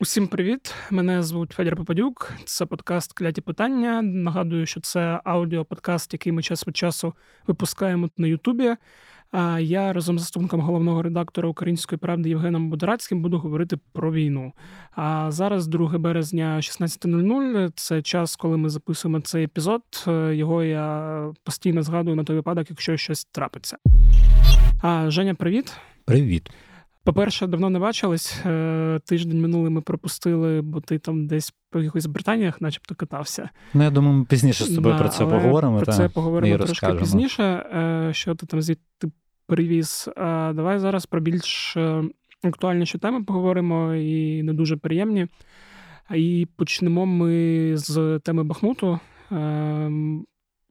Усім 0.00 0.26
привіт! 0.26 0.74
Мене 0.90 1.22
звуть 1.22 1.52
Федір 1.52 1.76
Попадюк. 1.76 2.32
Це 2.44 2.66
подкаст 2.66 3.12
Кляті 3.12 3.40
питання. 3.40 4.02
Нагадую, 4.02 4.66
що 4.66 4.80
це 4.80 5.20
аудіоподкаст, 5.24 6.12
який 6.12 6.32
ми 6.32 6.42
час 6.42 6.66
від 6.66 6.76
часу 6.76 7.14
випускаємо 7.46 8.08
на 8.16 8.26
Ютубі. 8.26 8.74
А 9.30 9.60
я 9.60 9.92
разом 9.92 10.18
з 10.18 10.22
заступником 10.22 10.60
головного 10.60 11.02
редактора 11.02 11.48
Української 11.48 11.98
правди 11.98 12.28
Євгеном 12.28 12.70
Бодорацьким 12.70 13.22
буду 13.22 13.38
говорити 13.38 13.76
про 13.92 14.12
війну. 14.12 14.52
А 14.92 15.30
зараз, 15.30 15.66
2 15.66 15.98
березня, 15.98 16.56
16.00, 16.56 17.72
це 17.74 18.02
час, 18.02 18.36
коли 18.36 18.56
ми 18.56 18.68
записуємо 18.68 19.20
цей 19.20 19.44
епізод. 19.44 19.82
Його 20.30 20.62
я 20.62 21.32
постійно 21.44 21.82
згадую 21.82 22.16
на 22.16 22.24
той 22.24 22.36
випадок, 22.36 22.70
якщо 22.70 22.96
щось 22.96 23.24
трапиться. 23.24 23.76
А 24.82 25.10
Женя, 25.10 25.34
привіт. 25.34 25.72
Привіт. 26.04 26.50
По-перше, 27.08 27.46
давно 27.46 27.70
не 27.70 27.78
бачились. 27.78 28.40
Е, 28.46 29.00
тиждень 29.04 29.40
минулий 29.40 29.70
ми 29.70 29.80
пропустили, 29.80 30.60
бо 30.60 30.80
ти 30.80 30.98
там 30.98 31.26
десь 31.26 31.54
по 31.70 31.78
якихось 31.78 32.06
Британіях, 32.06 32.60
начебто, 32.60 32.94
катався. 32.94 33.50
Ну, 33.74 33.82
я 33.82 33.90
думаю, 33.90 34.14
ми 34.14 34.24
пізніше 34.24 34.64
з 34.64 34.74
тобою 34.74 34.94
да, 34.94 35.00
про 35.00 35.08
це 35.08 35.26
поговоримо. 35.26 35.76
Про 35.76 35.86
та, 35.86 35.92
це 35.92 36.08
поговоримо 36.08 36.56
трошки 36.56 36.70
розкажемо. 36.70 37.00
пізніше. 37.00 37.42
Е, 37.42 38.10
що 38.14 38.34
ти 38.34 38.46
там 38.46 38.62
звідти 38.62 39.10
привіз? 39.46 40.10
А 40.16 40.52
Давай 40.56 40.78
зараз 40.78 41.06
про 41.06 41.20
більш 41.20 41.76
е, 41.76 42.02
актуальніші 42.42 42.98
теми 42.98 43.24
поговоримо 43.24 43.94
і 43.94 44.42
не 44.42 44.52
дуже 44.52 44.76
приємні. 44.76 45.26
І 46.14 46.48
почнемо 46.56 47.06
ми 47.06 47.72
з 47.76 48.20
теми 48.24 48.44
Бахмуту. 48.44 49.00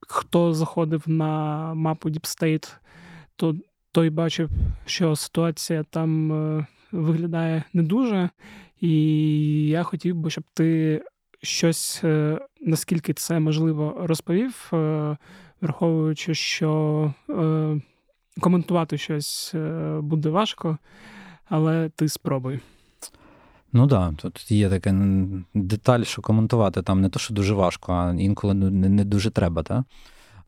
Хто 0.07 0.53
заходив 0.53 1.03
на 1.07 1.73
мапу 1.73 2.09
Deep 2.09 2.25
State, 2.25 2.75
то 3.35 3.55
той 3.97 4.09
бачив, 4.09 4.49
що 4.85 5.15
ситуація 5.15 5.83
там 5.83 6.31
е, 6.31 6.65
виглядає 6.91 7.63
не 7.73 7.83
дуже, 7.83 8.29
і 8.81 8.91
я 9.67 9.83
хотів 9.83 10.15
би, 10.15 10.29
щоб 10.29 10.43
ти 10.53 11.01
щось, 11.41 12.01
е, 12.03 12.39
наскільки 12.61 13.13
це 13.13 13.39
можливо, 13.39 13.95
розповів, 13.99 14.69
е, 14.73 15.17
враховуючи, 15.61 16.33
що 16.33 17.13
коментувати 18.39 18.97
щось 18.97 19.55
буде 19.99 20.29
важко, 20.29 20.77
але 21.49 21.89
ти 21.89 22.09
спробуй. 22.09 22.59
Ну 23.73 23.87
так, 23.87 24.13
да, 24.13 24.17
тут 24.21 24.51
є 24.51 24.69
така 24.69 24.95
деталь, 25.53 26.03
що 26.03 26.21
коментувати 26.21 26.81
там 26.81 27.01
не 27.01 27.09
то, 27.09 27.19
що 27.19 27.33
дуже 27.33 27.53
важко, 27.53 27.93
а 27.93 28.13
інколи 28.13 28.53
не 28.53 29.05
дуже 29.05 29.31
треба, 29.31 29.63
так? 29.63 29.83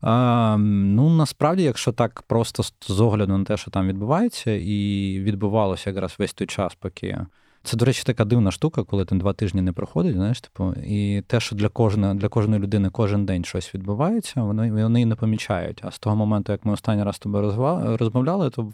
А, 0.00 0.56
Ну, 0.58 1.10
насправді, 1.10 1.62
якщо 1.62 1.92
так 1.92 2.22
просто 2.22 2.62
з 2.88 3.00
огляду 3.00 3.38
на 3.38 3.44
те, 3.44 3.56
що 3.56 3.70
там 3.70 3.88
відбувається, 3.88 4.50
і 4.50 5.20
відбувалося 5.20 5.90
якраз 5.90 6.14
весь 6.18 6.32
той 6.32 6.46
час, 6.46 6.74
поки. 6.74 7.18
Це, 7.62 7.76
до 7.76 7.84
речі, 7.84 8.02
така 8.04 8.24
дивна 8.24 8.50
штука, 8.50 8.82
коли 8.82 9.04
там 9.04 9.18
два 9.18 9.32
тижні 9.32 9.62
не 9.62 9.72
проходить, 9.72 10.14
знаєш, 10.14 10.40
типу, 10.40 10.74
і 10.86 11.22
те, 11.26 11.40
що 11.40 11.56
для 11.56 11.68
кожної 11.68 12.14
для 12.14 12.28
кожної 12.28 12.62
людини 12.62 12.90
кожен 12.90 13.26
день 13.26 13.44
щось 13.44 13.74
відбувається, 13.74 14.42
вони 14.42 14.82
вони 14.82 15.06
не 15.06 15.14
помічають. 15.14 15.80
А 15.84 15.90
з 15.90 15.98
того 15.98 16.16
моменту, 16.16 16.52
як 16.52 16.64
ми 16.64 16.72
останній 16.72 17.02
раз 17.02 17.16
з 17.16 17.18
тобою 17.18 17.54
розмовляли, 17.96 18.50
то 18.50 18.72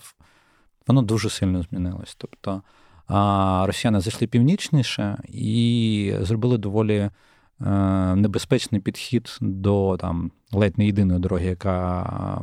воно 0.87 1.03
дуже 1.03 1.31
сильно 1.31 1.63
змінилось. 1.63 2.15
Тобто 2.19 2.63
а, 3.09 3.65
росіяни 3.67 4.01
зайшли 4.01 4.27
північніше 4.27 5.19
і 5.29 6.15
зробили 6.21 6.59
доволі 6.59 7.11
небезпечний 7.61 8.81
підхід 8.81 9.39
до 9.41 9.97
там 9.97 10.31
ледь 10.53 10.79
не 10.79 10.87
єдиної 10.87 11.21
дороги, 11.21 11.47
яка 11.47 12.41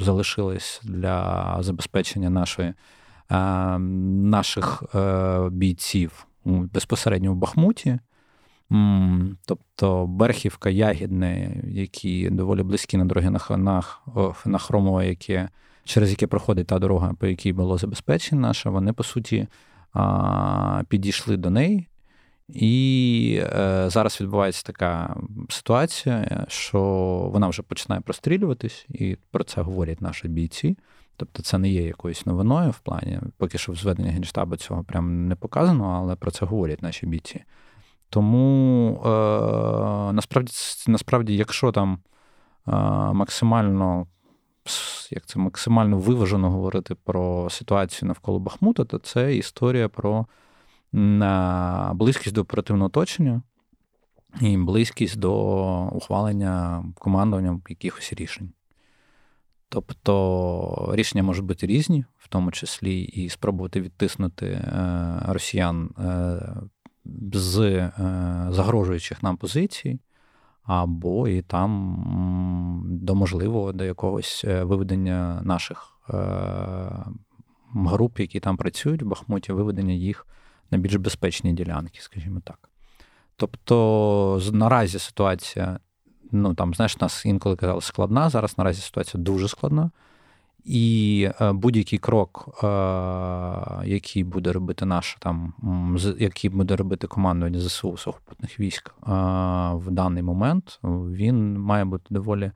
залишилась 0.00 0.80
для 0.84 1.56
забезпечення 1.60 2.30
нашої, 2.30 2.74
е, 3.30 3.78
наших 3.78 4.82
е, 4.94 5.48
бійців 5.50 6.26
безпосередньо 6.44 7.32
в 7.32 7.36
Бахмуті. 7.36 7.98
Тобто 9.46 10.06
Берхівка, 10.06 10.70
Ягідне, 10.70 11.62
які 11.64 12.30
доволі 12.30 12.62
близькі 12.62 12.96
на 12.96 13.04
дороги 13.04 13.30
на 13.30 13.56
на, 13.56 13.82
на 14.46 14.58
Хромово, 14.58 15.02
яке, 15.02 15.48
через 15.84 16.10
яке 16.10 16.26
проходить 16.26 16.66
та 16.66 16.78
дорога, 16.78 17.14
по 17.14 17.26
якій 17.26 17.52
було 17.52 17.78
забезпечення 17.78 18.40
наша, 18.40 18.70
вони 18.70 18.92
по 18.92 19.04
суті 19.04 19.48
підійшли 20.88 21.36
до 21.36 21.50
неї. 21.50 21.88
І 22.48 23.40
е, 23.42 23.90
зараз 23.90 24.20
відбувається 24.20 24.62
така 24.62 25.16
ситуація, 25.48 26.46
що 26.48 26.80
вона 27.32 27.48
вже 27.48 27.62
починає 27.62 28.00
прострілюватись, 28.00 28.86
і 28.88 29.16
про 29.30 29.44
це 29.44 29.60
говорять 29.60 30.00
наші 30.00 30.28
бійці. 30.28 30.76
Тобто 31.16 31.42
це 31.42 31.58
не 31.58 31.68
є 31.68 31.82
якоюсь 31.82 32.26
новиною 32.26 32.70
в 32.70 32.78
плані, 32.78 33.20
поки 33.36 33.58
що 33.58 33.72
в 33.72 33.76
зведенні 33.76 34.08
Генштабу 34.08 34.56
цього 34.56 34.84
прям 34.84 35.28
не 35.28 35.34
показано, 35.36 35.84
але 35.84 36.16
про 36.16 36.30
це 36.30 36.46
говорять 36.46 36.82
наші 36.82 37.06
бійці. 37.06 37.44
Тому 38.10 38.90
е, 39.04 39.08
насправді, 40.12 40.52
насправді, 40.86 41.36
якщо 41.36 41.72
там 41.72 41.98
е, 42.68 42.72
максимально 43.12 44.06
як 45.10 45.26
це 45.26 45.38
максимально 45.38 45.98
виважено 45.98 46.50
говорити 46.50 46.94
про 46.94 47.50
ситуацію 47.50 48.08
навколо 48.08 48.38
Бахмута, 48.38 48.84
то 48.84 48.98
це 48.98 49.36
історія 49.36 49.88
про 49.88 50.26
близькість 51.94 52.34
до 52.34 52.40
оперативного 52.40 52.86
оточення 52.86 53.42
і 54.40 54.56
близькість 54.56 55.18
до 55.18 55.34
ухвалення 55.92 56.84
командуванням 56.98 57.62
якихось 57.68 58.12
рішень. 58.12 58.52
Тобто 59.68 60.90
рішення 60.92 61.22
можуть 61.22 61.44
бути 61.44 61.66
різні, 61.66 62.04
в 62.18 62.28
тому 62.28 62.50
числі 62.50 63.00
і 63.00 63.28
спробувати 63.28 63.80
відтиснути 63.80 64.46
е, 64.46 65.22
росіян 65.28 65.90
е, 65.98 66.38
з 67.32 67.60
е, 67.60 67.92
загрожуючих 68.50 69.22
нам 69.22 69.36
позицій, 69.36 70.00
або 70.62 71.28
і 71.28 71.42
там 71.42 72.82
до 72.86 73.14
можливого 73.14 73.72
до 73.72 73.84
якогось 73.84 74.44
виведення 74.44 75.40
наших 75.44 75.92
груп, 77.74 78.20
які 78.20 78.40
там 78.40 78.56
працюють 78.56 79.02
в 79.02 79.06
Бахмуті, 79.06 79.52
виведення 79.52 79.94
їх 79.94 80.26
на 80.70 80.78
більш 80.78 80.94
безпечні 80.94 81.52
ділянки, 81.52 82.00
скажімо 82.00 82.40
так. 82.44 82.70
Тобто, 83.36 84.40
наразі 84.52 84.98
ситуація, 84.98 85.78
ну 86.32 86.54
там, 86.54 86.74
знаєш, 86.74 87.00
нас 87.00 87.26
інколи 87.26 87.56
казали 87.56 87.80
складна, 87.80 88.30
зараз 88.30 88.58
наразі 88.58 88.80
ситуація 88.80 89.22
дуже 89.22 89.48
складна. 89.48 89.90
І 90.66 91.28
е, 91.40 91.52
будь-який 91.52 91.98
крок, 91.98 92.58
е, 92.64 92.66
який 93.84 94.24
буде 94.24 94.52
робити 94.52 94.84
наш 94.84 95.16
там, 95.20 95.54
який 96.18 96.50
буде 96.50 96.76
робити 96.76 97.06
командування 97.06 97.60
ЗСУ 97.60 97.96
сухопутних 97.96 98.60
військ 98.60 98.88
е, 98.88 99.02
в 99.74 99.90
даний 99.90 100.22
момент, 100.22 100.80
він 100.82 101.58
має 101.58 101.84
бути 101.84 102.04
доволі 102.10 102.52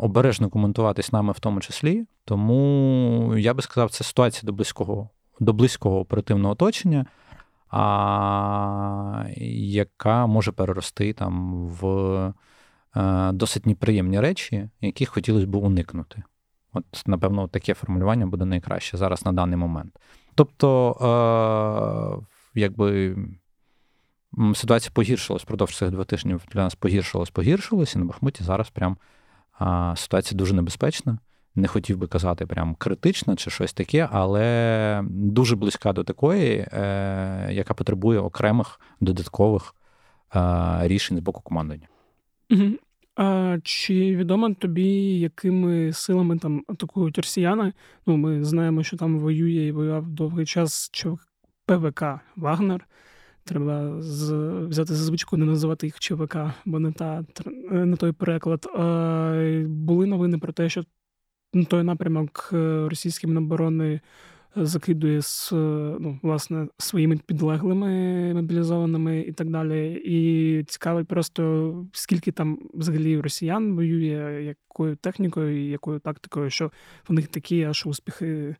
обережно 0.00 0.48
коментуватись 0.48 1.12
нами 1.12 1.32
в 1.32 1.40
тому 1.40 1.60
числі. 1.60 2.06
Тому 2.24 3.34
я 3.36 3.54
би 3.54 3.62
сказав, 3.62 3.90
це 3.90 4.04
ситуація 4.04 4.46
до 4.46 4.52
близького 4.52 5.10
до 5.40 5.52
близького 5.52 6.00
оперативного 6.00 6.52
оточення, 6.52 7.06
а, 7.70 9.24
яка 9.56 10.26
може 10.26 10.52
перерости 10.52 11.12
там 11.12 11.66
в 11.68 11.86
е, 12.96 13.32
досить 13.32 13.66
неприємні 13.66 14.20
речі, 14.20 14.68
яких 14.80 15.08
хотілося 15.08 15.46
б 15.46 15.54
уникнути. 15.54 16.22
От, 16.72 17.02
напевно, 17.06 17.48
таке 17.48 17.74
формулювання 17.74 18.26
буде 18.26 18.44
найкраще 18.44 18.96
зараз 18.96 19.26
на 19.26 19.32
даний 19.32 19.56
момент. 19.56 19.98
Тобто, 20.34 20.96
е, 21.00 22.60
якби 22.60 23.16
ситуація 24.54 24.90
погіршилась 24.94 25.42
впродовж 25.42 25.76
цих 25.76 25.90
двох 25.90 26.06
тижнів 26.06 26.42
для 26.52 26.62
нас 26.62 26.74
погіршилась, 26.74 27.30
погіршилась, 27.30 27.94
і 27.94 27.98
на 27.98 28.04
Бахмуті 28.04 28.44
зараз 28.44 28.70
прям 28.70 28.96
е, 29.60 29.94
ситуація 29.96 30.38
дуже 30.38 30.54
небезпечна 30.54 31.18
не 31.54 31.68
хотів 31.68 31.98
би 31.98 32.06
казати 32.06 32.46
прям 32.46 32.74
критична 32.74 33.36
чи 33.36 33.50
щось 33.50 33.72
таке, 33.72 34.08
але 34.12 35.02
дуже 35.10 35.56
близька 35.56 35.92
до 35.92 36.04
такої, 36.04 36.66
е, 36.72 37.48
яка 37.50 37.74
потребує 37.74 38.18
окремих 38.18 38.80
додаткових 39.00 39.74
е, 40.36 40.40
рішень 40.82 41.16
з 41.16 41.20
боку 41.20 41.40
командування. 41.42 41.88
А 43.16 43.58
Чи 43.62 44.16
відомо 44.16 44.54
тобі, 44.54 45.18
якими 45.18 45.92
силами 45.92 46.38
там 46.38 46.64
атакують 46.68 47.18
росіяни? 47.18 47.72
Ну, 48.06 48.16
ми 48.16 48.44
знаємо, 48.44 48.82
що 48.82 48.96
там 48.96 49.18
воює 49.18 49.66
і 49.66 49.72
воював 49.72 50.08
довгий 50.08 50.46
час 50.46 50.90
ПВК 51.66 52.04
Вагнер. 52.36 52.88
Треба 53.44 54.02
з, 54.02 54.32
взяти 54.68 54.94
за 54.94 55.04
звичку 55.04 55.36
не 55.36 55.44
називати 55.44 55.86
їх 55.86 55.98
ЧВК, 55.98 56.36
бо 56.64 56.78
не 56.78 56.92
та 56.92 57.24
не 57.70 57.96
той 57.96 58.12
переклад. 58.12 58.66
А, 58.74 59.62
Були 59.66 60.06
новини 60.06 60.38
про 60.38 60.52
те, 60.52 60.68
що 60.68 60.84
той 61.64 61.82
напрямок 61.82 62.50
е, 62.52 62.88
російські 62.88 63.26
міноборони 63.26 64.00
закидує 64.56 65.22
з 65.22 65.52
ну, 66.00 66.18
власне 66.22 66.66
своїми 66.78 67.16
підлеглими 67.26 68.34
мобілізованими 68.34 69.20
і 69.20 69.32
так 69.32 69.50
далі. 69.50 70.02
І 70.04 70.64
цікавить 70.64 71.08
просто 71.08 71.74
скільки 71.92 72.32
там 72.32 72.58
взагалі 72.74 73.20
росіян 73.20 73.74
воює, 73.74 74.42
якою 74.42 74.96
технікою 74.96 75.70
якою 75.70 75.98
тактикою, 75.98 76.50
що 76.50 76.70
в 77.08 77.12
них 77.12 77.28
такі 77.28 77.64
аж 77.64 77.86
успіхи. 77.86 78.56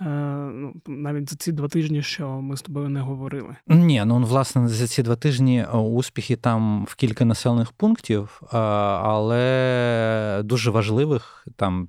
Е, 0.00 0.06
ну, 0.54 0.74
навіть 0.86 1.30
за 1.30 1.36
ці 1.36 1.52
два 1.52 1.68
тижні, 1.68 2.02
що 2.02 2.28
ми 2.28 2.56
з 2.56 2.62
тобою 2.62 2.88
не 2.88 3.00
говорили. 3.00 3.56
Ні, 3.66 4.04
ну 4.06 4.18
власне 4.18 4.68
за 4.68 4.86
ці 4.86 5.02
два 5.02 5.16
тижні 5.16 5.58
е, 5.60 5.76
успіхи 5.76 6.36
там 6.36 6.84
в 6.84 6.94
кілька 6.94 7.24
населених 7.24 7.72
пунктів, 7.72 8.42
е, 8.42 8.56
але 8.56 10.42
дуже 10.44 10.70
важливих 10.70 11.46
там. 11.56 11.88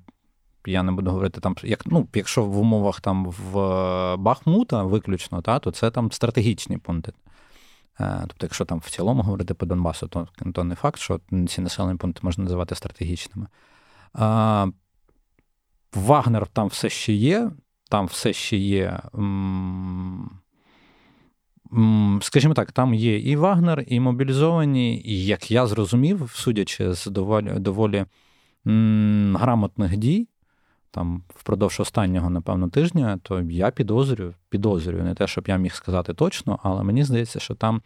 Я 0.68 0.82
не 0.82 0.92
буду 0.92 1.10
говорити 1.10 1.40
там, 1.40 1.56
як 1.62 1.86
ну, 1.86 2.08
якщо 2.14 2.44
в 2.44 2.58
умовах 2.58 3.00
там 3.00 3.26
в 3.26 3.52
Бахмута 4.16 4.82
виключно, 4.82 5.42
та, 5.42 5.58
то 5.58 5.70
це 5.70 5.90
там 5.90 6.12
стратегічні 6.12 6.78
пункти. 6.78 7.12
Тобто, 7.98 8.46
якщо 8.46 8.64
там 8.64 8.78
в 8.78 8.90
цілому 8.90 9.22
говорити 9.22 9.54
по 9.54 9.66
Донбасу, 9.66 10.08
то 10.08 10.28
то 10.54 10.64
не 10.64 10.74
факт, 10.74 11.00
що 11.00 11.20
ці 11.48 11.60
населені 11.60 11.98
пункти 11.98 12.20
можна 12.22 12.44
називати 12.44 12.74
стратегічними. 12.74 13.46
Вагнер 15.94 16.46
там 16.46 16.66
все 16.66 16.88
ще 16.88 17.12
є, 17.12 17.50
там 17.90 18.06
все 18.06 18.32
ще 18.32 18.56
є. 18.56 19.00
Скажімо 22.20 22.54
так, 22.54 22.72
там 22.72 22.94
є 22.94 23.18
і 23.18 23.36
Вагнер, 23.36 23.84
і 23.86 24.00
мобілізовані, 24.00 25.02
і 25.04 25.24
як 25.24 25.50
я 25.50 25.66
зрозумів, 25.66 26.30
судячи 26.34 26.94
з 26.94 27.06
доволі 27.06 27.52
доволі 27.58 28.04
грамотних 29.34 29.96
дій, 29.96 30.28
там 30.90 31.22
впродовж 31.34 31.80
останнього, 31.80 32.30
напевно, 32.30 32.68
тижня, 32.68 33.18
то 33.22 33.40
я 33.40 33.70
підозрюю, 33.70 34.34
підозрюю, 34.48 35.04
не 35.04 35.14
те, 35.14 35.26
щоб 35.26 35.48
я 35.48 35.56
міг 35.56 35.74
сказати 35.74 36.14
точно, 36.14 36.58
але 36.62 36.82
мені 36.82 37.04
здається, 37.04 37.40
що 37.40 37.54
там 37.54 37.82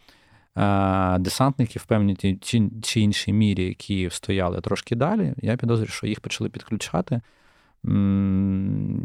е, 0.57 1.19
десантники 1.19 1.79
в 1.79 1.85
певній 1.85 2.37
чи, 2.41 2.69
чи 2.81 3.01
іншій 3.01 3.33
мірі, 3.33 3.65
які 3.65 4.09
стояли 4.09 4.61
трошки 4.61 4.95
далі, 4.95 5.33
я 5.37 5.57
підозрюю, 5.57 5.89
що 5.89 6.07
їх 6.07 6.19
почали 6.19 6.49
підключати. 6.49 7.21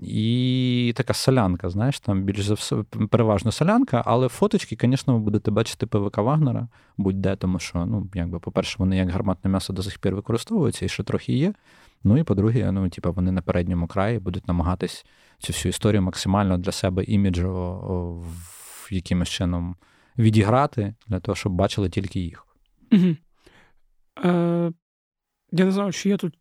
І 0.02 0.92
така 0.96 1.14
солянка, 1.14 1.68
знаєш, 1.68 2.00
там 2.00 2.22
більш 2.22 2.40
за 2.40 2.54
все 2.54 2.76
переважно 3.10 3.52
солянка, 3.52 4.02
але 4.06 4.28
фоточки, 4.28 4.78
звісно, 4.80 5.14
ви 5.14 5.20
будете 5.20 5.50
бачити 5.50 5.86
ПВК 5.86 6.18
Вагнера 6.18 6.68
будь-де, 6.96 7.36
тому 7.36 7.58
що, 7.58 7.86
ну, 7.86 8.10
якби, 8.14 8.38
по-перше, 8.38 8.76
вони 8.78 8.96
як 8.96 9.10
гарматне 9.10 9.50
м'ясо 9.50 9.72
до 9.72 9.82
сих 9.82 9.98
пір 9.98 10.14
використовуються 10.14 10.84
і 10.84 10.88
ще 10.88 11.02
трохи 11.02 11.32
є. 11.32 11.54
Ну 12.04 12.18
і 12.18 12.22
по-друге, 12.22 12.72
ну, 12.72 12.88
типу, 12.88 13.12
вони 13.12 13.32
на 13.32 13.42
передньому 13.42 13.86
краї 13.86 14.18
будуть 14.18 14.48
намагатись 14.48 15.06
цю 15.38 15.52
всю 15.52 15.70
історію 15.70 16.02
максимально 16.02 16.58
для 16.58 16.72
себе 16.72 17.04
іміджово 17.04 18.26
якимось 18.90 19.28
чином 19.28 19.76
відіграти, 20.18 20.94
для 21.06 21.20
того, 21.20 21.36
щоб 21.36 21.52
бачили 21.52 21.88
тільки 21.88 22.20
їх. 22.20 22.46
Угу. 22.92 23.16
Е, 24.24 24.72
Я 25.52 25.64
не 25.64 25.70
знаю, 25.70 25.92
чи 25.92 26.08
є 26.08 26.16
тут 26.16 26.34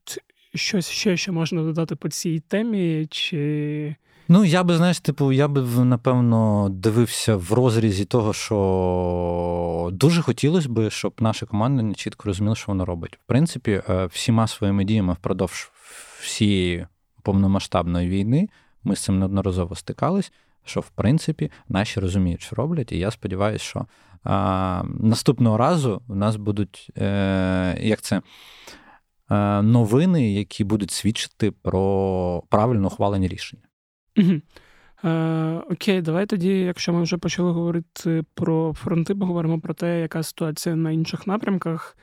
щось 0.57 0.89
ще, 0.89 1.17
що 1.17 1.33
можна 1.33 1.63
додати 1.63 1.95
по 1.95 2.09
цій 2.09 2.39
темі, 2.39 3.07
чи. 3.09 3.95
Ну, 4.29 4.45
я 4.45 4.63
би, 4.63 4.77
знаєш, 4.77 4.99
типу, 4.99 5.31
я 5.31 5.47
би, 5.47 5.61
напевно, 5.85 6.69
дивився 6.71 7.35
в 7.35 7.53
розрізі 7.53 8.05
того, 8.05 8.33
що 8.33 9.89
дуже 9.93 10.21
хотілося 10.21 10.69
б, 10.69 10.89
щоб 10.89 11.13
наша 11.19 11.45
команда 11.45 11.93
чітко 11.93 12.23
розуміла, 12.25 12.55
що 12.55 12.65
вона 12.67 12.85
робить. 12.85 13.15
В 13.15 13.27
принципі, 13.27 13.81
е, 13.89 14.05
всіма 14.05 14.47
своїми 14.47 14.83
діями 14.83 15.13
впродовж 15.13 15.71
всієї 16.21 16.87
повномасштабної 17.23 18.09
війни 18.09 18.49
ми 18.83 18.95
з 18.95 18.99
цим 18.99 19.19
неодноразово 19.19 19.75
стикались, 19.75 20.31
що, 20.65 20.79
в 20.79 20.89
принципі, 20.89 21.51
наші 21.69 21.99
розуміють, 21.99 22.41
що 22.41 22.55
роблять. 22.55 22.91
І 22.91 22.97
я 22.97 23.11
сподіваюся, 23.11 23.65
що 23.65 23.85
а, 24.23 24.83
наступного 24.99 25.57
разу 25.57 26.01
у 26.07 26.15
нас 26.15 26.35
будуть, 26.35 26.91
е, 26.97 27.77
як 27.81 28.01
це. 28.01 28.21
Е, 29.31 29.61
новини, 29.61 30.33
які 30.33 30.63
будуть 30.63 30.91
свідчити 30.91 31.51
про 31.51 32.43
правильно 32.49 32.87
ухвалені 32.87 33.27
рішення. 33.27 33.63
Угу. 34.17 34.41
Е, 35.03 35.61
Окей, 35.71 36.01
давай 36.01 36.25
тоді, 36.25 36.59
якщо 36.59 36.93
ми 36.93 37.01
вже 37.01 37.17
почали 37.17 37.51
говорити 37.51 38.23
про 38.33 38.73
фронти, 38.73 39.15
поговоримо 39.15 39.59
про 39.59 39.73
те, 39.73 39.99
яка 39.99 40.23
ситуація 40.23 40.75
на 40.75 40.91
інших 40.91 41.27
напрямках. 41.27 41.97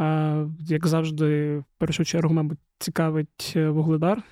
Е, 0.00 0.46
як 0.60 0.86
завжди, 0.86 1.58
в 1.58 1.64
першу 1.78 2.04
чергу, 2.04 2.34
мабуть, 2.34 2.58
цікавить 2.78 3.52
е, 3.56 3.68
вугледар. 3.68 4.22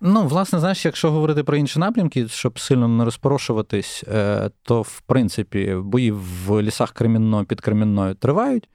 Ну, 0.00 0.26
власне, 0.26 0.58
знаєш, 0.58 0.84
якщо 0.84 1.10
говорити 1.10 1.44
про 1.44 1.56
інші 1.56 1.78
напрямки, 1.78 2.28
щоб 2.28 2.58
сильно 2.58 2.88
не 2.88 3.04
розпорошуватись, 3.04 4.04
е, 4.08 4.50
то 4.62 4.82
в 4.82 5.00
принципі 5.00 5.74
бої 5.74 6.10
в 6.10 6.62
лісах 6.62 6.92
Кремінно 6.92 7.44
під 7.44 7.60
Кремінною 7.60 8.14
тривають. 8.14 8.68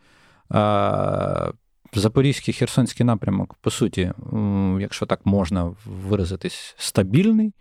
Запорізький 1.94 2.54
Херсонський 2.54 3.06
напрямок, 3.06 3.54
по 3.62 3.72
суті, 3.72 4.12
якщо 4.80 5.06
так 5.06 5.26
можна 5.26 5.76
виразитись, 5.86 6.76
стабільний, 6.78 7.54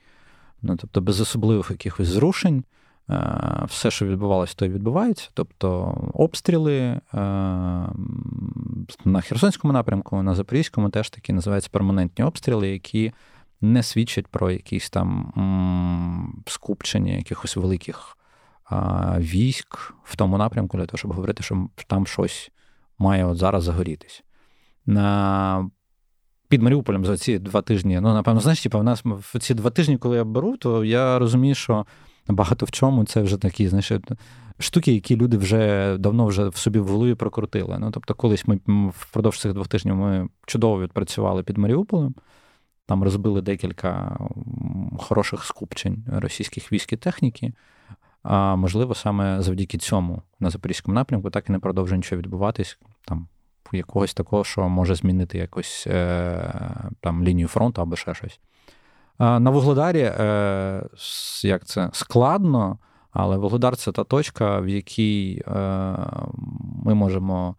ну, 0.63 0.77
тобто 0.77 1.01
без 1.01 1.21
особливих 1.21 1.71
якихось 1.71 2.09
зрушень. 2.09 2.65
Е, 3.11 3.65
все, 3.69 3.91
що 3.91 4.07
відбувалося, 4.07 4.55
то 4.57 4.67
і 4.67 4.69
відбувається. 4.69 5.29
Тобто 5.35 5.95
обстріли 6.15 6.79
е, 6.79 7.01
на 9.05 9.21
Херсонському 9.21 9.73
напрямку, 9.73 10.23
на 10.23 10.35
Запорізькому 10.35 10.91
теж 10.91 11.11
такі 11.11 11.33
називаються 11.33 11.71
перманентні 11.73 12.25
обстріли, 12.25 12.69
які 12.69 13.13
не 13.61 13.83
свідчать 13.83 14.27
про 14.27 14.51
якісь 14.51 14.91
там 14.91 15.33
скупчення 16.47 17.13
якихось 17.13 17.57
великих 17.57 18.17
військ 19.19 19.95
в 20.05 20.17
тому 20.17 20.39
напрямку, 20.39 20.77
для 20.77 20.87
того, 20.87 20.99
щоб 20.99 21.13
говорити, 21.13 21.43
що 21.43 21.69
там 21.87 22.07
щось 22.07 22.51
має 23.01 23.25
от 23.25 23.39
зараз 23.39 23.65
загорітись. 23.65 24.25
На... 24.87 25.71
Під 26.49 26.63
Маріуполем 26.63 27.05
за 27.05 27.17
ці 27.17 27.39
два 27.39 27.63
тижні. 27.63 28.01
Ну, 28.01 28.15
напевно, 28.15 28.41
знаєш, 28.41 28.63
типу, 28.63 28.79
в 28.79 28.85
нас 28.85 29.03
в 29.05 29.39
ці 29.39 29.55
два 29.55 29.71
тижні, 29.71 29.99
коли 29.99 30.17
я 30.17 30.25
беру, 30.25 30.57
то 30.57 30.85
я 30.85 31.19
розумію, 31.19 31.55
що 31.55 31.87
багато 32.29 32.67
в 32.67 32.71
чому 32.71 33.05
це 33.05 33.23
вже 33.23 33.37
такі, 33.37 33.69
знаєш, 33.69 33.93
штуки, 34.59 34.93
які 34.93 35.17
люди 35.17 35.37
вже 35.37 35.97
давно 35.99 36.27
вже 36.27 36.49
в 36.49 36.57
собі 36.57 36.79
в 36.79 36.89
голові 36.89 37.15
прокрутили. 37.15 37.79
Ну, 37.79 37.91
тобто, 37.91 38.15
колись 38.15 38.45
ми 38.47 38.61
впродовж 38.99 39.41
цих 39.41 39.53
двох 39.53 39.69
тижнів 39.69 39.97
ми 39.97 40.29
чудово 40.47 40.81
відпрацювали 40.81 41.43
під 41.43 41.59
Маріуполем. 41.59 42.15
Там 42.87 43.03
розбили 43.03 43.43
декілька 43.43 44.19
хороших 44.99 45.45
скупчень 45.45 46.05
російських 46.13 46.73
військ 46.73 46.93
і 46.93 46.97
техніки. 46.97 47.53
А 48.23 48.57
можливо, 48.57 48.95
саме 48.95 49.43
завдяки 49.43 49.79
цьому 49.79 50.23
на 50.41 50.51
Запорізькому 50.51 50.95
напрямку 50.95 51.31
так 51.31 51.49
і 51.49 51.53
не 51.53 51.59
продовжує 51.59 51.99
нічого 51.99 52.23
відбуватись. 52.23 52.79
Там 53.05 53.29
якогось 53.73 54.15
такого, 54.15 54.45
що 54.45 54.69
може 54.69 54.95
змінити 54.95 55.39
якось 55.39 55.85
е, 55.87 56.55
там 57.01 57.25
лінію 57.25 57.49
фронту 57.49 57.83
або 57.83 57.97
ще 57.97 58.15
щось. 58.15 58.41
На 59.19 59.51
Вугледарі, 59.51 60.01
е, 60.01 60.83
як 61.43 61.65
це 61.65 61.91
складно, 61.93 62.79
але 63.11 63.37
Вугледар 63.37 63.77
це 63.77 63.93
та 63.93 64.05
точка, 64.05 64.61
в 64.61 64.69
якій 64.69 65.43
е, 65.47 65.53
ми 66.85 66.95
можемо 66.95 67.57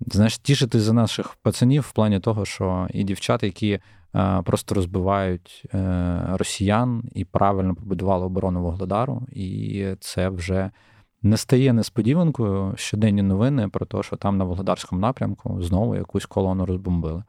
знаєш, 0.00 0.38
тішити 0.38 0.80
за 0.80 0.92
наших 0.92 1.34
пацанів 1.34 1.82
в 1.82 1.92
плані 1.92 2.20
того, 2.20 2.44
що 2.44 2.88
і 2.90 3.04
дівчат, 3.04 3.42
які 3.42 3.80
просто 4.44 4.74
розбивають 4.74 5.64
росіян 6.28 7.02
і 7.14 7.24
правильно 7.24 7.74
побудували 7.74 8.24
оборону 8.24 8.62
Вугледару, 8.62 9.22
і 9.32 9.86
це 10.00 10.28
вже 10.28 10.70
не 11.22 11.36
стає 11.36 11.72
несподіванкою 11.72 12.72
щоденні 12.76 13.22
новини 13.22 13.68
про 13.68 13.86
те, 13.86 14.02
що 14.02 14.16
там 14.16 14.38
на 14.38 14.44
Володарському 14.44 15.00
напрямку 15.00 15.62
знову 15.62 15.94
якусь 15.94 16.26
колону 16.26 16.66
розбомбили. 16.66 17.24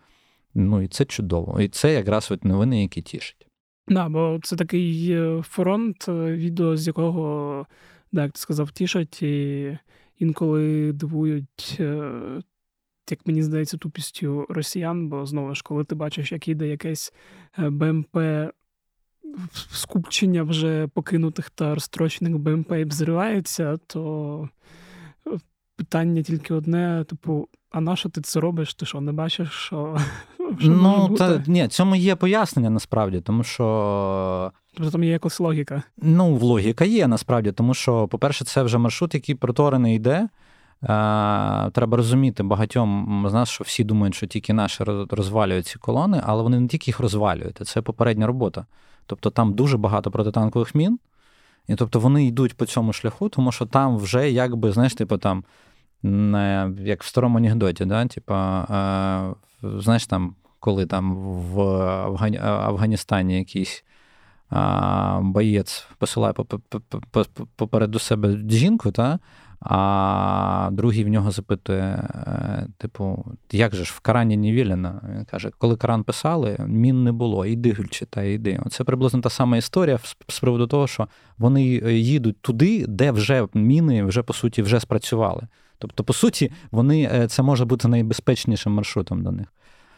Ну 0.53 0.81
і 0.81 0.87
це 0.87 1.05
чудово. 1.05 1.61
І 1.61 1.67
це 1.67 1.93
якраз 1.93 2.31
от 2.31 2.45
новини, 2.45 2.81
які 2.81 3.01
тішать. 3.01 3.47
Да, 3.87 4.09
бо 4.09 4.39
це 4.43 4.55
такий 4.55 5.11
е, 5.11 5.41
фронт, 5.41 6.05
е, 6.07 6.11
відео, 6.35 6.77
з 6.77 6.87
якого, 6.87 7.65
да, 8.11 8.23
як 8.23 8.31
ти 8.31 8.39
сказав, 8.39 8.71
тішать, 8.71 9.23
і 9.23 9.77
інколи 10.19 10.91
дивують, 10.93 11.77
е, 11.79 12.11
як 13.11 13.27
мені 13.27 13.43
здається, 13.43 13.77
тупістю 13.77 14.45
росіян, 14.49 15.09
бо 15.09 15.25
знову 15.25 15.55
ж, 15.55 15.63
коли 15.63 15.83
ти 15.83 15.95
бачиш, 15.95 16.31
як 16.31 16.47
іде 16.47 16.67
якесь 16.67 17.13
БМП 17.57 18.17
скупчення 19.71 20.43
вже 20.43 20.87
покинутих 20.87 21.49
та 21.49 21.73
розстрочених 21.73 22.37
БМП 22.37 22.71
і 22.71 22.83
взривається, 22.83 23.77
то 23.87 24.49
е, 25.27 25.31
питання 25.75 26.21
тільки 26.21 26.53
одне: 26.53 27.05
типу, 27.09 27.47
а 27.71 27.81
на 27.81 27.95
що 27.95 28.09
ти 28.09 28.21
це 28.21 28.39
робиш? 28.39 28.73
Ти 28.73 28.85
що, 28.85 29.01
не 29.01 29.11
бачиш, 29.11 29.49
що. 29.51 29.97
що 30.59 30.69
Ну, 30.69 31.15
та 31.17 31.43
ні, 31.47 31.67
цьому 31.67 31.95
є 31.95 32.15
пояснення 32.15 32.69
насправді, 32.69 33.21
тому 33.21 33.43
що. 33.43 34.51
Тобто 34.73 34.91
там 34.91 35.03
є 35.03 35.11
якась 35.11 35.39
логіка. 35.39 35.83
Ну, 35.97 36.37
логіка 36.37 36.85
є 36.85 37.07
насправді, 37.07 37.51
тому 37.51 37.73
що, 37.73 38.07
по-перше, 38.07 38.45
це 38.45 38.63
вже 38.63 38.77
маршрут, 38.77 39.13
який 39.13 39.35
проторений 39.35 39.95
йде. 39.95 40.29
Треба 40.81 41.97
розуміти 41.97 42.43
багатьом 42.43 43.25
з 43.29 43.33
нас, 43.33 43.49
що 43.49 43.63
всі 43.63 43.83
думають, 43.83 44.15
що 44.15 44.27
тільки 44.27 44.53
наші 44.53 44.83
розвалюють 44.83 45.65
ці 45.65 45.79
колони, 45.79 46.21
але 46.25 46.43
вони 46.43 46.59
не 46.59 46.67
тільки 46.67 46.91
їх 46.91 46.99
розвалюють, 46.99 47.61
це 47.67 47.81
попередня 47.81 48.27
робота. 48.27 48.65
Тобто 49.05 49.29
там 49.29 49.53
дуже 49.53 49.77
багато 49.77 50.11
протитанкових 50.11 50.75
мін. 50.75 50.99
І 51.67 51.75
тобто 51.75 51.99
вони 51.99 52.25
йдуть 52.25 52.57
по 52.57 52.65
цьому 52.65 52.93
шляху, 52.93 53.29
тому 53.29 53.51
що 53.51 53.65
там 53.65 53.97
вже 53.97 54.31
якби, 54.31 54.71
знаєш, 54.71 54.95
типу 54.95 55.17
там, 55.17 55.43
не, 56.03 56.71
як 56.79 57.03
в 57.03 57.07
старому 57.07 57.37
анекдоті, 57.37 57.85
да? 57.85 58.05
типу, 58.05 58.33
е, 58.33 59.33
знаєш, 59.63 60.07
там, 60.07 60.35
коли 60.59 60.85
там 60.85 61.15
в 61.15 61.61
Афгані... 61.61 62.37
Афганістані 62.43 63.37
якийсь 63.37 63.83
а, 64.49 65.19
боєць 65.23 65.87
посилає 65.97 66.33
попереду 67.55 67.99
себе 67.99 68.37
жінку, 68.49 68.91
та? 68.91 69.19
А 69.61 70.69
другий 70.71 71.03
в 71.03 71.07
нього 71.07 71.31
запитує: 71.31 71.81
е, 71.81 72.67
типу, 72.77 73.25
як 73.51 73.75
же 73.75 73.85
ж 73.85 73.93
в 73.95 73.99
Корані 73.99 74.37
не 74.37 74.51
вілено? 74.51 75.01
Він 75.15 75.25
каже, 75.25 75.51
коли 75.57 75.75
Коран 75.75 76.03
писали, 76.03 76.57
мін 76.67 77.03
не 77.03 77.11
було, 77.11 77.45
іди 77.45 77.77
читай, 77.89 78.33
іди. 78.33 78.59
Це 78.69 78.83
приблизно 78.83 79.21
та 79.21 79.29
сама 79.29 79.57
історія 79.57 79.99
з 80.27 80.39
приводу 80.39 80.67
того, 80.67 80.87
що 80.87 81.07
вони 81.37 81.63
їдуть 81.93 82.41
туди, 82.41 82.85
де 82.87 83.11
вже 83.11 83.47
міни 83.53 84.03
вже 84.03 84.23
по 84.23 84.33
суті 84.33 84.61
вже 84.61 84.79
спрацювали. 84.79 85.47
Тобто, 85.79 86.03
по 86.03 86.13
суті, 86.13 86.51
вони 86.71 87.09
е, 87.13 87.27
це 87.27 87.43
може 87.43 87.65
бути 87.65 87.87
найбезпечнішим 87.87 88.73
маршрутом 88.73 89.23
до 89.23 89.31
них. 89.31 89.47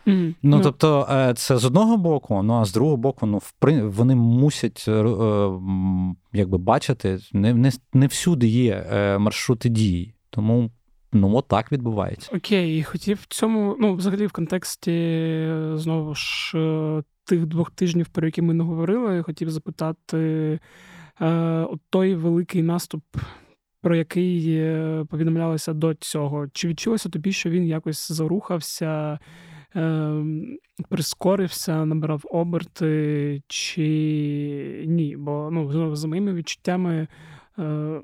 Ну, 0.05 0.33
ну, 0.41 0.61
тобто, 0.61 1.07
е, 1.11 1.33
це 1.33 1.57
з 1.57 1.65
одного 1.65 1.97
боку, 1.97 2.43
ну 2.43 2.53
а 2.53 2.65
з 2.65 2.73
другого 2.73 2.97
боку, 2.97 3.25
ну, 3.25 3.41
вони 3.89 4.15
мусять 4.15 4.85
е, 4.87 5.03
якби 6.33 6.57
бачити, 6.57 7.19
не 7.33 7.53
не, 7.53 7.71
не 7.93 8.07
всюди 8.07 8.47
є 8.47 8.87
е, 8.91 9.17
маршрути 9.17 9.69
дії. 9.69 10.15
Тому 10.29 10.71
ну, 11.13 11.35
от 11.35 11.47
так 11.47 11.71
відбувається. 11.71 12.31
Окей, 12.35 12.79
і 12.79 12.83
хотів 12.83 13.19
в 13.21 13.25
цьому, 13.25 13.77
ну, 13.79 13.95
взагалі, 13.95 14.25
в 14.25 14.31
контексті 14.31 15.47
знову 15.73 16.15
ж 16.15 16.57
тих 17.25 17.45
двох 17.45 17.71
тижнів, 17.71 18.07
про 18.07 18.27
які 18.27 18.41
ми 18.41 18.53
не 18.53 18.63
говорили, 18.63 19.23
хотів 19.23 19.49
запитати 19.49 20.59
от 21.69 21.79
той 21.89 22.15
великий 22.15 22.63
наступ. 22.63 23.03
Про 23.83 23.95
який 23.95 24.65
повідомлялося 25.05 25.73
до 25.73 25.93
цього, 25.93 26.47
чи 26.53 26.67
відчулося 26.67 27.09
тобі, 27.09 27.31
що 27.31 27.49
він 27.49 27.65
якось 27.65 28.11
зарухався, 28.11 29.19
прискорився, 30.89 31.85
набирав 31.85 32.21
оберти 32.23 33.41
чи 33.47 34.85
ні. 34.87 35.15
Бо 35.17 35.49
ну, 35.51 35.95
за 35.95 36.07
моїми 36.07 36.33
відчуттями, 36.33 37.07
е, 37.59 38.01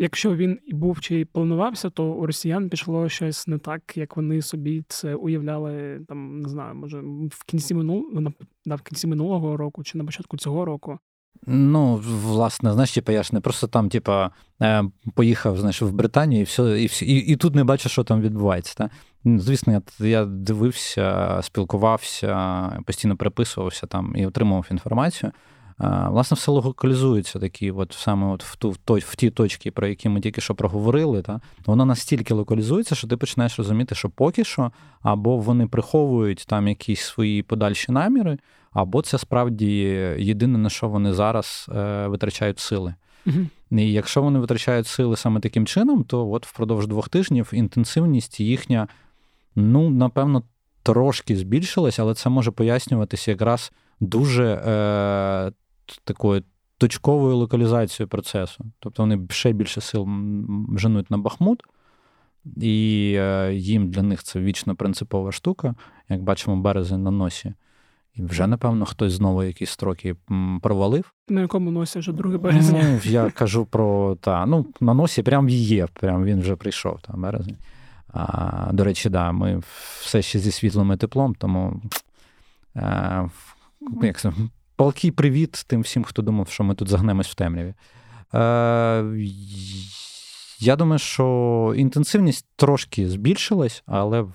якщо 0.00 0.36
він 0.36 0.58
і 0.66 0.74
був 0.74 1.00
чи 1.00 1.24
планувався, 1.24 1.90
то 1.90 2.04
у 2.04 2.26
росіян 2.26 2.68
пішло 2.68 3.08
щось 3.08 3.46
не 3.46 3.58
так, 3.58 3.96
як 3.96 4.16
вони 4.16 4.42
собі 4.42 4.84
це 4.88 5.14
уявляли, 5.14 6.00
там, 6.08 6.40
не 6.40 6.48
знаю, 6.48 6.74
може, 6.74 7.00
в 7.30 7.44
кінці 7.46 7.74
минулого 7.74 8.32
в 8.66 8.82
кінці 8.82 9.06
минулого 9.06 9.56
року 9.56 9.84
чи 9.84 9.98
на 9.98 10.04
початку 10.04 10.36
цього 10.36 10.64
року. 10.64 10.98
Ну, 11.46 12.00
власне, 12.06 12.72
знаєш, 12.72 12.92
типа, 12.92 13.12
я 13.12 13.22
ж 13.22 13.30
не 13.32 13.40
просто 13.40 13.66
там, 13.66 13.88
типа, 13.88 14.30
е, 14.62 14.84
поїхав 15.14 15.58
знаєш, 15.58 15.82
в 15.82 15.92
Британію 15.92 16.40
і 16.40 16.44
все, 16.44 16.82
і 16.82 16.90
і, 17.02 17.16
і 17.16 17.36
тут 17.36 17.54
не 17.54 17.64
бачу, 17.64 17.88
що 17.88 18.04
там 18.04 18.20
відбувається. 18.20 18.74
Та? 18.76 18.90
Звісно, 19.24 19.82
я 20.00 20.24
дивився, 20.24 21.38
спілкувався, 21.42 22.82
постійно 22.86 23.16
переписувався 23.16 23.86
там 23.86 24.14
і 24.16 24.26
отримував 24.26 24.66
інформацію. 24.70 25.32
Власне, 26.08 26.34
все 26.34 26.50
локалізується 26.50 27.38
такі, 27.38 27.70
от 27.70 27.92
саме 27.92 28.26
от 28.26 28.44
в 28.44 28.56
ту 28.56 28.70
в, 28.70 28.76
той, 28.76 29.00
в 29.00 29.14
ті 29.16 29.30
точки, 29.30 29.70
про 29.70 29.86
які 29.86 30.08
ми 30.08 30.20
тільки 30.20 30.40
що 30.40 30.54
проговорили, 30.54 31.22
та 31.22 31.40
воно 31.66 31.84
настільки 31.84 32.34
локалізується, 32.34 32.94
що 32.94 33.08
ти 33.08 33.16
починаєш 33.16 33.58
розуміти, 33.58 33.94
що 33.94 34.10
поки 34.10 34.44
що 34.44 34.72
або 35.02 35.36
вони 35.36 35.66
приховують 35.66 36.44
там 36.48 36.68
якісь 36.68 37.00
свої 37.00 37.42
подальші 37.42 37.92
наміри, 37.92 38.38
або 38.72 39.02
це 39.02 39.18
справді 39.18 39.66
єдине, 40.18 40.58
на 40.58 40.70
що 40.70 40.88
вони 40.88 41.12
зараз 41.12 41.70
е, 41.76 42.06
витрачають 42.06 42.58
сили. 42.58 42.94
І 43.70 43.92
якщо 43.92 44.22
вони 44.22 44.38
витрачають 44.38 44.86
сили 44.86 45.16
саме 45.16 45.40
таким 45.40 45.66
чином, 45.66 46.04
то 46.04 46.30
от 46.30 46.46
впродовж 46.46 46.86
двох 46.86 47.08
тижнів 47.08 47.50
інтенсивність 47.52 48.40
їхня, 48.40 48.88
ну, 49.54 49.90
напевно, 49.90 50.42
трошки 50.82 51.36
збільшилась, 51.36 51.98
але 51.98 52.14
це 52.14 52.30
може 52.30 52.50
пояснюватися 52.50 53.30
якраз 53.30 53.72
дуже 54.00 54.62
е, 54.66 55.52
такою 56.04 56.42
точковою 56.78 57.36
локалізацією 57.36 58.08
процесу. 58.08 58.64
Тобто 58.78 59.02
вони 59.02 59.20
ще 59.30 59.52
більше 59.52 59.80
сил 59.80 60.08
женуть 60.76 61.10
на 61.10 61.18
Бахмут. 61.18 61.62
І 62.56 63.14
е, 63.18 63.54
їм 63.54 63.90
для 63.90 64.02
них 64.02 64.22
це 64.22 64.40
вічно 64.40 64.74
принципова 64.76 65.32
штука, 65.32 65.74
як 66.08 66.22
бачимо, 66.22 66.56
березень 66.56 67.02
на 67.02 67.10
носі. 67.10 67.54
І 68.14 68.22
вже, 68.22 68.46
напевно, 68.46 68.84
хтось 68.84 69.12
знову 69.12 69.44
якісь 69.44 69.70
строки 69.70 70.16
провалив. 70.62 71.12
На 71.28 71.40
якому 71.40 71.70
носі 71.70 71.98
вже 71.98 72.12
2 72.12 72.38
березня? 72.38 72.82
Ну, 72.84 73.10
Я 73.10 73.30
кажу 73.30 73.66
про 73.66 74.16
та, 74.20 74.46
ну, 74.46 74.66
на 74.80 74.94
носі 74.94 75.22
прям 75.22 75.48
є, 75.48 75.86
прям 75.86 76.24
він 76.24 76.40
вже 76.40 76.56
прийшов 76.56 77.00
там 77.02 77.22
березень. 77.22 77.56
А, 78.12 78.70
До 78.72 78.84
речі, 78.84 79.08
да, 79.08 79.32
ми 79.32 79.62
все 80.00 80.22
ще 80.22 80.38
зі 80.38 80.50
світлом 80.50 80.92
і 80.92 80.96
теплом, 80.96 81.34
тому 81.34 81.82
а, 82.74 83.28
е, 84.02 84.06
як 84.06 84.20
це, 84.20 84.32
палкий 84.76 85.10
привіт 85.10 85.64
тим 85.66 85.80
всім, 85.80 86.04
хто 86.04 86.22
думав, 86.22 86.48
що 86.48 86.64
ми 86.64 86.74
тут 86.74 86.88
загнемось 86.88 87.28
в 87.28 87.34
темряві. 87.34 87.74
А, 88.30 89.02
е, 89.04 89.26
я 90.58 90.76
думаю, 90.76 90.98
що 90.98 91.74
інтенсивність 91.76 92.46
трошки 92.56 93.08
збільшилась, 93.08 93.82
але 93.86 94.26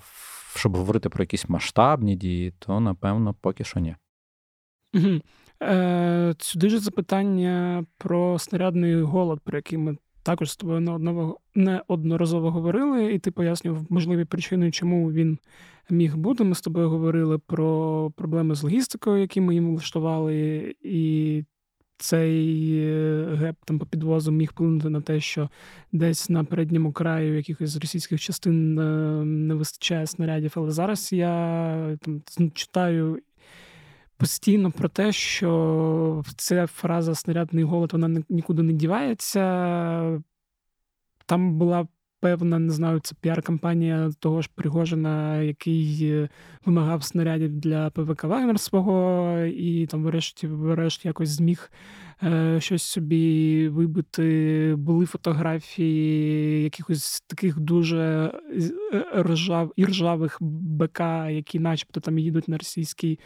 щоб 0.54 0.76
говорити 0.76 1.08
про 1.08 1.22
якісь 1.22 1.48
масштабні 1.48 2.16
дії, 2.16 2.54
то 2.58 2.80
напевно 2.80 3.34
поки 3.34 3.64
що 3.64 3.80
ні. 3.80 3.96
Е, 5.62 6.34
Сюди 6.38 6.68
ж 6.68 6.78
запитання 6.78 7.84
про 7.98 8.38
снарядний 8.38 9.02
голод, 9.02 9.40
про 9.44 9.58
який 9.58 9.78
ми 9.78 9.96
також 10.22 10.50
з 10.50 10.56
тобою 10.56 10.98
неодноразово 11.54 12.50
говорили, 12.50 13.14
і 13.14 13.18
ти 13.18 13.30
пояснював 13.30 13.86
можливі 13.88 14.24
причини, 14.24 14.70
чому 14.70 15.12
він 15.12 15.38
міг 15.90 16.16
бути. 16.16 16.44
Ми 16.44 16.54
з 16.54 16.60
тобою 16.60 16.90
говорили 16.90 17.38
про 17.38 18.10
проблеми 18.16 18.54
з 18.54 18.62
логістикою, 18.62 19.20
які 19.20 19.40
ми 19.40 19.54
їм 19.54 19.70
влаштували, 19.70 20.74
і 20.82 21.44
цей 21.98 22.78
е, 22.78 23.24
gap 23.34 23.56
там 23.64 23.78
по 23.78 23.86
підвозу 23.86 24.32
міг 24.32 24.48
вплинути 24.50 24.88
на 24.88 25.00
те, 25.00 25.20
що 25.20 25.50
десь 25.92 26.30
на 26.30 26.44
передньому 26.44 26.92
краю 26.92 27.36
якихось 27.36 27.76
російських 27.76 28.20
частин 28.20 28.78
е, 28.78 28.82
не 29.24 29.54
вистачає 29.54 30.06
снарядів. 30.06 30.52
Але 30.56 30.70
зараз 30.70 31.12
я 31.12 31.98
там 32.00 32.50
читаю. 32.54 33.18
Постійно 34.18 34.70
про 34.70 34.88
те, 34.88 35.12
що 35.12 36.22
ця 36.36 36.66
фраза 36.66 37.14
снарядний 37.14 37.64
голод 37.64 37.92
вона 37.92 38.22
нікуди 38.28 38.62
не 38.62 38.72
дівається. 38.72 40.22
Там 41.26 41.58
була 41.58 41.86
певна, 42.20 42.58
не 42.58 42.72
знаю, 42.72 43.00
це 43.00 43.14
піар-кампанія 43.20 44.10
того 44.18 44.42
ж 44.42 44.50
Пригожина, 44.54 45.42
який 45.42 45.98
е, 46.02 46.28
вимагав 46.64 47.04
снарядів 47.04 47.52
для 47.52 47.90
ПВК 47.90 48.24
Вагнер 48.24 48.60
свого, 48.60 49.38
і 49.40 49.86
там, 49.86 50.04
врешті, 50.04 50.46
врешті, 50.46 51.08
якось 51.08 51.28
зміг 51.28 51.70
щось 52.58 52.82
собі 52.82 53.68
вибити. 53.68 54.74
Були 54.78 55.06
фотографії 55.06 56.62
якихось 56.62 57.20
таких 57.20 57.58
дуже 57.58 58.32
е, 58.92 59.04
ржав, 59.22 59.72
іржавих 59.76 60.38
БК, 60.40 61.00
які, 61.30 61.58
начебто, 61.58 62.00
там 62.00 62.18
їдуть 62.18 62.48
на 62.48 62.56
російський 62.56 63.18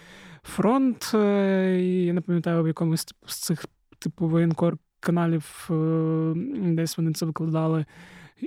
фронт. 0.42 1.10
Я 1.14 2.12
не 2.12 2.20
пам'ятаю, 2.26 2.62
в 2.62 2.66
якомусь 2.66 3.06
з 3.26 3.40
цих 3.40 3.64
типу 3.98 4.28
воєнкор 4.28 4.78
каналів 5.00 5.68
десь 6.56 6.98
вони 6.98 7.12
це 7.12 7.26
викладали. 7.26 7.84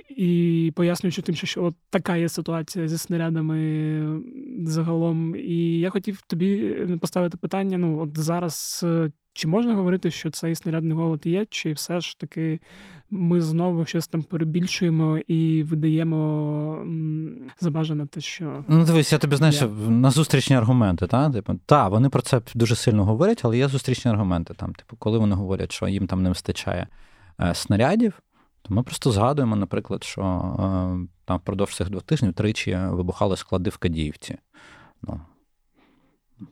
І 0.08 0.72
пояснюючи 0.76 1.22
тим, 1.22 1.34
що 1.34 1.64
от 1.64 1.74
така 1.90 2.16
є 2.16 2.28
ситуація 2.28 2.88
зі 2.88 2.98
снарядами 2.98 4.22
загалом. 4.64 5.36
І 5.36 5.78
я 5.78 5.90
хотів 5.90 6.22
тобі 6.26 6.76
поставити 7.00 7.36
питання: 7.36 7.78
ну, 7.78 8.00
от 8.00 8.18
зараз 8.18 8.80
е, 8.84 9.10
чи 9.36 9.48
можна 9.48 9.74
говорити, 9.74 10.10
що 10.10 10.30
цей 10.30 10.54
снарядний 10.54 10.92
голод 10.92 11.26
є, 11.26 11.46
чи 11.50 11.72
все 11.72 12.00
ж 12.00 12.18
таки 12.18 12.60
ми 13.10 13.40
знову 13.40 13.84
щось 13.84 14.08
там 14.08 14.22
перебільшуємо 14.22 15.18
і 15.18 15.62
видаємо 15.62 16.84
забажане 17.60 18.06
те, 18.06 18.20
що. 18.20 18.64
Ну, 18.68 18.84
дивись, 18.84 19.12
я 19.12 19.18
тобі 19.18 19.36
знаєш, 19.36 19.62
yeah. 19.62 19.88
на 19.88 20.10
зустрічні 20.10 20.56
аргументи, 20.56 21.06
та? 21.06 21.30
Типу, 21.30 21.54
та, 21.66 21.88
вони 21.88 22.08
про 22.08 22.22
це 22.22 22.40
дуже 22.54 22.76
сильно 22.76 23.04
говорять, 23.04 23.40
але 23.44 23.58
є 23.58 23.68
зустрічні 23.68 24.10
аргументи. 24.10 24.54
Там, 24.54 24.74
Типу, 24.74 24.96
коли 24.96 25.18
вони 25.18 25.34
говорять, 25.34 25.72
що 25.72 25.88
їм 25.88 26.06
там 26.06 26.22
не 26.22 26.28
вистачає 26.28 26.86
е, 27.40 27.54
снарядів. 27.54 28.22
То 28.62 28.74
ми 28.74 28.82
просто 28.82 29.12
згадуємо, 29.12 29.56
наприклад, 29.56 30.04
що 30.04 30.22
е, 30.22 31.08
там 31.24 31.38
впродовж 31.38 31.76
цих 31.76 31.90
двох 31.90 32.02
тижнів 32.02 32.32
тричі 32.32 32.78
вибухали 32.90 33.36
склади 33.36 33.70
в 33.70 33.76
Кадіївці. 33.76 34.38
Ну, 35.02 35.20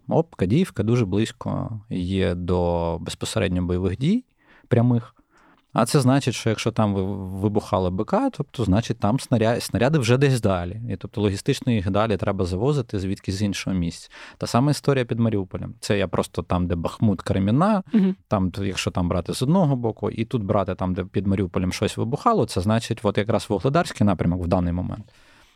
Оп, 0.09 0.35
Кадіївка 0.35 0.83
дуже 0.83 1.05
близько 1.05 1.81
є 1.91 2.35
до 2.35 2.99
безпосередньо 3.01 3.63
бойових 3.63 3.99
дій 3.99 4.25
прямих, 4.69 5.15
А 5.73 5.87
це 5.87 6.01
значить, 6.01 6.35
що 6.35 6.49
якщо 6.51 6.73
там 6.73 6.95
вибухало 7.41 7.91
БК, 7.91 8.15
тобто, 8.33 8.65
значить, 8.65 8.99
там 8.99 9.21
снаряди, 9.21 9.61
снаряди 9.61 9.99
вже 9.99 10.19
десь 10.19 10.41
далі. 10.41 10.81
І 10.91 10.97
тобто 10.97 11.21
логістично 11.21 11.73
їх 11.73 11.91
далі 11.91 12.17
треба 12.17 12.45
завозити 12.45 12.99
звідки 12.99 13.33
з 13.33 13.43
іншого 13.43 13.77
місця. 13.77 14.11
Та 14.39 14.47
сама 14.47 14.71
історія 14.71 15.05
під 15.05 15.19
Маріуполем. 15.19 15.75
Це 15.81 15.99
я 15.99 16.09
просто 16.09 16.43
там, 16.43 16.67
де 16.67 16.75
Бахмут, 16.75 17.23
Креміна, 17.23 17.83
угу. 17.95 18.15
там, 18.29 18.53
якщо 18.59 18.91
там 18.91 19.09
брати 19.09 19.35
з 19.35 19.43
одного 19.43 19.77
боку, 19.77 20.11
і 20.11 20.25
тут 20.25 20.45
брати 20.45 20.75
там, 20.75 20.95
де 20.95 21.05
під 21.05 21.27
Маріуполем 21.27 21.73
щось 21.73 21.97
вибухало, 21.97 22.47
це 22.47 22.61
значить, 22.61 23.01
от 23.03 23.19
якраз 23.19 23.47
Вугледарський 23.49 24.07
напрямок 24.07 24.43
в 24.45 24.47
даний 24.47 24.73
момент. 24.73 25.13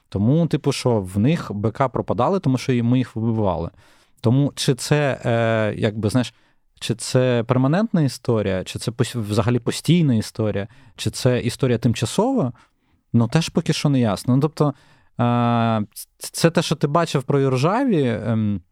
Тому, 0.09 0.47
типу, 0.47 0.73
що 0.73 1.01
в 1.01 1.19
них 1.19 1.53
БК 1.53 1.89
пропадали, 1.89 2.41
тому 2.41 2.59
що 2.59 2.85
ми 2.85 2.99
їх 2.99 3.17
вибивали. 3.17 3.71
Тому 4.21 4.53
чи 4.55 4.75
це, 4.75 5.21
е, 5.25 5.75
якби 5.77 6.09
знаєш. 6.09 6.35
Чи 6.81 6.95
це 6.95 7.45
перманентна 7.47 8.03
історія, 8.03 8.65
чи 8.65 8.79
це 8.79 8.93
взагалі 9.15 9.59
постійна 9.59 10.15
історія, 10.15 10.69
чи 10.97 11.11
це 11.11 11.41
історія 11.41 11.79
тимчасова? 11.79 12.53
Ну, 13.13 13.29
теж 13.29 13.49
поки 13.49 13.73
що 13.73 13.89
не 13.89 14.01
ясно. 14.01 14.37
Ну, 14.37 14.43
тобто, 14.43 14.75
це 16.19 16.51
те, 16.51 16.63
що 16.63 16.77
ти 16.77 16.87
бачив 16.87 17.23
про 17.23 17.41
Юржаві. 17.41 18.21
Ем, 18.27 18.63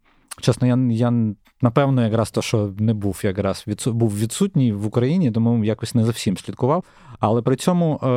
чесно, 0.41 0.67
я 0.67 0.77
я 0.95 1.33
напевно, 1.61 2.03
якраз 2.03 2.31
то, 2.31 2.41
що 2.41 2.73
не 2.79 2.93
був 2.93 3.21
якраз 3.23 3.63
відсу... 3.67 3.93
був 3.93 4.17
відсутній 4.17 4.71
в 4.71 4.85
Україні, 4.85 5.31
тому 5.31 5.65
якось 5.65 5.95
не 5.95 6.05
за 6.05 6.11
всім 6.11 6.37
слідкував. 6.37 6.83
Але 7.19 7.41
при 7.41 7.55
цьому 7.55 7.99
е... 8.03 8.07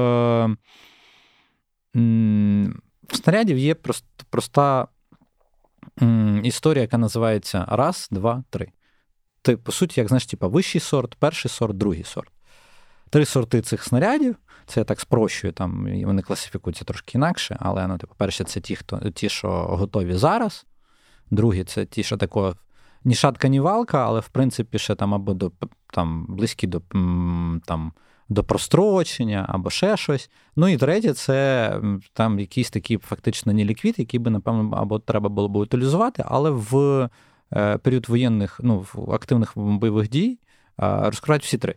в 3.09 3.17
снарядів 3.17 3.59
є 3.59 3.75
прост... 3.75 4.05
проста 4.31 4.89
історія, 6.43 6.83
яка 6.83 6.99
називається 6.99 7.67
раз, 7.69 8.09
два, 8.11 8.45
три 8.51 8.73
ти, 9.43 9.57
по 9.57 9.73
суті, 9.73 10.01
як 10.01 10.09
знаєш, 10.09 10.27
типу, 10.27 10.51
вищий 10.51 10.81
сорт, 10.81 11.15
перший 11.15 11.51
сорт, 11.51 11.77
другий 11.77 12.05
сорт. 12.05 12.33
Три 13.11 13.25
сорти 13.25 13.61
цих 13.61 13.85
снарядів. 13.85 14.37
Це 14.67 14.81
я 14.81 14.85
так 14.85 15.01
спрощую, 15.01 15.53
там 15.53 16.05
вони 16.05 16.23
класифікуються 16.23 16.85
трошки 16.85 17.19
інакше, 17.19 17.57
але 17.61 17.87
ну, 17.87 17.99
типу, 17.99 18.15
перше, 18.17 18.45
це 18.45 18.61
ті, 18.61 18.77
хто, 18.77 19.11
ті, 19.11 19.29
що 19.29 19.49
готові 19.51 20.15
зараз. 20.15 20.67
Другі, 21.31 21.65
це 21.65 21.85
ті, 21.85 22.03
що 22.03 22.17
такого 22.17 22.57
ні 23.05 23.15
шатка, 23.15 23.49
ні 23.49 23.61
валка, 23.61 24.07
але 24.07 24.21
в 24.21 24.29
принципі 24.29 24.79
ще 24.79 24.95
там 24.95 25.15
або 25.15 25.35
до 25.35 25.53
там, 25.93 26.27
близькі 26.29 26.67
до 26.67 26.81
там, 27.67 27.93
до 28.31 28.45
прострочення, 28.45 29.47
або 29.49 29.71
ще 29.71 29.97
щось. 29.97 30.31
Ну 30.57 30.69
і 30.69 30.77
третє, 30.77 31.13
це 31.13 31.81
там 32.13 32.39
якийсь 32.39 32.71
такий 32.71 32.99
фактично 32.99 33.53
не 33.53 33.65
ліквід, 33.65 33.95
який 33.99 34.21
би, 34.21 34.31
напевно, 34.31 34.77
або 34.77 34.99
треба 34.99 35.29
було 35.29 35.49
б 35.49 35.57
утилізувати, 35.57 36.25
але 36.27 36.51
в 36.51 37.09
Е, 37.57 37.79
період 37.79 38.09
воєнних 38.09 38.61
ну, 38.63 38.87
активних 39.13 39.53
бойових 39.57 40.09
дій 40.09 40.39
розкривають 40.79 41.43
всі 41.43 41.59
три. 41.59 41.75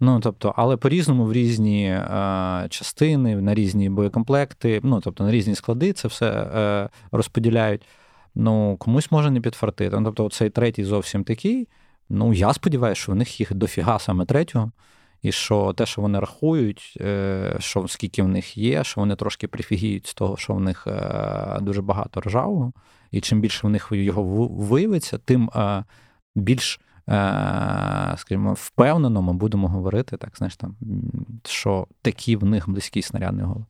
Ну, 0.00 0.20
тобто, 0.20 0.54
але 0.56 0.76
по-різному 0.76 1.24
в 1.24 1.32
різні 1.32 1.90
а, 1.90 2.66
частини, 2.70 3.36
на 3.36 3.54
різні 3.54 3.90
боєкомплекти, 3.90 4.80
ну, 4.82 5.00
тобто 5.00 5.24
на 5.24 5.30
різні 5.30 5.54
склади 5.54 5.92
це 5.92 6.08
все 6.08 6.26
е, 6.30 6.88
розподіляють. 7.12 7.86
Ну, 8.34 8.76
комусь 8.76 9.10
може 9.10 9.30
не 9.30 9.40
підфартити. 9.40 10.00
Ну, 10.00 10.04
тобто, 10.04 10.36
цей 10.36 10.50
третій 10.50 10.84
зовсім 10.84 11.24
такий. 11.24 11.68
Ну, 12.08 12.32
я 12.32 12.52
сподіваюся, 12.52 13.00
що 13.00 13.12
в 13.12 13.14
них 13.14 13.40
їх 13.40 13.54
дофіга 13.54 13.98
саме 13.98 14.24
третього. 14.24 14.72
І 15.22 15.32
що 15.32 15.72
те, 15.72 15.86
що 15.86 16.02
вони 16.02 16.20
рахують, 16.20 16.98
е, 17.00 17.56
що 17.58 17.88
скільки 17.88 18.22
в 18.22 18.28
них 18.28 18.56
є, 18.58 18.84
що 18.84 19.00
вони 19.00 19.16
трошки 19.16 19.48
прифігіють 19.48 20.06
з 20.06 20.14
того, 20.14 20.36
що 20.36 20.54
в 20.54 20.60
них 20.60 20.86
дуже 21.60 21.82
багато 21.82 22.20
ржавого, 22.20 22.72
і 23.10 23.20
чим 23.20 23.40
більше 23.40 23.66
в 23.66 23.70
них 23.70 23.88
його 23.90 24.22
виявиться, 24.48 25.18
тим 25.18 25.50
більш, 26.34 26.80
скажімо, 28.16 28.52
впевнено 28.52 29.22
ми 29.22 29.32
будемо 29.32 29.68
говорити, 29.68 30.16
так 30.16 30.36
знаєш, 30.36 30.56
там, 30.56 30.76
що 31.44 31.86
такі 32.02 32.36
в 32.36 32.44
них 32.44 32.68
близький 32.68 33.02
снарядний 33.02 33.44
голод. 33.44 33.66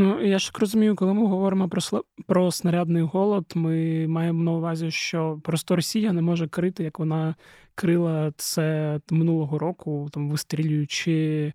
Ну, 0.00 0.20
я 0.20 0.38
ж 0.38 0.52
розумію, 0.58 0.96
коли 0.96 1.14
ми 1.14 1.26
говоримо 1.26 1.68
про 1.68 1.80
про 2.26 2.50
снарядний 2.52 3.02
голод, 3.02 3.52
ми 3.54 4.06
маємо 4.08 4.42
на 4.42 4.52
увазі, 4.52 4.90
що 4.90 5.40
просто 5.42 5.76
Росія 5.76 6.12
не 6.12 6.22
може 6.22 6.48
крити, 6.48 6.84
як 6.84 6.98
вона 6.98 7.34
крила 7.74 8.32
це 8.36 9.00
минулого 9.10 9.58
року, 9.58 10.08
там 10.12 10.30
вистрілюючи 10.30 11.52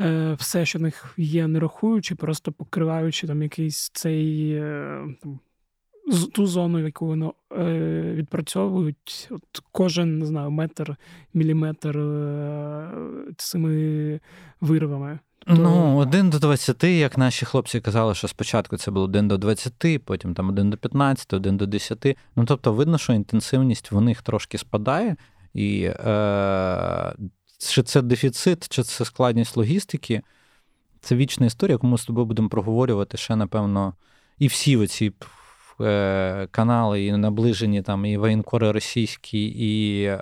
е, 0.00 0.36
все, 0.38 0.66
що 0.66 0.78
в 0.78 0.82
них 0.82 1.14
є, 1.16 1.46
не 1.46 1.60
рахуючи, 1.60 2.14
просто 2.14 2.52
покриваючи 2.52 3.26
там 3.26 3.42
якийсь 3.42 3.90
цей 3.94 4.52
е, 4.52 5.04
там, 5.22 5.40
ту 6.32 6.46
зону, 6.46 6.78
яку 6.78 7.06
вони 7.06 7.30
е, 7.52 8.12
відпрацьовують, 8.14 9.28
от 9.30 9.62
кожен 9.72 10.18
не 10.18 10.26
знаю, 10.26 10.50
метр, 10.50 10.96
міліметр 11.34 11.98
е, 11.98 12.90
цими 13.36 14.20
вирвами. 14.60 15.18
Ну, 15.46 15.96
1 15.96 16.30
до 16.30 16.38
20, 16.38 16.84
як 16.84 17.18
наші 17.18 17.46
хлопці 17.46 17.80
казали, 17.80 18.14
що 18.14 18.28
спочатку 18.28 18.76
це 18.76 18.90
було 18.90 19.04
1 19.04 19.28
до 19.28 19.38
20, 19.38 20.04
потім 20.04 20.34
там 20.34 20.48
1 20.48 20.70
до 20.70 20.76
15, 20.76 21.32
1 21.32 21.56
до 21.56 21.66
10. 21.66 22.16
Ну, 22.36 22.44
тобто, 22.44 22.72
видно, 22.72 22.98
що 22.98 23.12
інтенсивність 23.12 23.92
в 23.92 24.00
них 24.00 24.22
трошки 24.22 24.58
спадає, 24.58 25.16
і 25.54 25.82
е, 25.82 27.14
чи 27.58 27.82
це 27.82 28.02
дефіцит, 28.02 28.68
чи 28.68 28.82
це 28.82 29.04
складність 29.04 29.56
логістики. 29.56 30.22
Це 31.00 31.16
вічна 31.16 31.46
історія, 31.46 31.74
яку 31.74 31.86
ми 31.86 31.98
з 31.98 32.04
тобою 32.04 32.26
будемо 32.26 32.48
проговорювати 32.48 33.16
ще, 33.16 33.36
напевно, 33.36 33.94
і 34.38 34.46
всі 34.46 34.76
оці 34.76 35.12
канали 36.50 37.04
і 37.04 37.12
наближені 37.12 37.82
там 37.82 38.06
і 38.06 38.16
воєнкори 38.16 38.72
російські, 38.72 39.46
і 39.46 40.02
е, 40.04 40.20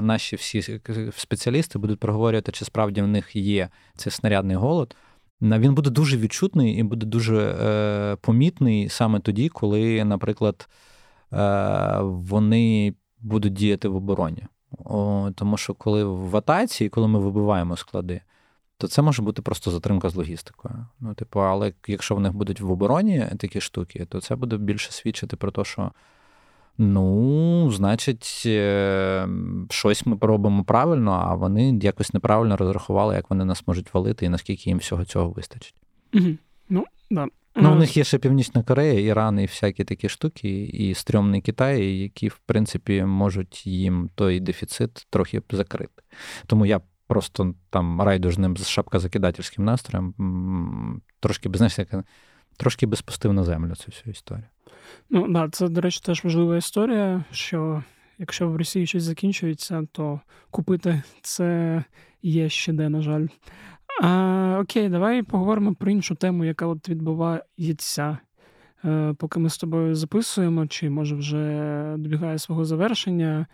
наші 0.00 0.36
всі 0.36 0.80
спеціалісти 1.16 1.78
будуть 1.78 2.00
проговорювати, 2.00 2.52
чи 2.52 2.64
справді 2.64 3.02
в 3.02 3.06
них 3.06 3.36
є 3.36 3.68
цей 3.96 4.12
снарядний 4.12 4.56
голод. 4.56 4.96
Він 5.42 5.74
буде 5.74 5.90
дуже 5.90 6.16
відчутний 6.16 6.74
і 6.74 6.82
буде 6.82 7.06
дуже 7.06 7.36
е, 7.36 8.16
помітний 8.16 8.88
саме 8.88 9.20
тоді, 9.20 9.48
коли, 9.48 10.04
наприклад, 10.04 10.68
е, 11.32 11.98
вони 12.02 12.94
будуть 13.20 13.52
діяти 13.52 13.88
в 13.88 13.96
обороні. 13.96 14.46
О, 14.84 15.30
Тому 15.34 15.56
що 15.56 15.74
коли 15.74 16.04
в 16.04 16.36
атаці, 16.36 16.88
коли 16.88 17.08
ми 17.08 17.18
вибиваємо 17.18 17.76
склади, 17.76 18.20
то 18.82 18.88
це 18.88 19.02
може 19.02 19.22
бути 19.22 19.42
просто 19.42 19.70
затримка 19.70 20.08
з 20.08 20.14
логістикою. 20.14 20.74
Ну, 21.00 21.14
типу, 21.14 21.40
але 21.40 21.72
якщо 21.86 22.14
в 22.14 22.20
них 22.20 22.32
будуть 22.32 22.60
в 22.60 22.70
обороні 22.70 23.26
такі 23.38 23.60
штуки, 23.60 24.06
то 24.08 24.20
це 24.20 24.36
буде 24.36 24.56
більше 24.56 24.92
свідчити 24.92 25.36
про 25.36 25.50
те, 25.50 25.64
що. 25.64 25.90
Ну, 26.78 27.70
значить, 27.70 28.42
е, 28.46 29.28
щось 29.70 30.06
ми 30.06 30.18
робимо 30.20 30.64
правильно, 30.64 31.12
а 31.12 31.34
вони 31.34 31.78
якось 31.82 32.14
неправильно 32.14 32.56
розрахували, 32.56 33.14
як 33.14 33.30
вони 33.30 33.44
нас 33.44 33.66
можуть 33.66 33.94
валити 33.94 34.26
і 34.26 34.28
наскільки 34.28 34.70
їм 34.70 34.78
всього 34.78 35.04
цього 35.04 35.30
вистачить. 35.30 35.74
Угу. 36.14 36.28
Ну, 36.68 36.84
да. 37.10 37.26
Ну, 37.56 37.72
у 37.72 37.74
них 37.74 37.96
є 37.96 38.04
ще 38.04 38.18
Північна 38.18 38.62
Корея, 38.62 39.00
Іран 39.00 39.40
і 39.40 39.46
всякі 39.46 39.84
такі 39.84 40.08
штуки, 40.08 40.64
і 40.64 40.94
стрьомний 40.94 41.40
Китай, 41.40 41.98
які, 41.98 42.28
в 42.28 42.40
принципі, 42.46 43.04
можуть 43.04 43.66
їм 43.66 44.10
той 44.14 44.40
дефіцит 44.40 45.06
трохи 45.10 45.42
закрити. 45.50 46.02
Тому 46.46 46.66
я 46.66 46.80
просто 47.12 47.54
там 47.70 48.02
райдужним 48.02 48.56
з 48.56 48.68
шапкозакидательським 48.68 49.64
настроєм, 49.64 50.14
трошки 51.20 51.50
знаєш, 51.54 51.78
як, 51.78 52.04
трошки 52.56 52.86
би 52.86 52.96
спустив 52.96 53.32
на 53.32 53.44
землю 53.44 53.74
цю 53.74 53.84
всю 53.86 54.12
історію. 54.12 54.44
Ну, 55.10 55.28
да, 55.28 55.48
це, 55.48 55.68
до 55.68 55.80
речі, 55.80 56.00
теж 56.04 56.24
важлива 56.24 56.56
історія, 56.56 57.24
що 57.30 57.82
якщо 58.18 58.48
в 58.48 58.56
Росії 58.56 58.86
щось 58.86 59.02
закінчується, 59.02 59.86
то 59.92 60.20
купити 60.50 61.02
це 61.22 61.84
є 62.22 62.48
ще 62.48 62.72
де, 62.72 62.88
на 62.88 63.02
жаль. 63.02 63.26
А, 64.02 64.58
Окей, 64.62 64.88
давай 64.88 65.22
поговоримо 65.22 65.74
про 65.74 65.90
іншу 65.90 66.14
тему, 66.14 66.44
яка 66.44 66.66
от 66.66 66.88
відбувається. 66.88 68.18
Е, 68.84 69.14
поки 69.18 69.40
ми 69.40 69.50
з 69.50 69.58
тобою 69.58 69.94
записуємо, 69.94 70.66
чи 70.66 70.90
може 70.90 71.16
вже 71.16 71.94
добігає 71.98 72.38
свого 72.38 72.64
завершення. 72.64 73.46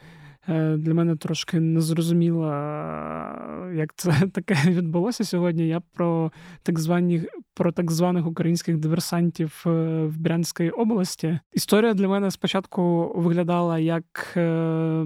Е, 0.48 0.76
для 0.76 0.94
мене 0.94 1.16
трошки 1.16 1.60
незрозуміло, 1.60 2.46
як 3.74 3.94
це 3.96 4.12
таке 4.32 4.54
відбулося 4.66 5.24
сьогодні. 5.24 5.68
Я 5.68 5.80
про 5.80 6.32
так 6.62 6.78
звані 6.78 7.22
про 7.54 7.72
так 7.72 7.90
званих 7.90 8.26
українських 8.26 8.76
диверсантів 8.76 9.64
е, 9.66 9.70
в 10.04 10.18
Брянській 10.18 10.70
області. 10.70 11.38
Історія 11.52 11.94
для 11.94 12.08
мене 12.08 12.30
спочатку 12.30 13.12
виглядала 13.16 13.78
як 13.78 14.34
е, 14.36 15.04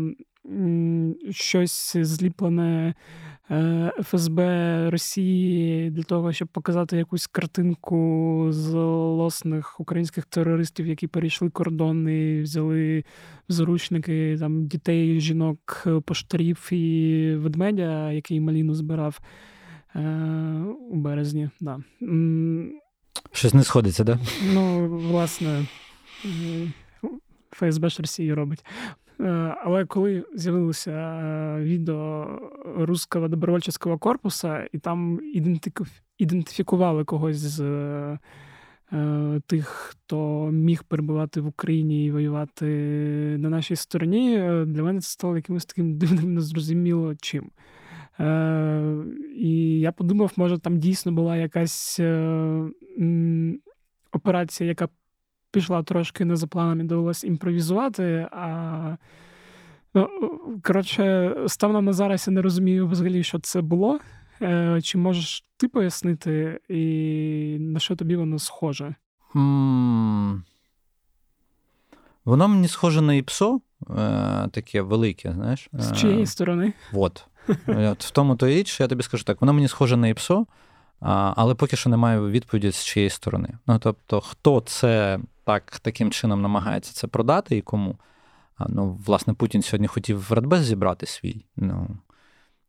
щось 1.30 1.96
зліплене 1.96 2.94
ФСБ 4.02 4.90
Росії 4.90 5.90
для 5.90 6.02
того, 6.02 6.32
щоб 6.32 6.48
показати 6.48 6.96
якусь 6.96 7.26
картинку 7.26 8.46
злосних 8.50 9.80
українських 9.80 10.24
терористів, 10.24 10.86
які 10.86 11.06
перейшли 11.06 11.50
кордон 11.50 12.08
і 12.08 12.42
взяли 12.42 13.04
в 13.48 13.52
заручники 13.52 14.36
там 14.38 14.66
дітей, 14.66 15.20
жінок, 15.20 15.86
поштарів 16.04 16.68
і 16.72 17.34
ведмедя, 17.36 18.12
який 18.12 18.40
маліну 18.40 18.74
збирав 18.74 19.20
е, 19.94 20.00
у 20.90 20.96
березні. 20.96 21.50
Да. 21.60 21.78
Щось 23.32 23.54
не 23.54 23.62
сходиться, 23.62 24.04
да? 24.04 24.18
Ну, 24.54 24.88
власне, 24.88 25.66
ФСБ 27.50 27.88
ж 27.88 28.02
Росії 28.02 28.34
робить. 28.34 28.64
Е, 29.20 29.56
але 29.64 29.84
коли 29.84 30.24
з'явилося 30.34 30.90
е, 30.90 31.60
відео 31.62 32.38
Руського 32.76 33.28
добровольчого 33.28 33.98
корпусу, 33.98 34.48
і 34.72 34.78
там 34.78 35.20
ідентифікували 36.18 37.04
когось 37.04 37.36
з 37.36 37.60
е, 38.92 39.40
тих, 39.46 39.66
хто 39.66 40.48
міг 40.52 40.84
перебувати 40.84 41.40
в 41.40 41.46
Україні 41.46 42.06
і 42.06 42.10
воювати 42.10 42.66
на 43.38 43.50
нашій 43.50 43.76
стороні, 43.76 44.36
для 44.66 44.82
мене 44.82 45.00
це 45.00 45.08
стало 45.08 45.36
якимось 45.36 45.64
таким 45.64 45.94
дивним, 45.98 46.34
незрозуміло 46.34 47.14
чим. 47.20 47.50
І 49.36 49.80
я 49.80 49.92
подумав, 49.92 50.32
може, 50.36 50.58
там 50.58 50.78
дійсно 50.78 51.12
була 51.12 51.36
якась 51.36 52.00
операція, 54.12 54.68
яка 54.68 54.88
пішла 55.52 55.82
трошки 55.82 56.24
не 56.24 56.36
за 56.36 56.46
планами, 56.46 56.84
довелося 56.84 57.26
імпровізувати. 57.26 58.28
А 58.32 58.96
ну, 59.94 60.08
коротше, 60.62 61.36
станом 61.46 61.84
на 61.84 61.92
зараз 61.92 62.26
я 62.28 62.34
не 62.34 62.42
розумію 62.42 62.88
взагалі, 62.88 63.22
що 63.22 63.38
це 63.38 63.60
було. 63.60 64.00
Е, 64.42 64.80
чи 64.82 64.98
можеш 64.98 65.44
ти 65.56 65.68
пояснити, 65.68 66.60
і 66.68 67.56
на 67.60 67.80
що 67.80 67.96
тобі 67.96 68.16
воно 68.16 68.38
схоже? 68.38 68.94
Mm. 69.34 70.40
Воно 72.24 72.48
мені 72.48 72.68
схоже 72.68 73.00
на 73.00 73.14
ІПСО, 73.14 73.60
е, 73.90 74.48
таке 74.52 74.82
велике, 74.82 75.32
знаєш. 75.32 75.68
З 75.72 75.92
чиєї 75.92 76.26
сторони? 76.26 76.72
От. 76.92 77.24
От 77.66 78.04
В 78.04 78.10
тому 78.10 78.36
то 78.36 78.46
річ, 78.46 78.80
я 78.80 78.88
тобі 78.88 79.02
скажу 79.02 79.24
так, 79.24 79.40
воно 79.40 79.52
мені 79.52 79.68
схоже 79.68 79.96
на 79.96 80.08
ІПСО, 80.08 80.46
але 81.00 81.54
поки 81.54 81.76
що 81.76 81.90
немає 81.90 82.20
відповіді 82.20 82.70
з 82.70 82.84
чиєї 82.84 83.10
сторони. 83.10 83.48
Ну, 83.66 83.78
тобто, 83.78 84.20
хто 84.20 84.60
це 84.60 85.18
так 85.44 85.80
таким 85.80 86.10
чином 86.10 86.42
намагається 86.42 86.92
це 86.92 87.06
продати 87.06 87.56
і 87.56 87.62
кому. 87.62 87.98
Ну, 88.68 89.00
Власне, 89.06 89.34
Путін 89.34 89.62
сьогодні 89.62 89.86
хотів 89.86 90.28
в 90.28 90.32
Радбез 90.32 90.64
зібрати 90.64 91.06
свій. 91.06 91.44
Ну, 91.56 91.96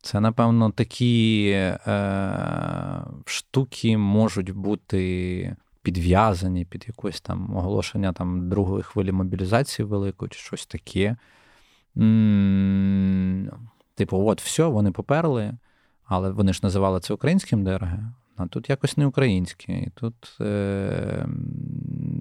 Це, 0.01 0.19
напевно, 0.19 0.71
такі 0.71 1.49
е, 1.87 3.03
штуки 3.25 3.97
можуть 3.97 4.51
бути 4.51 5.55
підв'язані 5.81 6.65
під 6.65 6.85
якось 6.87 7.21
там 7.21 7.55
оголошення 7.55 8.13
там, 8.13 8.49
другої 8.49 8.83
хвилі 8.83 9.11
мобілізації 9.11 9.85
великої 9.85 10.29
чи 10.29 10.39
щось 10.39 10.65
таке. 10.65 11.15
Типу, 13.95 14.27
от 14.27 14.41
все, 14.41 14.65
вони 14.65 14.91
поперли, 14.91 15.53
але 16.05 16.31
вони 16.31 16.53
ж 16.53 16.59
називали 16.63 16.99
це 16.99 17.13
українським 17.13 17.63
ДРГ 17.63 17.99
а 18.37 18.47
тут 18.47 18.69
якось 18.69 18.97
не 18.97 19.05
українське. 19.05 19.73
І 19.73 19.89
тут, 19.95 20.37
е, 20.41 21.27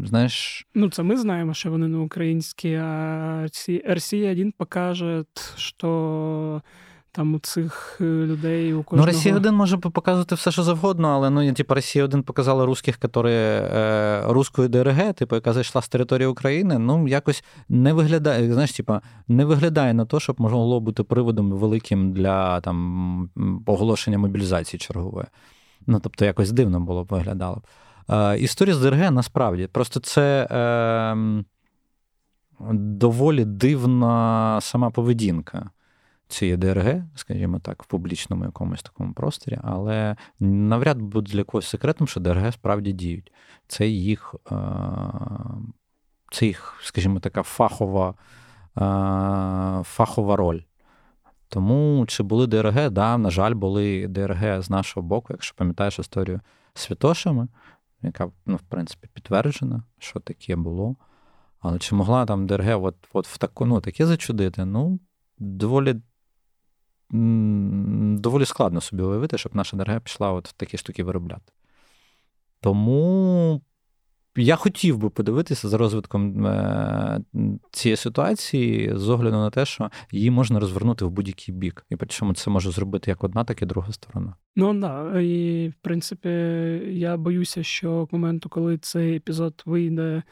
знаєш. 0.05 0.67
Ну, 0.75 0.91
це 0.91 1.03
ми 1.03 1.17
знаємо, 1.17 1.55
що 1.55 1.71
вони 1.71 1.89
не 1.89 1.99
українські, 1.99 2.75
а 2.75 3.49
Росія 3.87 4.33
1 4.33 4.53
покаже, 4.53 5.25
що. 5.57 6.63
Там 7.15 7.35
у 7.35 7.39
цих 7.39 7.99
е, 8.01 8.05
людей 8.05 8.73
у 8.73 8.77
ну, 8.77 8.83
кожного... 8.83 9.07
Ну, 9.07 9.13
Росія 9.13 9.37
1 9.37 9.55
може 9.55 9.77
показувати 9.77 10.35
все, 10.35 10.51
що 10.51 10.63
завгодно, 10.63 11.09
але 11.09 11.31
ну, 11.31 11.53
типу, 11.53 11.75
Росія 11.75 12.05
1 12.05 12.23
показала 12.23 12.67
русських, 12.67 12.99
які 13.03 13.29
е, 13.29 14.23
рускою 14.27 14.69
ДРГ, 14.69 15.15
типу, 15.15 15.35
яка 15.35 15.53
зайшла 15.53 15.83
з 15.83 15.89
території 15.89 16.27
України, 16.27 16.79
ну, 16.79 17.09
якось 17.09 17.45
не 17.69 17.93
виглядає, 17.93 18.53
знаєш, 18.53 18.73
типу, 18.73 19.01
не 19.29 19.45
виглядає 19.45 19.95
на 19.95 20.05
те, 20.05 20.21
щоб 20.21 20.41
могло 20.41 20.81
бути 20.81 21.03
приводом 21.03 21.53
великим 21.53 22.13
для 22.13 22.61
там, 22.61 23.31
оголошення 23.67 24.19
мобілізації 24.19 24.81
чергової. 24.81 25.27
Ну, 25.87 26.01
тобто, 26.01 26.25
якось 26.25 26.53
дивно 26.53 26.81
було 26.81 27.05
б 27.05 27.07
виглядало. 27.11 27.63
Е, 28.11 28.39
Історія 28.39 28.75
з 28.75 28.81
ДРГ 28.81 29.11
насправді 29.13 29.67
просто 29.67 30.01
це 30.01 30.49
е, 30.51 31.17
доволі 32.73 33.45
дивна 33.45 34.59
сама 34.61 34.91
поведінка 34.91 35.71
цієї 36.29 36.57
ДРГ, 36.57 37.03
скажімо 37.15 37.59
так, 37.59 37.83
в 37.83 37.87
публічному 37.87 38.45
якомусь 38.45 38.83
такому 38.83 39.13
просторі, 39.13 39.59
але 39.63 40.17
навряд 40.41 40.99
буде 40.99 41.33
для 41.33 41.45
когось 41.45 41.69
секретом, 41.69 42.07
що 42.07 42.21
ДРГ 42.21 42.53
справді 42.55 42.93
діють. 42.93 43.33
Це 43.67 43.87
їх, 43.89 44.35
е, 44.53 44.57
це 46.31 46.47
їх, 46.47 46.81
скажімо, 46.83 47.21
така 47.21 47.43
фахова, 47.43 48.09
е, 48.09 48.15
фахова 49.85 50.37
роль. 50.37 50.61
Тому 51.53 52.05
чи 52.07 52.23
були 52.23 52.47
ДРГ? 52.47 52.91
Да, 52.91 53.19
на 53.19 53.31
жаль, 53.31 53.55
були 53.55 54.09
ДРГ 54.09 54.63
з 54.63 54.71
нашого 54.71 55.07
боку, 55.07 55.27
якщо 55.31 55.55
пам'ятаєш 55.57 55.99
історію 55.99 56.41
з 56.75 56.81
Святошами, 56.81 57.49
яка, 58.03 58.31
ну, 58.47 58.57
в 58.57 58.61
принципі, 58.61 59.09
підтверджена, 59.13 59.83
що 59.99 60.21
таке 60.21 60.57
було. 60.57 60.97
Але 61.61 61.79
чи 61.79 61.95
могла 61.95 62.27
там 62.27 62.47
ДРГ 62.47 62.85
от, 62.85 62.97
от 63.13 63.29
в 63.29 63.39
таку, 63.39 63.67
ну, 63.67 63.81
таке 63.81 64.07
зачудити? 64.07 64.65
Ну, 64.65 65.01
доволі 65.39 66.01
доволі 68.21 68.45
складно 68.45 68.81
собі 68.81 69.03
уявити, 69.03 69.39
щоб 69.39 69.57
наша 69.57 69.77
ДРГ 69.77 70.01
пішла 70.01 70.33
от 70.33 70.55
такі 70.57 70.79
штуки 70.79 71.05
виробляти. 71.05 71.53
Тому 72.61 73.61
я 74.37 74.57
хотів 74.57 74.99
би 74.99 75.11
подивитися 75.11 75.69
за 75.69 75.79
розвитком 75.79 76.47
е, 76.47 77.21
цієї 77.71 77.97
ситуації 77.97 78.93
з 78.95 79.09
огляду 79.09 79.37
на 79.37 79.51
те, 79.51 79.65
що 79.65 79.91
її 80.11 80.31
можна 80.31 80.61
розвернути 80.61 81.05
в 81.05 81.11
будь-який 81.11 81.55
бік. 81.55 81.87
І 81.91 81.97
причому 81.97 82.35
це 82.35 82.51
може 82.51 82.71
зробити 82.71 83.11
як 83.11 83.25
одна, 83.25 83.45
так 83.45 83.63
і 83.63 83.67
друга 83.67 83.93
сторона. 83.93 84.35
Ну 84.57 84.75
да. 84.75 85.21
І 85.21 85.69
в 85.69 85.75
принципі, 85.83 86.29
я 86.93 87.17
боюся, 87.17 87.63
що 87.63 88.07
к 88.07 88.09
моменту, 88.13 88.49
коли 88.49 88.79
цей 88.79 89.17
епізод 89.17 89.63
вийде. 89.67 90.23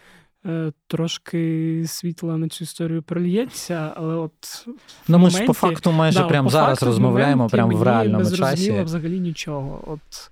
Е, 0.47 0.73
трошки 0.87 1.85
світла 1.87 2.37
на 2.37 2.49
цю 2.49 2.65
історію 2.65 3.03
прольється, 3.03 3.93
але 3.97 4.15
от 4.15 4.67
ну 5.09 5.19
ми 5.19 5.19
моменті, 5.19 5.37
ж 5.37 5.45
по 5.45 5.53
факту 5.53 5.93
майже 5.93 6.19
да, 6.19 6.29
прямо 6.29 6.49
зараз 6.49 6.69
факту, 6.69 6.87
розмовляємо 6.87 7.49
прямо 7.49 7.77
в 7.77 7.83
реальному 7.83 8.31
часі. 8.31 8.83
Взагалі 8.83 9.21
нічого. 9.21 9.85
От 9.87 10.31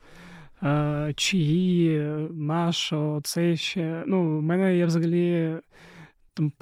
чиї, 1.15 2.01
нашого, 2.31 3.21
це 3.21 3.57
ще. 3.57 4.05
Ну, 4.07 4.39
в 4.39 4.43
мене 4.43 4.77
є 4.77 4.87
взагалі 4.87 5.57
там 6.35 6.53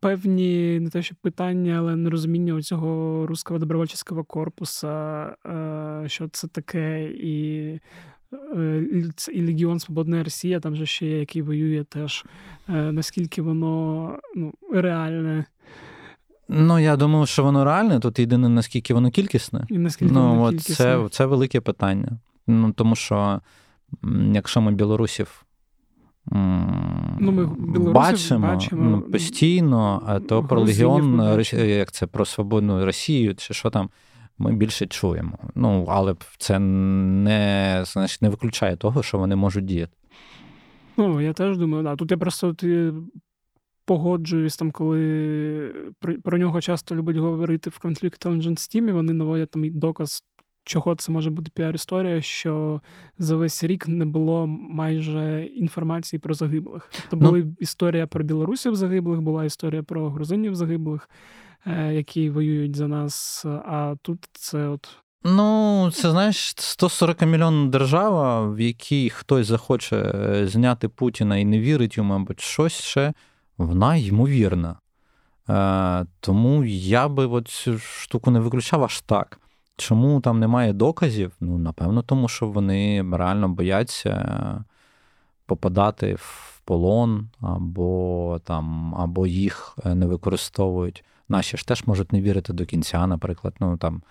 певні 0.00 0.80
не 0.80 0.90
те, 0.90 1.02
що 1.02 1.14
питання, 1.22 1.76
але 1.78 1.96
нерозуміння 1.96 2.62
цього 2.62 3.26
руського 3.26 3.58
добровольчого 3.58 4.24
корпусу, 4.24 4.88
е, 4.88 6.04
що 6.06 6.28
це 6.28 6.48
таке, 6.48 7.04
і 7.04 7.64
е, 8.56 8.84
і 9.32 9.46
Легіон 9.46 9.80
Свободна 9.80 10.24
Росія, 10.24 10.60
там 10.60 10.76
же 10.76 10.86
ще 10.86 11.06
є, 11.06 11.18
який 11.18 11.42
воює 11.42 11.84
теж, 11.84 12.24
наскільки 12.68 13.42
воно 13.42 14.18
ну, 14.36 14.54
реальне. 14.72 15.44
Ну, 16.48 16.78
я 16.78 16.96
думаю, 16.96 17.26
що 17.26 17.42
воно 17.42 17.64
реальне. 17.64 18.00
Тут 18.00 18.18
єдине, 18.18 18.48
наскільки 18.48 18.94
воно 18.94 19.10
кількісне. 19.10 19.66
І 19.70 19.78
наскільки 19.78 20.14
ну, 20.14 20.34
воно 20.34 20.50
кількісне. 20.50 20.74
Це, 20.76 21.08
це 21.10 21.26
велике 21.26 21.60
питання. 21.60 22.18
Ну, 22.46 22.72
Тому 22.72 22.94
що, 22.94 23.40
якщо 24.32 24.60
ми 24.60 24.72
білорусів 24.72 25.44
ну, 26.26 27.32
ми 27.32 27.46
бачимо, 27.92 28.46
бачимо 28.46 28.90
ну, 28.90 29.00
постійно, 29.00 30.20
то 30.28 30.44
про 30.44 30.60
Легіон, 30.60 31.36
як 31.52 31.92
це 31.92 32.06
про 32.06 32.24
свободну 32.24 32.84
Росію, 32.84 33.34
чи 33.34 33.54
що 33.54 33.70
там, 33.70 33.90
ми 34.38 34.52
більше 34.52 34.86
чуємо. 34.86 35.38
Ну, 35.54 35.86
Але 35.88 36.14
це 36.38 36.58
не 36.58 37.82
значить, 37.86 38.22
не 38.22 38.28
виключає 38.28 38.76
того, 38.76 39.02
що 39.02 39.18
вони 39.18 39.36
можуть 39.36 39.64
діяти. 39.64 39.92
Ну, 40.96 41.20
я 41.20 41.32
теж 41.32 41.58
думаю, 41.58 41.82
да. 41.82 41.96
Тут 41.96 42.10
я 42.10 42.16
просто 42.16 42.54
ти 42.54 42.92
погоджуюсь, 43.84 44.56
там, 44.56 44.70
коли 44.70 45.74
про, 46.00 46.14
про 46.14 46.38
нього 46.38 46.60
часто 46.60 46.94
люблять 46.94 47.16
говорити 47.16 47.70
в 47.70 47.80
Conflict 47.84 48.26
Intelligence 48.26 48.76
Team, 48.76 48.92
вони 48.92 49.12
наводять 49.12 49.50
там 49.50 49.70
доказ 49.70 50.24
чого 50.64 50.94
це 50.94 51.12
може 51.12 51.30
бути 51.30 51.50
піар-історія, 51.54 52.20
що 52.22 52.80
за 53.18 53.36
весь 53.36 53.64
рік 53.64 53.88
не 53.88 54.04
було 54.04 54.46
майже 54.46 55.44
інформації 55.44 56.20
про 56.20 56.34
загиблих. 56.34 56.90
Тобто 57.10 57.16
була 57.16 57.38
ну, 57.38 57.54
історія 57.58 58.06
про 58.06 58.24
білорусів 58.24 58.76
загиблих, 58.76 59.20
була 59.20 59.44
історія 59.44 59.82
про 59.82 60.10
грузинів 60.10 60.54
загиблих, 60.54 61.10
е, 61.66 61.94
які 61.94 62.30
воюють 62.30 62.76
за 62.76 62.88
нас. 62.88 63.44
А 63.44 63.94
тут 64.02 64.28
це 64.32 64.68
от. 64.68 64.88
Ну, 65.26 65.90
це 65.94 66.10
знаєш, 66.10 66.54
140 66.56 67.22
мільйонна 67.22 67.70
держава, 67.70 68.48
в 68.48 68.60
якій 68.60 69.10
хтось 69.10 69.46
захоче 69.46 69.96
е, 69.96 70.46
зняти 70.46 70.88
Путіна 70.88 71.36
і 71.36 71.44
не 71.44 71.60
вірить 71.60 71.96
йому, 71.96 72.14
або 72.14 72.34
щось 72.36 72.72
ще, 72.72 73.12
вона 73.58 73.96
ймовірна. 73.96 74.76
Е, 75.48 76.06
Тому 76.20 76.64
я 76.64 77.08
би 77.08 77.42
цю 77.42 77.78
штуку 77.78 78.30
не 78.30 78.40
виключав 78.40 78.84
аж 78.84 79.00
так. 79.00 79.40
Чому 79.76 80.20
там 80.20 80.40
немає 80.40 80.72
доказів? 80.72 81.32
Ну, 81.40 81.58
напевно, 81.58 82.02
тому 82.02 82.28
що 82.28 82.46
вони 82.46 83.04
реально 83.12 83.48
бояться 83.48 84.64
попадати 85.46 86.14
в 86.14 86.60
полон, 86.64 87.28
або 87.40 88.40
там, 88.44 88.94
або 88.94 89.26
їх 89.26 89.78
е, 89.86 89.94
не 89.94 90.06
використовують. 90.06 91.04
Наші 91.28 91.56
ж 91.56 91.66
теж 91.66 91.84
можуть 91.86 92.12
не 92.12 92.20
вірити 92.20 92.52
до 92.52 92.66
кінця, 92.66 93.06
наприклад, 93.06 93.54
ну 93.60 93.76
там. 93.76 94.02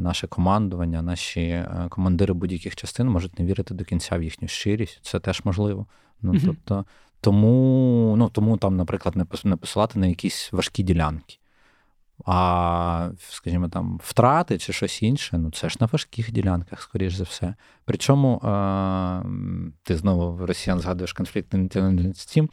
Наше 0.00 0.26
командування, 0.26 1.02
наші 1.02 1.40
е, 1.40 1.86
командири 1.90 2.34
будь-яких 2.34 2.76
частин 2.76 3.08
можуть 3.08 3.38
не 3.38 3.44
вірити 3.44 3.74
до 3.74 3.84
кінця 3.84 4.16
в 4.16 4.22
їхню 4.22 4.48
щирість. 4.48 5.00
Це 5.02 5.20
теж 5.20 5.40
можливо. 5.44 5.86
Ну, 6.22 6.34
Тобто 6.44 6.84
Тому, 7.20 8.14
ну, 8.18 8.28
тому 8.28 8.56
там, 8.56 8.76
наприклад, 8.76 9.16
не 9.44 9.56
посилати 9.56 9.98
на 9.98 10.06
якісь 10.06 10.52
важкі 10.52 10.82
ділянки. 10.82 11.38
А, 12.26 13.10
скажімо, 13.28 13.68
там, 13.68 14.00
втрати 14.02 14.58
чи 14.58 14.72
щось 14.72 15.02
інше, 15.02 15.38
ну 15.38 15.50
це 15.50 15.68
ж 15.68 15.76
на 15.80 15.88
важких 15.92 16.32
ділянках, 16.32 16.82
скоріш 16.82 17.14
за 17.14 17.24
все. 17.24 17.54
Причому 17.84 18.40
а, 18.42 19.22
ти 19.82 19.96
знову 19.96 20.46
росіян 20.46 20.80
згадуєш 20.80 21.12
конфлікт 21.12 21.54
інтелігенції, 21.54 22.48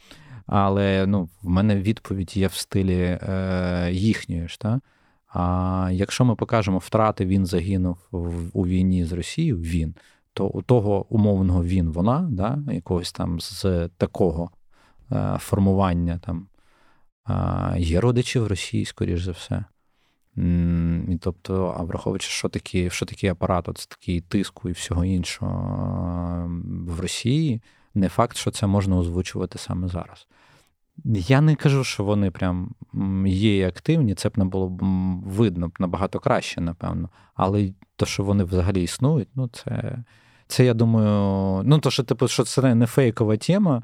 але 0.46 1.06
ну, 1.06 1.28
в 1.42 1.48
мене 1.48 1.76
відповідь 1.76 2.36
є 2.36 2.46
в 2.46 2.54
стилі 2.54 3.18
е, 3.22 3.88
їхньої 3.92 4.48
ж. 4.48 4.60
Та? 4.60 4.80
А 5.32 5.88
якщо 5.92 6.24
ми 6.24 6.34
покажемо 6.34 6.78
втрати, 6.78 7.26
він 7.26 7.46
загинув 7.46 7.98
у 8.52 8.66
війні 8.66 9.04
з 9.04 9.12
Росією, 9.12 9.56
він, 9.56 9.94
то 10.32 10.46
у 10.46 10.62
того 10.62 11.06
умовного 11.08 11.64
він, 11.64 11.90
вона, 11.90 12.28
да, 12.30 12.58
якогось 12.72 13.12
там 13.12 13.40
з 13.40 13.88
такого 13.96 14.50
е, 15.12 15.36
формування 15.38 16.18
там 16.18 16.46
є 17.78 18.00
родичі 18.00 18.38
в 18.38 18.46
Росії, 18.46 18.84
скоріш 18.84 19.22
за 19.22 19.32
все. 19.32 19.64
І 21.08 21.18
Тобто, 21.20 21.76
а 21.78 21.82
враховуючи, 21.82 22.28
що 22.28 22.48
такі, 22.48 22.90
що 22.90 23.06
такий 23.06 23.30
апарат, 23.30 23.68
от 23.68 23.86
такий 23.88 24.20
тиску 24.20 24.68
і 24.68 24.72
всього 24.72 25.04
іншого 25.04 26.50
в 26.88 27.00
Росії, 27.00 27.62
не 27.94 28.08
факт, 28.08 28.36
що 28.36 28.50
це 28.50 28.66
можна 28.66 28.96
озвучувати 28.96 29.58
саме 29.58 29.88
зараз. 29.88 30.26
Я 31.04 31.40
не 31.40 31.54
кажу, 31.54 31.84
що 31.84 32.04
вони 32.04 32.30
прям 32.30 32.74
є 33.26 33.68
активні, 33.68 34.14
це 34.14 34.28
б 34.28 34.38
не 34.38 34.44
було 34.44 34.68
б 34.68 34.82
видно 35.24 35.68
б 35.68 35.72
набагато 35.78 36.20
краще, 36.20 36.60
напевно. 36.60 37.08
Але 37.34 37.72
то, 37.96 38.06
що 38.06 38.24
вони 38.24 38.44
взагалі 38.44 38.82
існують, 38.82 39.28
ну 39.34 39.48
це, 39.48 39.98
це 40.46 40.64
я 40.64 40.74
думаю, 40.74 41.62
ну 41.64 41.78
то, 41.78 41.90
що 41.90 42.02
типу, 42.02 42.28
що 42.28 42.44
це 42.44 42.74
не 42.74 42.86
фейкова 42.86 43.36
тема. 43.36 43.82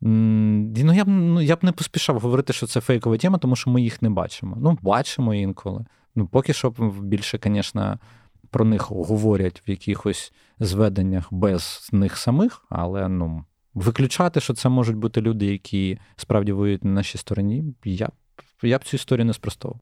Ну, 0.00 0.92
я 0.92 1.04
б 1.04 1.08
ну, 1.08 1.40
я 1.40 1.56
б 1.56 1.58
не 1.62 1.72
поспішав 1.72 2.20
говорити, 2.20 2.52
що 2.52 2.66
це 2.66 2.80
фейкова 2.80 3.16
тема, 3.16 3.38
тому 3.38 3.56
що 3.56 3.70
ми 3.70 3.82
їх 3.82 4.02
не 4.02 4.10
бачимо. 4.10 4.56
Ну, 4.60 4.78
бачимо 4.82 5.34
інколи. 5.34 5.84
Ну, 6.14 6.26
поки 6.26 6.52
що 6.52 6.70
більше, 7.02 7.38
звісно, 7.44 7.98
про 8.50 8.64
них 8.64 8.90
говорять 8.90 9.62
в 9.66 9.70
якихось 9.70 10.32
зведеннях 10.58 11.28
без 11.30 11.88
них 11.92 12.16
самих, 12.16 12.64
але 12.68 13.08
ну, 13.08 13.44
виключати, 13.74 14.40
що 14.40 14.54
це 14.54 14.68
можуть 14.68 14.96
бути 14.96 15.20
люди, 15.20 15.46
які 15.46 15.98
справді 16.16 16.52
воюють 16.52 16.84
на 16.84 16.90
нашій 16.90 17.18
стороні, 17.18 17.74
я 17.84 18.06
б 18.06 18.10
я 18.62 18.78
б 18.78 18.84
цю 18.84 18.96
історію 18.96 19.24
не 19.24 19.32
спростовував. 19.32 19.80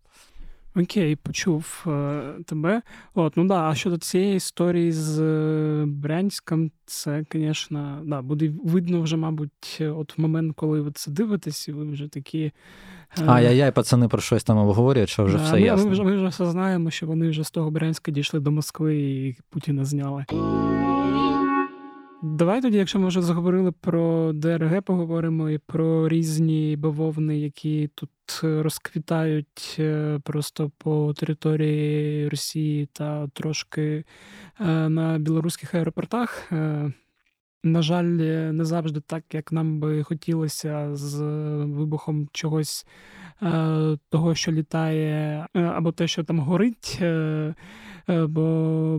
Окей, 0.76 1.16
почув 1.16 1.85
е, 1.87 2.22
тебе. 2.46 2.83
От, 3.14 3.37
ну 3.37 3.44
да, 3.44 3.68
а 3.68 3.74
щодо 3.74 3.98
цієї 3.98 4.37
історії 4.37 4.92
з 4.92 5.20
е, 5.20 5.85
Брянськом, 5.87 6.70
це, 6.87 7.24
звісно, 7.33 8.00
да, 8.04 8.22
буде 8.22 8.52
видно 8.64 9.00
вже, 9.00 9.16
мабуть, 9.16 9.81
от 9.81 10.18
в 10.18 10.20
момент, 10.20 10.52
коли 10.57 10.81
ви 10.81 10.90
це 10.90 11.11
дивитесь, 11.11 11.68
і 11.68 11.72
ви 11.72 11.90
вже 11.90 12.09
такі. 12.09 12.52
Е... 13.18 13.24
Ай-яй-яй, 13.26 13.72
пацани 13.72 14.09
про 14.09 14.20
щось 14.20 14.44
там 14.44 14.59
обговорюють, 14.59 15.09
що 15.09 15.24
вже 15.24 15.37
да, 15.37 15.44
все 15.44 15.52
ми, 15.52 15.61
ясно. 15.61 15.87
Ми 15.87 15.92
вже, 15.92 16.02
ми 16.02 16.16
вже 16.16 16.28
все 16.28 16.46
знаємо, 16.46 16.90
що 16.90 17.07
вони 17.07 17.28
вже 17.28 17.44
з 17.44 17.50
того 17.50 17.70
Брянська 17.70 18.12
дійшли 18.12 18.40
до 18.40 18.50
Москви 18.50 18.96
і 18.96 19.37
Путіна 19.50 19.85
зняли. 19.85 20.24
Давай 22.22 22.62
тоді, 22.62 22.76
якщо 22.76 22.98
ми 22.98 23.09
вже 23.09 23.22
заговорили 23.22 23.72
про 23.72 24.33
ДРГ, 24.33 24.83
поговоримо 24.83 25.50
і 25.50 25.59
про 25.59 26.09
різні 26.09 26.76
бавовни, 26.76 27.38
які 27.38 27.90
тут 27.94 28.11
розквітають 28.42 29.76
е, 29.78 30.20
просто 30.24 30.70
по 30.78 31.14
території 31.14 32.28
Росії 32.28 32.87
та 32.92 33.28
трошки 33.28 34.04
е, 34.61 34.88
на 34.88 35.18
білоруських 35.18 35.74
аеропортах. 35.74 36.52
Е, 37.64 37.68
на 37.68 37.82
жаль, 37.82 38.04
не 38.52 38.64
завжди 38.64 39.00
так, 39.00 39.24
як 39.32 39.52
нам 39.52 39.80
би 39.80 40.02
хотілося 40.02 40.96
з 40.96 41.20
вибухом 41.64 42.28
чогось 42.32 42.86
того, 44.08 44.34
що 44.34 44.52
літає, 44.52 45.46
або 45.54 45.92
те, 45.92 46.06
що 46.06 46.24
там 46.24 46.40
горить. 46.40 47.02
Бо 48.08 48.42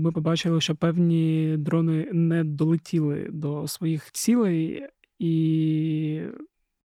ми 0.02 0.12
побачили, 0.12 0.62
що 0.62 0.76
певні 0.76 1.56
дрони 1.58 2.10
не 2.12 2.44
долетіли 2.44 3.28
до 3.32 3.68
своїх 3.68 4.12
цілей, 4.12 4.88
і 5.20 6.22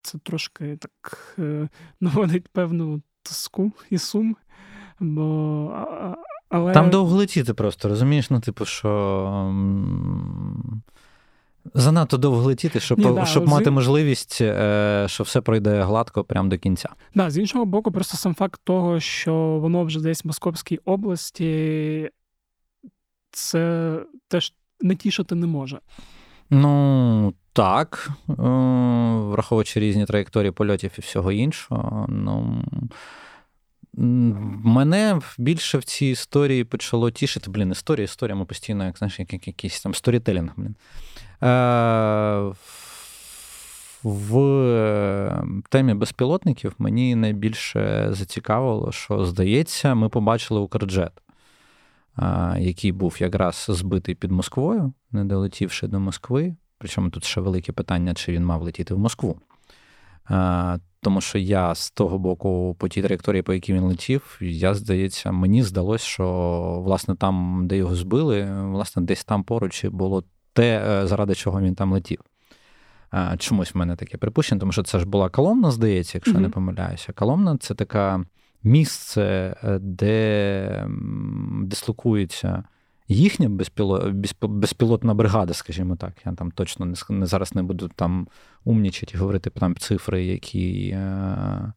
це 0.01 0.17
трошки 0.17 0.77
так 0.77 1.35
е, 1.39 1.69
наводить 1.99 2.47
певну 2.47 3.01
тоску 3.23 3.71
і 3.89 3.97
сум. 3.97 4.35
бо... 4.99 5.85
Але... 6.49 6.73
Там 6.73 6.89
довго 6.89 7.15
летіти 7.15 7.53
просто, 7.53 7.89
розумієш? 7.89 8.29
Ну, 8.29 8.39
типу, 8.39 8.65
що. 8.65 8.89
Занадто 11.73 12.17
довго 12.17 12.41
летіти, 12.41 12.79
щоб 12.79 12.99
Ні, 12.99 13.05
да, 13.05 13.25
щоб 13.25 13.47
з... 13.47 13.51
мати 13.51 13.71
можливість, 13.71 14.37
е, 14.41 15.05
що 15.09 15.23
все 15.23 15.41
пройде 15.41 15.81
гладко 15.81 16.23
прямо 16.23 16.49
до 16.49 16.57
кінця. 16.57 16.89
Да, 17.15 17.29
з 17.29 17.37
іншого 17.37 17.65
боку, 17.65 17.91
просто 17.91 18.17
сам 18.17 18.35
факт 18.35 18.61
того, 18.63 18.99
що 18.99 19.33
воно 19.35 19.83
вже 19.83 20.01
десь 20.01 20.23
в 20.23 20.27
Московській 20.27 20.77
області, 20.85 22.09
це 23.31 23.99
теж 24.27 24.53
не 24.81 24.95
тішити 24.95 25.35
не 25.35 25.47
може. 25.47 25.79
Ну, 26.49 27.33
так, 27.53 28.09
е, 28.29 28.33
враховуючи 29.29 29.79
різні 29.79 30.05
траєкторії 30.05 30.51
польотів 30.51 30.91
і 30.97 31.01
всього 31.01 31.31
іншого. 31.31 32.05
ну... 32.09 32.63
Мене 33.95 35.19
більше 35.37 35.77
в 35.77 35.83
цій 35.83 36.05
історії 36.05 36.63
почало 36.63 37.11
тішити. 37.11 37.51
Блін, 37.51 37.71
історія, 37.71 38.03
історія, 38.03 38.35
ми 38.35 38.45
постійно, 38.45 38.85
як 38.85 38.97
знаєш, 38.97 39.19
як 39.19 39.47
якийсь 39.47 39.81
там 39.81 39.93
сторітелінг. 39.93 40.51
Блін. 40.57 40.75
Е, 41.43 42.53
В 44.03 44.33
темі 45.69 45.93
безпілотників 45.93 46.73
мені 46.77 47.15
найбільше 47.15 48.07
зацікавило, 48.11 48.91
що, 48.91 49.25
здається, 49.25 49.95
ми 49.95 50.09
побачили 50.09 50.59
Укрджет, 50.59 51.11
е, 52.19 52.55
який 52.59 52.91
був 52.91 53.17
якраз 53.19 53.65
збитий 53.69 54.15
під 54.15 54.31
Москвою, 54.31 54.93
не 55.11 55.25
долетівши 55.25 55.87
до 55.87 55.99
Москви. 55.99 56.55
Причому 56.77 57.09
тут 57.09 57.23
ще 57.23 57.41
велике 57.41 57.71
питання, 57.71 58.13
чи 58.13 58.31
він 58.31 58.45
мав 58.45 58.61
летіти 58.61 58.93
в 58.93 58.99
Москву. 58.99 59.39
Тому 61.01 61.21
що 61.21 61.37
я 61.37 61.75
з 61.75 61.91
того 61.91 62.19
боку, 62.19 62.75
по 62.79 62.87
тій 62.87 63.01
траєкторії, 63.01 63.41
по 63.41 63.53
якій 63.53 63.73
він 63.73 63.83
летів, 63.83 64.37
я 64.41 64.73
здається, 64.73 65.31
мені 65.31 65.63
здалося, 65.63 66.05
що 66.05 66.25
власне 66.85 67.15
там, 67.15 67.63
де 67.67 67.77
його 67.77 67.95
збили, 67.95 68.61
власне, 68.61 69.01
десь 69.01 69.25
там 69.25 69.43
поруч 69.43 69.85
було 69.85 70.23
те, 70.53 70.83
е, 70.87 71.07
заради 71.07 71.35
чого 71.35 71.61
він 71.61 71.75
там 71.75 71.93
летів. 71.93 72.19
Чомусь 73.37 73.73
в 73.73 73.77
мене 73.77 73.95
таке 73.95 74.17
припущення, 74.17 74.59
тому 74.59 74.71
що 74.71 74.83
це 74.83 74.99
ж 74.99 75.05
була 75.05 75.29
коломна, 75.29 75.71
здається, 75.71 76.17
якщо 76.17 76.33
mm-hmm. 76.33 76.39
не 76.39 76.49
помиляюся. 76.49 77.13
Коломна 77.13 77.57
це 77.57 77.75
така 77.75 78.25
місце, 78.63 79.55
е, 79.63 79.79
де 79.79 80.87
дислокується 81.61 82.63
їхня 83.07 83.49
безпілотна 84.41 85.13
бригада, 85.13 85.53
скажімо 85.53 85.95
так. 85.95 86.13
Я 86.25 86.33
там 86.33 86.51
точно 86.51 86.85
не, 86.85 86.95
не 87.09 87.25
зараз 87.25 87.55
не 87.55 87.63
буду 87.63 87.87
там 87.95 88.27
умнічати 88.63 89.11
і 89.15 89.17
говорити 89.17 89.49
там 89.49 89.75
цифри, 89.75 90.25
які, 90.25 90.89
е, 90.89 91.73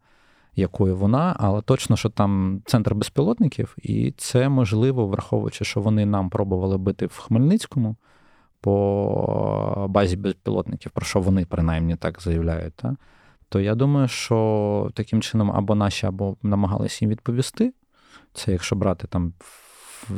якою 0.57 0.97
вона, 0.97 1.37
але 1.39 1.63
точно, 1.63 1.97
що 1.97 2.09
там 2.09 2.63
центр 2.65 2.95
безпілотників, 2.95 3.77
і 3.83 4.15
це 4.17 4.49
можливо, 4.49 5.07
враховуючи, 5.07 5.65
що 5.65 5.81
вони 5.81 6.07
нам 6.07 6.31
пробували 6.31 6.79
бити 6.79 7.07
в 7.07 7.19
Хмельницькому 7.19 7.97
по 8.67 9.87
базі 9.89 10.17
безпілотників, 10.17 10.93
про 10.93 11.07
що 11.07 11.21
вони 11.21 11.45
принаймні 11.45 11.97
так 11.97 12.23
заявляють. 12.23 12.75
Та? 12.75 12.97
То 13.49 13.61
я 13.61 13.75
думаю, 13.75 14.09
що 14.09 14.91
таким 14.95 15.23
чином 15.23 15.53
або 15.53 15.75
наші, 15.75 16.07
або 16.07 16.37
намагалися 16.43 16.99
їм 17.05 17.11
відповісти. 17.11 17.75
Це 18.33 18.53
якщо 18.53 18.77
брати 18.77 19.07
там 19.07 19.33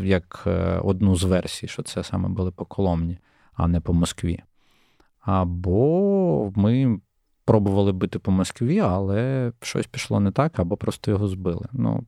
як 0.03 0.45
е, 0.47 0.81
одну 0.85 1.17
з 1.17 1.25
версій, 1.25 1.69
що 1.69 1.83
це 1.83 2.05
саме 2.05 2.29
були 2.29 2.51
по 2.51 2.65
Коломні, 2.65 3.19
а 3.55 3.69
не 3.69 3.81
по 3.81 3.93
Москві. 3.93 4.43
Або 5.21 6.53
ми 6.57 7.01
пробували 7.45 7.93
бити 7.93 8.19
по 8.19 8.31
Москві, 8.31 8.81
але 8.81 9.53
щось 9.61 9.87
пішло 9.87 10.21
не 10.21 10.31
так, 10.31 10.59
або 10.59 10.77
просто 10.77 11.11
його 11.11 11.29
збили. 11.29 11.67
Ну, 11.73 12.05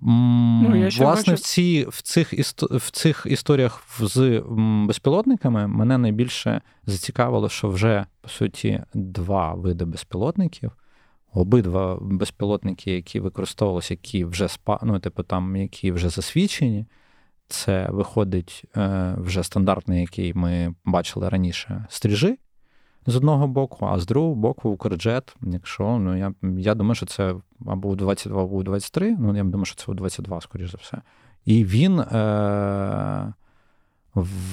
Ну, 0.00 0.76
я 0.76 0.88
Власне, 1.04 1.32
бачу... 1.32 1.42
в 1.42 1.46
ці, 1.46 1.86
в, 1.88 2.02
цих 2.02 2.32
в 2.70 2.90
цих 2.90 3.26
історіях 3.30 3.82
з 4.00 4.42
безпілотниками 4.86 5.66
мене 5.66 5.98
найбільше 5.98 6.60
зацікавило, 6.86 7.48
що 7.48 7.68
вже, 7.68 8.06
по 8.20 8.28
суті, 8.28 8.82
два 8.94 9.54
види 9.54 9.84
безпілотників 9.84 10.72
обидва 11.32 11.98
безпілотники, 12.00 12.92
які 12.92 13.20
використовувалися, 13.20 13.94
які 13.94 14.24
вже 14.24 14.48
спа, 14.48 14.78
ну, 14.82 14.98
типу, 14.98 15.22
там, 15.22 15.56
які 15.56 15.92
вже 15.92 16.08
засвідчені. 16.08 16.86
Це 17.48 17.88
виходить 17.90 18.64
е, 18.76 19.14
вже 19.18 19.42
стандартний, 19.42 20.00
який 20.00 20.34
ми 20.34 20.74
бачили 20.84 21.28
раніше, 21.28 21.86
стріжи 21.88 22.38
з 23.06 23.16
одного 23.16 23.46
боку, 23.46 23.86
а 23.86 23.98
з 23.98 24.06
другого 24.06 24.34
боку 24.34 24.70
Укрджет. 24.70 25.36
Якщо 25.42 25.98
ну 25.98 26.16
я 26.16 26.34
я 26.58 26.74
думаю, 26.74 26.94
що 26.94 27.06
це 27.06 27.34
або 27.66 27.88
у 27.88 27.96
22, 27.96 28.42
або 28.42 28.56
у 28.56 28.62
23, 28.62 29.16
ну 29.18 29.36
я 29.36 29.44
думаю, 29.44 29.64
що 29.64 29.76
це 29.76 29.92
у 29.92 29.94
22, 29.94 30.40
скоріш 30.40 30.70
за 30.70 30.78
все. 30.80 30.98
І 31.44 31.64
він 31.64 32.00
е, 32.00 33.32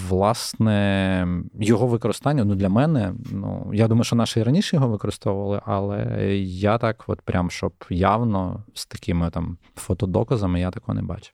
Власне, 0.09 1.27
його 1.59 1.87
використання 1.87 2.43
ну, 2.43 2.55
для 2.55 2.69
мене, 2.69 3.13
ну, 3.31 3.71
я 3.73 3.87
думаю, 3.87 4.03
що 4.03 4.15
наші 4.15 4.43
раніше 4.43 4.75
його 4.75 4.87
використовували, 4.87 5.61
але 5.65 6.27
я 6.45 6.77
так, 6.77 7.03
от 7.07 7.21
прям, 7.21 7.51
щоб 7.51 7.73
явно 7.89 8.63
з 8.73 8.85
такими 8.85 9.29
там 9.29 9.57
фотодоказами, 9.75 10.59
я 10.59 10.71
такого 10.71 10.93
не 10.93 11.01
бачив. 11.01 11.33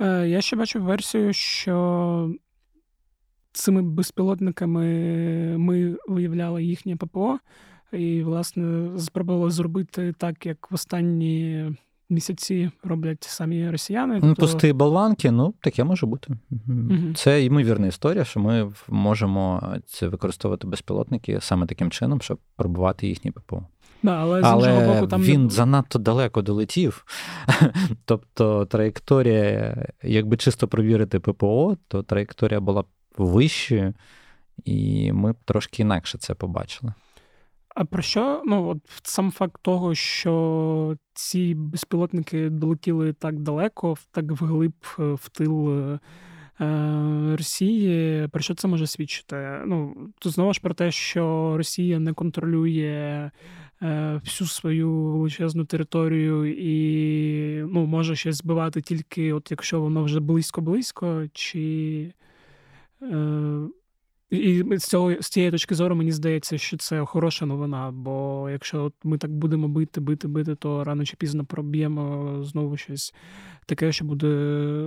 Е, 0.00 0.28
Я 0.28 0.40
ще 0.40 0.56
бачив 0.56 0.82
версію, 0.82 1.32
що 1.32 2.34
цими 3.54 3.82
безпілотниками 3.82 4.86
ми 5.58 5.96
виявляли 6.08 6.64
їхнє 6.64 6.96
ППО, 6.96 7.38
і, 7.92 8.22
власне, 8.22 8.98
спробували 8.98 9.50
зробити 9.50 10.14
так, 10.18 10.46
як 10.46 10.70
в 10.70 10.74
останні 10.74 11.64
місяці 12.10 12.70
роблять 12.82 13.24
самі 13.24 13.70
росіяни. 13.70 14.20
Ну, 14.22 14.34
Пусти 14.34 14.72
болванки, 14.72 15.30
ну 15.30 15.54
таке 15.60 15.84
може 15.84 16.06
бути. 16.06 16.34
Угу. 16.50 17.14
Це 17.14 17.44
ймовірна 17.44 17.86
історія, 17.86 18.24
що 18.24 18.40
ми 18.40 18.72
можемо 18.88 19.72
це 19.86 20.08
використовувати 20.08 20.66
безпілотники 20.66 21.38
саме 21.40 21.66
таким 21.66 21.90
чином, 21.90 22.20
щоб 22.20 22.38
пробувати 22.56 23.06
їхні 23.06 23.30
ППО. 23.30 23.66
Да, 24.02 24.16
але 24.16 24.40
з 24.40 24.44
але 24.44 24.68
іншого 24.68 24.94
боку, 24.94 25.06
там 25.06 25.22
він 25.22 25.44
не... 25.44 25.50
занадто 25.50 25.98
далеко 25.98 26.42
долетів. 26.42 27.06
тобто 28.04 28.66
траєкторія, 28.66 29.76
якби 30.02 30.36
чисто 30.36 30.68
провірити 30.68 31.20
ППО, 31.20 31.76
то 31.88 32.02
траєкторія 32.02 32.60
була 32.60 32.84
вищою, 33.16 33.94
і 34.64 35.12
ми 35.12 35.34
трошки 35.44 35.82
інакше 35.82 36.18
це 36.18 36.34
побачили. 36.34 36.92
А 37.74 37.84
про 37.84 38.02
що? 38.02 38.42
Ну, 38.46 38.68
от 38.68 38.78
сам 39.02 39.30
факт 39.30 39.62
того, 39.62 39.94
що 39.94 40.96
ці 41.14 41.54
безпілотники 41.54 42.50
долетіли 42.50 43.12
так 43.12 43.40
далеко, 43.40 43.96
так 44.10 44.24
вглиб 44.32 44.74
е, 44.98 45.02
в 45.02 45.28
тил 45.28 45.78
е, 45.78 45.98
е, 46.60 47.36
Росії, 47.36 48.28
про 48.28 48.40
що 48.40 48.54
це 48.54 48.68
може 48.68 48.86
свідчити? 48.86 49.62
Ну, 49.66 49.96
тут 50.18 50.32
знову 50.32 50.54
ж 50.54 50.60
про 50.60 50.74
те, 50.74 50.90
що 50.90 51.54
Росія 51.56 51.98
не 51.98 52.12
контролює 52.12 53.30
е, 53.82 54.20
всю 54.24 54.48
свою 54.48 54.92
величезну 54.92 55.64
територію 55.64 56.46
і 56.46 57.62
ну, 57.62 57.86
може 57.86 58.16
щось 58.16 58.36
збивати 58.36 58.80
тільки, 58.80 59.32
от 59.32 59.50
якщо 59.50 59.80
воно 59.80 60.04
вже 60.04 60.20
близько-близько, 60.20 61.22
чи. 61.32 62.12
Е, 63.12 63.68
і 64.30 64.64
з 64.78 64.84
цього 64.84 65.12
з 65.22 65.28
цієї 65.28 65.52
точки 65.52 65.74
зору 65.74 65.94
мені 65.94 66.12
здається, 66.12 66.58
що 66.58 66.76
це 66.76 67.04
хороша 67.04 67.46
новина. 67.46 67.90
Бо 67.90 68.48
якщо 68.50 68.92
ми 69.04 69.18
так 69.18 69.30
будемо 69.30 69.68
бити, 69.68 70.00
бити, 70.00 70.28
бити, 70.28 70.54
то 70.54 70.84
рано 70.84 71.04
чи 71.04 71.16
пізно 71.16 71.44
проб'ємо 71.44 72.36
знову 72.44 72.76
щось 72.76 73.14
таке, 73.66 73.92
що 73.92 74.04
буде 74.04 74.26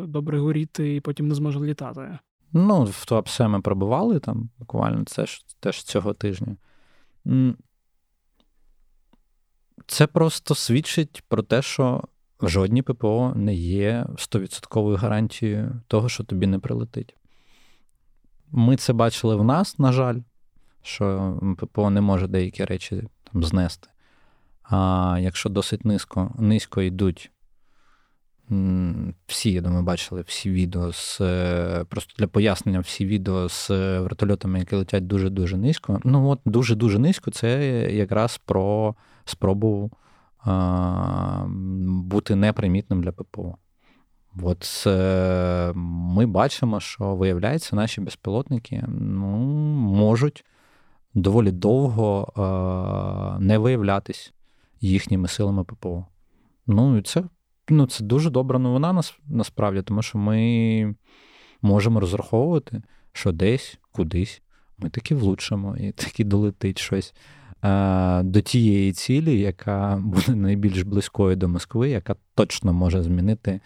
добре 0.08 0.40
горіти, 0.40 0.96
і 0.96 1.02
потім 1.02 1.28
не 1.28 1.36
зможе 1.36 1.60
літати. 1.60 2.20
Ну, 2.54 2.84
в 2.84 3.06
Туапсе 3.06 3.48
ми 3.48 3.62
пробивали 3.62 4.20
там 4.20 4.50
буквально 4.60 5.04
це 5.06 5.26
ж 5.26 5.46
теж 5.60 5.84
цього 5.84 6.14
тижня. 6.14 6.58
Це 9.88 10.08
просто 10.08 10.56
свідчить 10.56 11.24
про 11.28 11.42
те, 11.44 11.62
що 11.62 12.04
жодні 12.42 12.82
ППО 12.82 13.34
не 13.36 13.56
є 13.56 14.06
100% 14.16 14.96
гарантією 14.96 15.82
того, 15.88 16.10
що 16.10 16.24
тобі 16.24 16.48
не 16.48 16.60
прилетить. 16.60 17.17
Ми 18.52 18.76
це 18.76 18.94
бачили 18.94 19.36
в 19.36 19.44
нас, 19.44 19.80
на 19.80 19.92
жаль, 19.92 20.20
що 20.82 21.38
ППО 21.58 21.90
не 21.90 22.02
може 22.02 22.28
деякі 22.28 22.66
речі 22.66 23.04
там 23.32 23.44
знести. 23.44 23.90
А 24.64 25.18
якщо 25.22 25.50
досить 25.50 25.86
низько 25.86 26.32
низько 26.40 26.82
йдуть, 26.82 27.32
всі, 29.28 29.52
я 29.52 29.62
думаю, 29.62 29.84
бачили 29.84 30.22
всі 30.22 30.52
відео 30.52 30.92
з 30.94 31.18
просто 31.90 32.14
для 32.18 32.28
пояснення, 32.28 32.80
всі 32.80 33.06
відео 33.06 33.50
з 33.50 33.70
вертольотами, 34.00 34.60
які 34.60 34.76
летять 34.76 35.08
дуже-дуже 35.08 35.58
низько. 35.58 36.02
Ну, 36.04 36.30
от 36.30 36.40
дуже-дуже 36.46 37.00
низько, 37.00 37.32
це 37.32 37.70
якраз 37.92 38.38
про 38.38 38.96
спробу 39.26 39.92
а, 40.40 41.46
бути 41.88 42.36
непримітним 42.36 43.04
для 43.04 43.12
ППО. 43.12 43.58
От 44.44 44.84
е, 44.88 45.72
ми 45.76 46.26
бачимо, 46.26 46.80
що 46.80 47.16
виявляється, 47.16 47.76
наші 47.76 48.02
безпілотники 48.02 48.84
ну, 48.88 49.28
можуть 49.78 50.46
доволі 51.14 51.52
довго 51.52 52.34
е, 52.38 53.44
не 53.44 53.58
виявлятись 53.58 54.34
їхніми 54.82 55.28
силами 55.28 55.64
ППО. 55.64 56.06
Ну 56.68 56.98
і 56.98 57.02
це 57.02 57.24
ну, 57.70 57.86
це 57.86 58.04
дуже 58.04 58.30
добра 58.30 58.60
новина 58.60 58.94
нас, 58.94 59.20
насправді, 59.28 59.82
тому 59.82 60.02
що 60.02 60.18
ми 60.18 60.96
можемо 61.62 62.00
розраховувати, 62.00 62.82
що 63.14 63.32
десь, 63.32 63.80
кудись 63.92 64.42
ми 64.78 64.90
таки 64.90 65.16
влучимо 65.16 65.78
і 65.78 65.92
таки 65.92 66.24
долетить 66.24 66.80
щось 66.80 67.14
е, 67.64 68.24
до 68.24 68.42
тієї 68.42 68.94
цілі, 68.94 69.40
яка 69.40 70.02
буде 70.04 70.36
найбільш 70.36 70.82
близькою 70.82 71.36
до 71.36 71.48
Москви, 71.48 71.90
яка 71.90 72.16
точно 72.36 72.74
може 72.74 73.04
змінити 73.04 73.62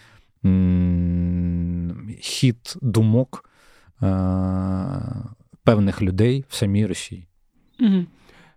хід 2.20 2.76
думок 2.82 3.50
е, 4.02 4.08
певних 5.64 6.02
людей 6.02 6.46
в 6.50 6.56
самій 6.56 6.86
Росії. 6.86 7.28
Угу. 7.80 8.06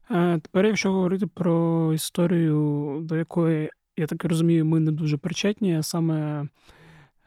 А 0.08 0.38
Тепер, 0.42 0.66
якщо 0.66 0.92
говорити 0.92 1.26
про 1.26 1.92
історію, 1.94 2.98
до 3.02 3.16
якої, 3.16 3.70
я 3.96 4.06
так 4.06 4.24
розумію, 4.24 4.64
ми 4.64 4.80
не 4.80 4.92
дуже 4.92 5.16
причетні, 5.16 5.76
а 5.76 5.82
саме 5.82 6.46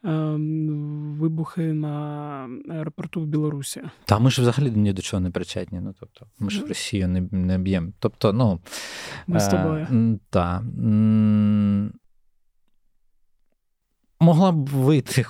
ем, 0.03 1.17
вибухи 1.19 1.73
на 1.73 2.49
аеропорту 2.69 3.21
в 3.21 3.25
Білорусі. 3.25 3.81
Та 4.05 4.19
ми 4.19 4.31
ж 4.31 4.41
взагалі 4.41 4.71
ні 4.71 4.93
до 4.93 5.01
чого 5.01 5.21
не 5.21 5.31
причетні. 5.31 5.79
Ну, 5.79 5.93
тобто, 5.99 6.25
Ми 6.39 6.49
ж 6.49 6.63
в 6.63 6.67
Росію 6.67 7.07
не 7.07 7.21
не 7.31 7.57
б'ємо. 7.57 7.91
Тобто, 7.99 8.33
ну, 8.33 8.59
Ми 9.27 9.39
з 9.39 9.47
тобою. 9.47 9.87
Е, 9.91 10.19
та, 10.29 10.63
могла 14.19 14.51
б 14.51 14.69
вийти 14.69 15.25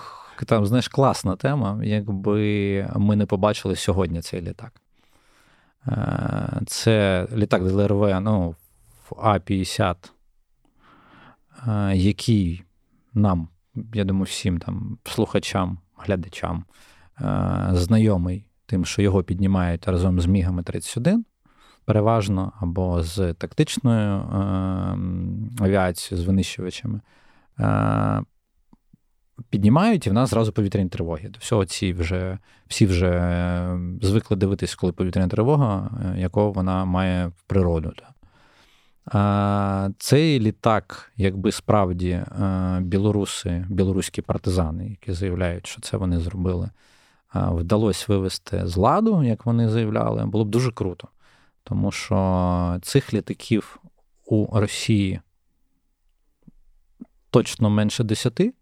там, 0.45 0.65
знаєш, 0.65 0.87
класна 0.87 1.35
тема, 1.35 1.79
якби 1.83 2.89
ми 2.95 3.15
не 3.15 3.25
побачили 3.25 3.75
сьогодні 3.75 4.21
цей 4.21 4.41
літак. 4.41 4.81
Е, 5.87 6.61
це 6.65 7.27
літак 7.35 7.63
ДЛРВ 7.63 8.21
ну, 8.21 8.55
в 9.09 9.13
А-50, 9.21 9.95
е, 11.67 11.95
який 11.95 12.63
нам, 13.13 13.47
я 13.93 14.03
думаю, 14.03 14.23
всім 14.23 14.57
там 14.57 14.97
слухачам, 15.03 15.77
глядачам 15.97 16.65
е, 17.21 17.69
знайомий 17.71 18.45
тим, 18.65 18.85
що 18.85 19.01
його 19.01 19.23
піднімають 19.23 19.87
разом 19.87 20.19
з 20.19 20.25
Мігами 20.25 20.63
31, 20.63 21.25
переважно, 21.85 22.53
або 22.59 23.03
з 23.03 23.33
тактичною 23.33 24.23
авіацією, 25.59 26.23
з 26.23 26.27
винищувачами 26.27 27.01
піднімають, 29.49 30.07
і 30.07 30.09
в 30.09 30.13
нас 30.13 30.29
зразу 30.29 30.51
повітряні 30.51 30.89
тривоги. 30.89 31.29
До 31.29 31.39
всього 31.39 31.65
ці 31.65 31.93
вже 31.93 32.37
всі 32.67 32.85
вже 32.85 33.09
е, 33.09 33.79
звикли 34.01 34.37
дивитись, 34.37 34.75
коли 34.75 34.93
повітряна 34.93 35.27
тривога, 35.27 35.91
е, 36.15 36.19
якого 36.19 36.51
вона 36.51 36.85
має 36.85 37.31
природу. 37.47 37.91
Цей 39.99 40.39
літак, 40.39 41.11
якби 41.17 41.51
справді 41.51 42.09
е, 42.09 42.79
білоруси, 42.81 43.65
білоруські 43.69 44.21
партизани, 44.21 44.89
які 44.89 45.13
заявляють, 45.13 45.67
що 45.67 45.81
це 45.81 45.97
вони 45.97 46.19
зробили, 46.19 46.69
вдалося 47.33 48.05
вивести 48.07 48.67
з 48.67 48.77
ладу, 48.77 49.23
як 49.23 49.45
вони 49.45 49.69
заявляли, 49.69 50.25
було 50.25 50.45
б 50.45 50.49
дуже 50.49 50.71
круто. 50.71 51.07
Тому 51.63 51.91
що 51.91 52.79
цих 52.81 53.13
літаків 53.13 53.79
у 54.25 54.59
Росії 54.59 55.19
точно 57.29 57.69
менше 57.69 58.03
десяти 58.03 58.53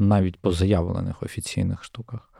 навіть 0.00 0.40
по 0.40 0.52
заявлених 0.52 1.22
офіційних 1.22 1.84
штуках, 1.84 2.30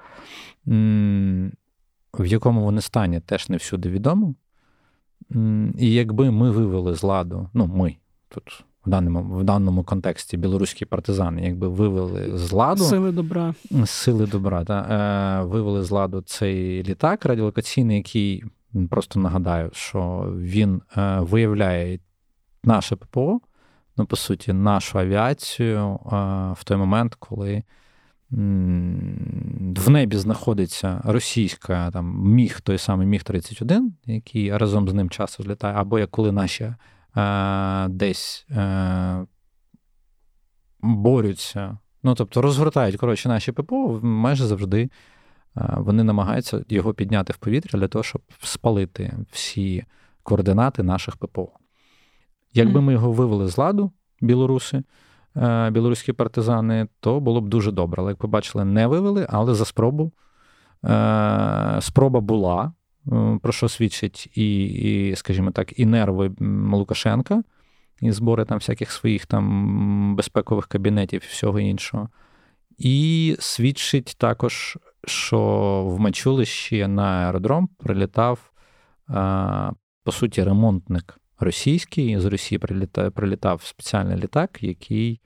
в 2.19 2.27
якому 2.27 2.65
вони 2.65 2.81
стані, 2.81 3.21
теж 3.21 3.49
не 3.49 3.57
всюди 3.57 3.91
відомо. 3.91 4.35
І 5.79 5.93
якби 5.93 6.31
ми 6.31 6.51
вивели 6.51 6.95
з 6.95 7.03
ладу, 7.03 7.49
ну, 7.55 7.67
ми 7.67 7.97
тут 8.29 8.65
в 8.87 8.91
даному 8.91 9.39
в 9.39 9.45
даному 9.45 9.85
контексті 9.85 10.37
білоруські 10.37 10.85
партизани, 10.85 11.43
якби 11.43 11.69
вивели 11.69 12.39
з 12.39 12.53
ладу 12.53 12.85
сили 12.85 13.13
добра, 13.13 13.55
сили 13.85 14.27
добра, 14.27 14.65
та, 14.65 14.81
е, 14.81 15.45
вивели 15.47 15.83
з 15.83 15.91
ладу 15.91 16.23
цей 16.27 16.83
літак 16.83 17.25
радіолокаційний, 17.27 17.97
який 17.97 18.45
просто 18.91 19.21
нагадаю, 19.21 19.71
що 19.73 20.33
він 20.37 20.83
е, 20.97 21.21
виявляє 21.21 21.99
наше 22.65 22.97
ППО 22.97 23.41
ну, 23.97 24.07
по 24.07 24.17
суті, 24.17 24.53
нашу 24.53 24.99
авіацію 24.99 25.99
в 26.61 26.65
той 26.65 26.77
момент, 26.77 27.15
коли 27.15 27.63
в 28.31 29.91
небі 29.91 30.17
знаходиться 30.17 31.01
російська 31.05 31.91
там 31.91 32.23
міг, 32.25 32.61
той 32.61 32.79
самий 32.79 33.07
Міг-31, 33.07 33.81
який 34.07 34.57
разом 34.57 34.89
з 34.89 34.95
ним 34.95 35.11
часто 35.11 35.43
злітає, 35.43 35.75
або 35.75 35.99
як 35.99 36.11
коли 36.11 36.33
наші 36.33 36.75
десь 37.89 38.47
е, 38.51 39.27
борються, 40.81 41.79
ну 42.03 42.15
тобто 42.15 42.43
розгортають 42.43 42.97
коротше, 42.97 43.29
наші 43.29 43.53
ППО 43.53 44.01
майже 44.03 44.47
завжди 44.47 44.91
вони 45.55 46.05
намагаються 46.05 46.65
його 46.69 46.95
підняти 46.95 47.33
в 47.33 47.37
повітря 47.37 47.81
для 47.81 47.89
того, 47.89 48.03
щоб 48.03 48.23
спалити 48.43 49.13
всі 49.31 49.85
координати 50.23 50.83
наших 50.83 51.17
ППО. 51.17 51.49
Якби 52.55 52.81
ми 52.81 52.93
його 52.93 53.13
вивели 53.13 53.49
з 53.49 53.59
ладу, 53.59 53.93
білоруси, 54.21 54.83
білоруські 55.71 56.13
партизани, 56.13 56.89
то 57.01 57.21
було 57.21 57.41
б 57.41 57.49
дуже 57.49 57.73
добре. 57.73 58.03
Але 58.03 58.11
як 58.11 58.19
побачили, 58.19 58.65
не 58.65 58.87
вивели, 58.87 59.27
але 59.31 59.55
за 59.55 59.65
спробу. 59.65 60.13
Спроба 61.81 62.21
була, 62.21 62.73
про 63.43 63.53
що 63.53 63.69
свідчить 63.69 64.31
і, 64.35 64.65
і, 64.65 65.17
скажімо 65.17 65.51
так, 65.51 65.79
і 65.79 65.87
нерви 65.87 66.33
Лукашенка, 66.73 67.43
і 68.01 68.13
збори 68.13 68.45
там 68.45 68.59
всяких 68.59 68.93
своїх 68.93 69.27
там 69.27 70.17
безпекових 70.17 70.67
кабінетів 70.67 71.23
і 71.25 71.29
всього 71.29 71.61
іншого. 71.61 72.09
І 72.79 73.37
свідчить 73.39 74.15
також, 74.19 74.79
що 75.05 75.39
в 75.89 76.01
Мачулищі 76.01 76.87
на 76.87 77.03
аеродром 77.03 77.69
прилітав, 77.79 78.53
по 80.05 80.13
суті, 80.13 80.45
ремонтник 80.45 81.19
російський. 81.43 82.21
З 82.21 82.25
Росії 82.25 82.59
прилітав, 82.59 83.13
прилітав 83.13 83.63
спеціальний 83.63 84.17
літак, 84.17 84.59
який 84.63 85.21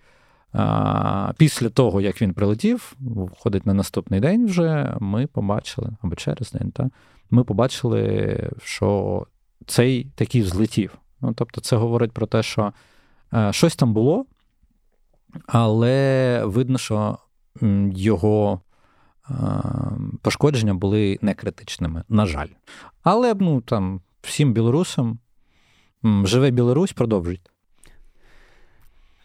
після 1.37 1.69
того, 1.69 2.01
як 2.01 2.23
він 2.23 2.35
прилетів, 2.35 2.97
входить 3.33 3.67
на 3.67 3.75
наступний 3.75 4.21
день 4.21 4.47
вже 4.47 4.97
ми 5.01 5.27
побачили, 5.27 5.91
або 6.03 6.15
через 6.15 6.53
день, 6.53 6.71
та, 6.71 6.91
ми 7.31 7.45
побачили, 7.45 8.51
що 8.63 9.27
цей 9.67 10.05
такий 10.05 10.43
взлетів. 10.43 10.99
Ну, 11.21 11.33
Тобто, 11.33 11.61
це 11.61 11.77
говорить 11.77 12.13
про 12.13 12.27
те, 12.27 12.43
що 12.43 12.73
е, 13.35 13.53
щось 13.53 13.77
там 13.77 13.93
було, 13.93 14.27
але 15.47 16.43
видно, 16.45 16.79
що 16.79 17.19
його 17.93 18.61
е, 19.31 19.35
пошкодження 20.23 20.75
були 20.75 21.19
не 21.23 21.35
критичними, 21.35 22.05
на 22.09 22.27
жаль. 22.27 22.49
Але 23.03 23.35
ну, 23.35 23.61
там, 23.61 24.01
всім 24.23 24.53
білорусам 24.53 25.19
живе 26.05 26.51
Білорусь, 26.51 26.93
продовжуйте. 26.93 27.51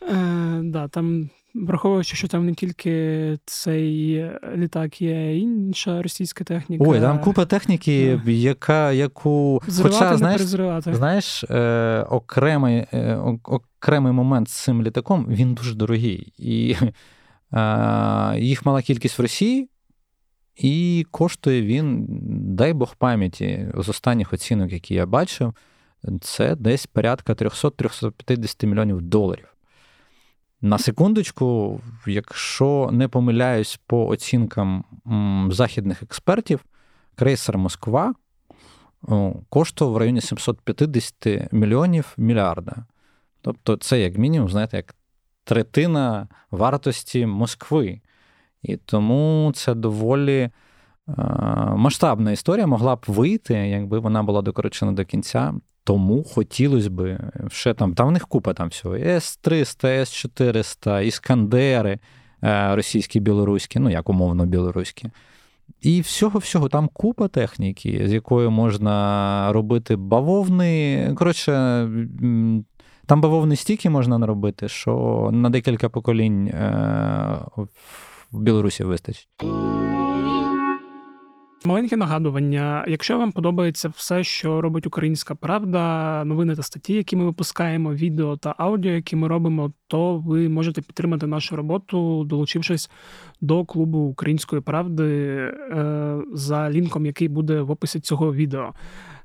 Е, 0.02 0.62
да, 0.64 0.88
там 0.88 1.30
Враховуючи, 1.54 2.16
що 2.16 2.28
там 2.28 2.46
не 2.46 2.54
тільки 2.54 3.38
цей 3.46 4.24
літак 4.56 5.02
є 5.02 5.38
інша 5.38 6.02
російська 6.02 6.44
техніка. 6.44 6.84
Ой, 6.88 7.00
там 7.00 7.20
купа 7.20 7.46
техніки, 7.46 8.16
yeah. 8.16 8.30
яка 8.30 8.92
яку 8.92 9.62
Зривати, 9.68 9.96
Хоча, 9.96 10.18
знаєш, 10.18 10.38
перезривати. 10.38 10.94
знаєш, 10.94 11.44
е, 11.44 12.06
окремий 12.10 12.86
е, 12.94 13.16
окремий 13.44 14.14
момент 14.14 14.50
з 14.50 14.64
цим 14.64 14.84
літаком 14.84 15.26
він 15.30 15.54
дуже 15.54 15.76
дорогий. 15.76 16.34
І 16.38 16.76
е, 17.54 18.40
їх 18.40 18.66
мала 18.66 18.82
кількість 18.82 19.20
в 19.20 19.22
Росії, 19.22 19.70
і 20.56 21.06
коштує 21.12 21.62
він, 21.62 22.06
дай 22.56 22.74
Бог 22.74 22.96
пам'яті, 22.96 23.68
з 23.78 23.90
останніх 23.90 24.34
оцінок, 24.34 24.72
які 24.72 24.94
я 24.94 25.06
бачив, 25.06 25.54
це 26.22 26.56
десь 26.56 26.86
порядка 26.86 27.34
300-350 27.34 28.66
мільйонів 28.66 29.02
доларів. 29.02 29.56
На 30.62 30.78
секундочку, 30.78 31.82
якщо 32.08 32.90
не 32.92 33.08
помиляюсь 33.08 33.80
по 33.88 34.08
оцінкам 34.08 34.84
західних 35.52 36.04
експертів, 36.04 36.66
крейсер 37.16 37.58
Москва 37.58 38.14
коштував 39.50 39.94
в 39.94 39.98
районі 39.98 40.22
750 40.22 41.54
мільйонів 41.54 42.14
мільярда. 42.18 42.86
Тобто, 43.42 43.78
це, 43.78 44.00
як 44.00 44.18
мінімум, 44.18 44.50
знаєте, 44.50 44.78
як 44.78 44.96
третина 45.44 46.28
вартості 46.52 47.26
Москви. 47.26 48.02
І 48.62 48.78
тому 48.78 49.52
це 49.56 49.74
доволі 49.74 50.50
масштабна 51.76 52.32
історія 52.32 52.68
могла 52.68 52.96
б 52.96 53.04
вийти, 53.08 53.54
якби 53.54 54.00
вона 54.00 54.24
була 54.24 54.42
докорочена 54.42 54.92
до 54.92 55.06
кінця. 55.06 55.54
Тому 55.90 56.24
хотілося 56.24 56.90
б 56.90 57.20
ще 57.52 57.74
там, 57.74 57.94
там 57.94 58.08
в 58.08 58.12
них 58.12 58.28
купа 58.28 58.54
там 58.54 58.70
всього. 58.70 58.96
С-300, 58.96 59.88
С-400, 59.88 61.04
Іскандери 61.04 62.00
е, 62.44 62.76
російські, 62.76 63.20
білоруські, 63.20 63.80
ну 63.80 63.90
як 63.90 64.10
умовно 64.10 64.46
білоруські. 64.46 65.10
І 65.82 66.02
всього-всього 66.02 66.70
там 66.70 66.90
купа 66.94 67.28
техніки, 67.28 68.04
з 68.08 68.14
якою 68.14 68.52
можна 68.52 69.54
робити 69.54 69.96
бавовни. 69.96 71.14
Коротше, 71.18 71.52
там 73.06 73.22
бавовни 73.22 73.56
стільки 73.56 73.90
можна 73.90 74.18
наробити, 74.18 74.68
що 74.68 75.30
на 75.34 75.50
декілька 75.50 75.90
поколінь 75.90 76.48
е, 76.48 77.40
в 78.32 78.40
Білорусі 78.40 78.84
вистачить. 78.84 79.28
Маленьке 81.66 81.98
нагадування. 81.98 82.86
Якщо 82.88 83.18
вам 83.18 83.32
подобається 83.32 83.90
все, 83.90 84.24
що 84.24 84.62
робить 84.62 84.88
Українська 84.88 85.36
Правда, 85.36 86.24
новини 86.26 86.56
та 86.56 86.64
статті, 86.64 86.94
які 86.94 87.16
ми 87.16 87.26
випускаємо, 87.26 87.94
відео 87.94 88.38
та 88.38 88.56
аудіо, 88.58 88.92
які 88.92 89.16
ми 89.16 89.28
робимо, 89.28 89.74
то 89.88 90.18
ви 90.18 90.50
можете 90.50 90.82
підтримати 90.82 91.28
нашу 91.28 91.56
роботу, 91.56 92.24
долучившись 92.24 92.90
до 93.42 93.66
клубу 93.66 94.00
Української 94.00 94.62
правди 94.62 95.06
е, 95.06 96.18
за 96.34 96.70
лінком, 96.70 97.06
який 97.06 97.28
буде 97.28 97.62
в 97.62 97.72
описі 97.72 98.00
цього 98.00 98.34
відео. 98.34 98.74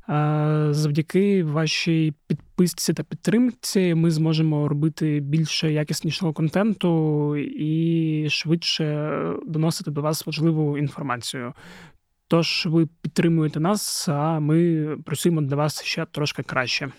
Е, 0.09 0.67
завдяки 0.71 1.45
вашій 1.45 2.13
підписці 2.27 2.93
та 2.93 3.03
підтримці 3.03 3.95
ми 3.95 4.11
зможемо 4.11 4.69
робити 4.69 5.21
більше 5.21 5.73
якіснішого 5.73 6.33
контенту 6.33 7.37
і 7.37 8.27
швидше 8.31 9.19
доносити 9.47 9.91
до 9.91 10.03
вас 10.03 10.27
важливу 10.27 10.79
інформацію. 10.79 11.53
Тож 12.35 12.67
ви 12.67 12.87
підтримуєте 13.03 13.61
нас, 13.61 14.09
а 14.09 14.41
ми 14.41 14.87
працюємо 15.05 15.41
для 15.41 15.57
вас 15.57 15.83
ще 15.83 16.07
трошки 16.07 16.43
краще. 16.43 16.93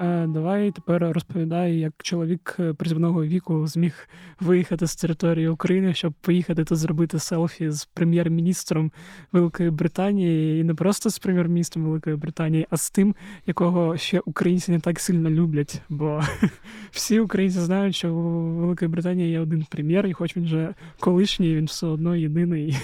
Е, 0.00 0.26
давай 0.26 0.70
тепер 0.70 1.12
розповідай, 1.12 1.78
як 1.78 1.92
чоловік 2.02 2.56
е, 2.60 2.72
приземного 2.72 3.24
віку 3.24 3.66
зміг 3.66 4.08
виїхати 4.40 4.86
з 4.86 4.96
території 4.96 5.48
України, 5.48 5.94
щоб 5.94 6.12
поїхати 6.12 6.64
та 6.64 6.76
зробити 6.76 7.18
селфі 7.18 7.70
з 7.70 7.84
прем'єр-міністром 7.84 8.92
Великої 9.32 9.70
Британії, 9.70 10.60
і 10.60 10.64
не 10.64 10.74
просто 10.74 11.10
з 11.10 11.18
прем'єр-міністром 11.18 11.84
Великої 11.84 12.16
Британії, 12.16 12.66
а 12.70 12.76
з 12.76 12.90
тим, 12.90 13.14
якого 13.46 13.96
ще 13.96 14.20
українці 14.24 14.72
не 14.72 14.80
так 14.80 15.00
сильно 15.00 15.30
люблять. 15.30 15.82
Бо 15.88 16.20
всі 16.90 17.20
українці 17.20 17.60
знають, 17.60 17.94
що 17.94 18.14
у 18.14 18.54
Великої 18.56 18.88
Британії 18.88 19.30
є 19.30 19.40
один 19.40 19.66
прем'єр, 19.70 20.06
і 20.06 20.12
хоч 20.12 20.36
він 20.36 20.44
вже 20.44 20.74
колишній, 21.00 21.54
він 21.54 21.64
все 21.64 21.86
одно 21.86 22.16
єдиний. 22.16 22.76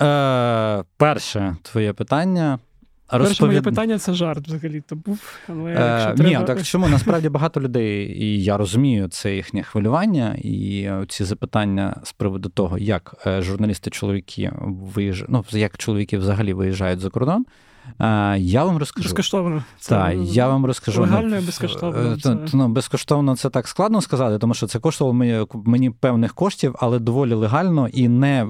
Е, 0.00 0.84
Перше 0.96 1.56
твоє 1.62 1.92
питання. 1.92 2.58
Розповід... 3.10 3.28
Перше 3.28 3.46
моє 3.46 3.62
питання 3.62 3.98
це 3.98 4.14
жарт 4.14 4.48
взагалі 4.48 4.80
то 4.80 4.96
був. 4.96 5.38
Але 5.48 5.70
е, 5.70 6.14
треба... 6.14 6.40
Ні, 6.40 6.46
так 6.46 6.62
чому 6.62 6.88
насправді 6.88 7.28
багато 7.28 7.60
людей, 7.60 8.22
і 8.22 8.44
я 8.44 8.56
розумію 8.56 9.08
це 9.08 9.36
їхнє 9.36 9.62
хвилювання, 9.62 10.36
і 10.38 10.90
ці 11.08 11.24
запитання 11.24 12.00
з 12.04 12.12
приводу 12.12 12.48
того, 12.48 12.78
як 12.78 13.14
е, 13.26 13.42
журналісти-чоловіки 13.42 14.52
виїжджають, 14.94 15.30
ну 15.30 15.44
як 15.50 15.78
чоловіки 15.78 16.18
взагалі 16.18 16.52
виїжджають 16.52 17.00
за 17.00 17.10
кордон. 17.10 17.44
Я 18.38 18.64
вам 18.64 18.76
розкажу. 18.76 19.08
Безкоштовно. 19.08 19.64
Це 19.78 19.88
так, 19.88 20.14
я 20.18 20.48
вам 20.48 20.66
розкажу. 20.66 21.02
Легально 21.02 21.38
і 21.38 21.40
безкоштовно. 21.40 22.16
Це... 22.16 22.36
Ну, 22.52 22.68
Безкоштовно 22.68 23.36
це 23.36 23.50
так 23.50 23.68
складно 23.68 24.00
сказати, 24.00 24.38
тому 24.38 24.54
що 24.54 24.66
це 24.66 24.78
коштувало 24.78 25.14
мені 25.14 25.46
мені 25.64 25.90
певних 25.90 26.34
коштів, 26.34 26.74
але 26.78 26.98
доволі 26.98 27.34
легально 27.34 27.88
і 27.88 28.08
не 28.08 28.46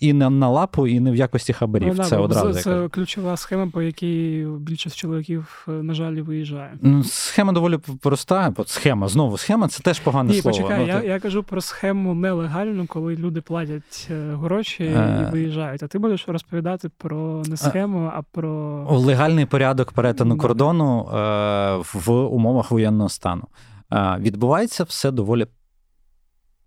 і 0.00 0.12
не 0.12 0.30
на 0.30 0.48
лапу, 0.48 0.86
і 0.86 1.00
не 1.00 1.10
в 1.10 1.16
якості 1.16 1.52
хабарів. 1.52 1.94
Ну, 1.96 2.04
це 2.04 2.16
одразу. 2.16 2.52
Це, 2.52 2.62
це 2.62 2.88
ключова 2.88 3.36
схема, 3.36 3.70
по 3.72 3.82
якій 3.82 4.46
більшість 4.58 4.96
чоловіків, 4.96 5.66
е, 5.68 5.70
на 5.70 5.94
жаль, 5.94 6.14
виїжджає. 6.14 6.70
Ну, 6.82 7.04
Схема 7.04 7.52
доволі 7.52 7.78
проста. 8.00 8.54
Схема, 8.66 9.08
знову 9.08 9.38
схема 9.38 9.68
це 9.68 9.82
теж 9.82 10.00
погане 10.00 10.32
Ні, 10.32 10.40
слово. 10.40 10.56
Почекай, 10.56 10.80
ну, 10.80 10.86
я, 10.86 11.02
я 11.02 11.20
кажу 11.20 11.42
про 11.42 11.60
схему 11.60 12.14
нелегальну, 12.14 12.86
коли 12.86 13.16
люди 13.16 13.40
платять 13.40 14.08
е, 14.10 14.34
гроші 14.34 14.84
і 14.84 15.32
виїжджають. 15.32 15.82
А 15.82 15.86
ти 15.86 15.98
будеш 15.98 16.28
розповідати 16.28 16.90
про 16.98 17.42
не 17.46 17.56
схему, 17.56 18.10
а 18.14 18.22
про 18.22 18.75
легальний 18.88 19.46
порядок 19.46 19.92
перетину 19.92 20.38
кордону 20.38 21.08
е, 21.08 21.76
в 21.94 22.10
умовах 22.10 22.70
воєнного 22.70 23.08
стану. 23.08 23.48
Е, 23.92 24.16
відбувається 24.20 24.84
все 24.84 25.10
доволі. 25.10 25.46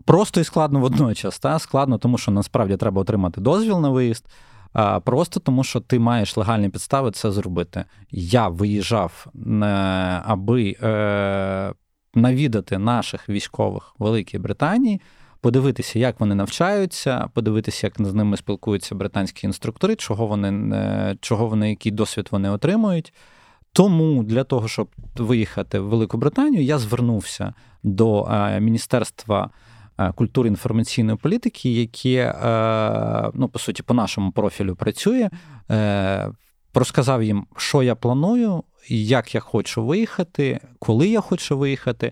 Просто 0.05 0.41
і 0.41 0.43
складно 0.43 0.79
водночас. 0.79 1.39
Та? 1.39 1.59
Складно, 1.59 1.97
тому 1.97 2.17
що 2.17 2.31
насправді 2.31 2.77
треба 2.77 3.01
отримати 3.01 3.41
дозвіл 3.41 3.79
на 3.79 3.89
виїзд, 3.89 4.25
просто 5.03 5.39
тому, 5.39 5.63
що 5.63 5.79
ти 5.79 5.99
маєш 5.99 6.37
легальні 6.37 6.69
підстави 6.69 7.11
це 7.11 7.31
зробити. 7.31 7.85
Я 8.11 8.47
виїжджав, 8.47 9.27
аби 10.25 10.75
е, 10.83 11.73
навідати 12.13 12.77
наших 12.77 13.29
військових 13.29 13.95
Великій 13.99 14.37
Британії 14.37 15.01
подивитися, 15.41 15.99
як 15.99 16.19
вони 16.19 16.35
навчаються, 16.35 17.29
подивитися, 17.33 17.87
як 17.87 18.07
з 18.07 18.13
ними 18.13 18.37
спілкуються 18.37 18.95
британські 18.95 19.47
інструктори, 19.47 19.95
чого 19.95 20.27
вони, 20.27 21.17
чого 21.21 21.47
вони, 21.47 21.69
який 21.69 21.91
досвід 21.91 22.27
вони 22.31 22.49
отримують. 22.49 23.13
Тому 23.73 24.23
для 24.23 24.43
того, 24.43 24.67
щоб 24.67 24.89
виїхати 25.17 25.79
в 25.79 25.87
Велику 25.87 26.17
Британію, 26.17 26.63
я 26.63 26.77
звернувся 26.77 27.53
до 27.83 28.25
е, 28.31 28.59
Міністерства 28.59 29.49
культури 30.15 30.49
інформаційної 30.49 31.17
політики, 31.17 31.69
яке, 31.73 32.35
ну, 33.33 33.49
по 33.49 33.59
суті, 33.59 33.83
по 33.83 33.93
нашому 33.93 34.31
профілю 34.31 34.75
працює. 34.75 35.29
Розказав 36.73 37.23
їм, 37.23 37.45
що 37.57 37.83
я 37.83 37.95
планую, 37.95 38.63
як 38.89 39.35
я 39.35 39.41
хочу 39.41 39.85
виїхати, 39.85 40.59
коли 40.79 41.07
я 41.07 41.21
хочу 41.21 41.57
виїхати. 41.57 42.11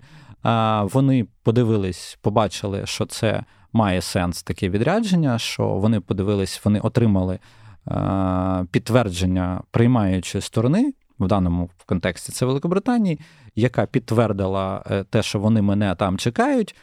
Вони 0.94 1.28
подивились, 1.44 2.18
побачили, 2.22 2.86
що 2.86 3.06
це 3.06 3.44
має 3.74 4.02
сенс 4.02 4.44
таке 4.44 4.70
відрядження, 4.70 5.40
що 5.40 5.68
вони 5.68 6.00
подивились, 6.00 6.62
вони 6.66 6.80
отримали 6.80 7.40
підтвердження 8.72 9.62
приймаючої 9.72 10.42
сторони. 10.42 10.94
В 11.20 11.28
даному 11.28 11.70
контексті 11.86 12.32
це 12.32 12.46
Великобританії, 12.46 13.20
яка 13.56 13.86
підтвердила 13.86 14.84
е, 14.92 15.04
те, 15.04 15.24
що 15.24 15.40
вони 15.40 15.62
мене 15.62 15.96
там 15.96 16.18
чекають. 16.18 16.76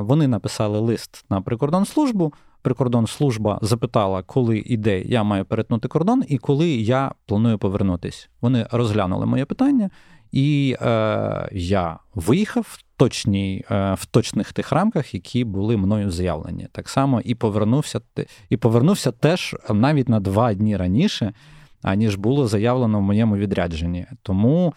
Вони 0.00 0.28
написали 0.28 0.78
лист 0.78 1.24
на 1.30 1.40
прикордонслужбу. 1.40 2.32
Прикордонслужба 2.62 3.58
запитала, 3.62 4.22
коли 4.22 4.58
іде 4.58 5.00
я 5.00 5.22
маю 5.22 5.44
перетнути 5.44 5.88
кордон, 5.88 6.24
і 6.28 6.38
коли 6.38 6.68
я 6.68 7.12
планую 7.26 7.58
повернутись. 7.58 8.28
Вони 8.40 8.66
розглянули 8.70 9.26
моє 9.26 9.44
питання, 9.44 9.90
і 10.32 10.76
е, 10.80 11.48
я 11.52 11.98
виїхав 12.14 12.78
в 12.78 12.82
е, 13.70 13.94
в 13.94 14.06
точних 14.06 14.52
тих 14.52 14.72
рамках, 14.72 15.14
які 15.14 15.44
були 15.44 15.76
мною 15.76 16.10
заявлені. 16.10 16.68
Так 16.72 16.88
само 16.88 17.20
і 17.20 17.34
повернувся 17.34 18.00
і 18.48 18.56
повернувся 18.56 19.12
теж 19.12 19.56
навіть 19.70 20.08
на 20.08 20.20
два 20.20 20.54
дні 20.54 20.76
раніше, 20.76 21.32
аніж 21.82 22.16
було 22.16 22.48
заявлено 22.48 22.98
в 22.98 23.02
моєму 23.02 23.36
відрядженні. 23.36 24.06
Тому 24.22 24.74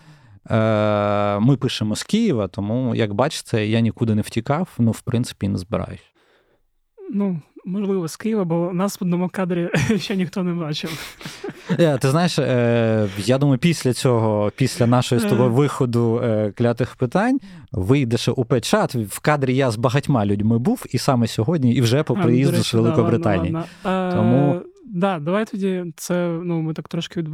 е, 0.51 1.39
ми 1.39 1.57
пишемо 1.57 1.95
з 1.95 2.03
Києва, 2.03 2.47
тому, 2.47 2.95
як 2.95 3.13
бачите, 3.13 3.67
я 3.67 3.79
нікуди 3.79 4.15
не 4.15 4.21
втікав, 4.21 4.69
ну, 4.77 4.91
в 4.91 5.01
принципі, 5.01 5.47
не 5.47 5.57
збираюсь. 5.57 6.11
Ну, 7.13 7.41
Можливо, 7.65 8.07
з 8.07 8.15
Києва, 8.15 8.43
бо 8.43 8.71
нас 8.73 9.01
в 9.01 9.03
одному 9.03 9.29
кадрі 9.29 9.69
ще 9.97 10.15
ніхто 10.15 10.43
не 10.43 10.53
бачив. 10.53 11.17
Yeah, 11.69 11.95
е, 11.95 11.97
ти 11.97 12.09
знаєш, 12.09 12.39
е, 12.39 13.07
я 13.17 13.37
думаю, 13.37 13.59
після 13.59 13.93
цього, 13.93 14.51
після 14.55 14.87
нашої 14.87 15.21
з 15.21 15.23
тобою 15.23 15.49
е. 15.49 15.53
виходу 15.53 16.21
клятих 16.57 16.95
питань, 16.95 17.39
вийдеш 17.71 18.27
у 18.27 18.45
печат. 18.45 18.95
В 18.95 19.19
кадрі 19.19 19.55
я 19.55 19.71
з 19.71 19.75
багатьма 19.75 20.25
людьми 20.25 20.59
був, 20.59 20.85
і 20.89 20.97
саме 20.97 21.27
сьогодні, 21.27 21.73
і 21.73 21.81
вже 21.81 22.03
по 22.03 22.15
приїзду 22.15 22.63
з 22.63 22.73
Великобританії. 22.73 23.57
Тому 23.83 24.61
Да, 24.93 25.19
давай 25.19 25.45
тоді 25.45 25.85
це 25.95 26.39
ну 26.43 26.61
ми 26.61 26.73
так 26.73 26.87
трошки 26.87 27.25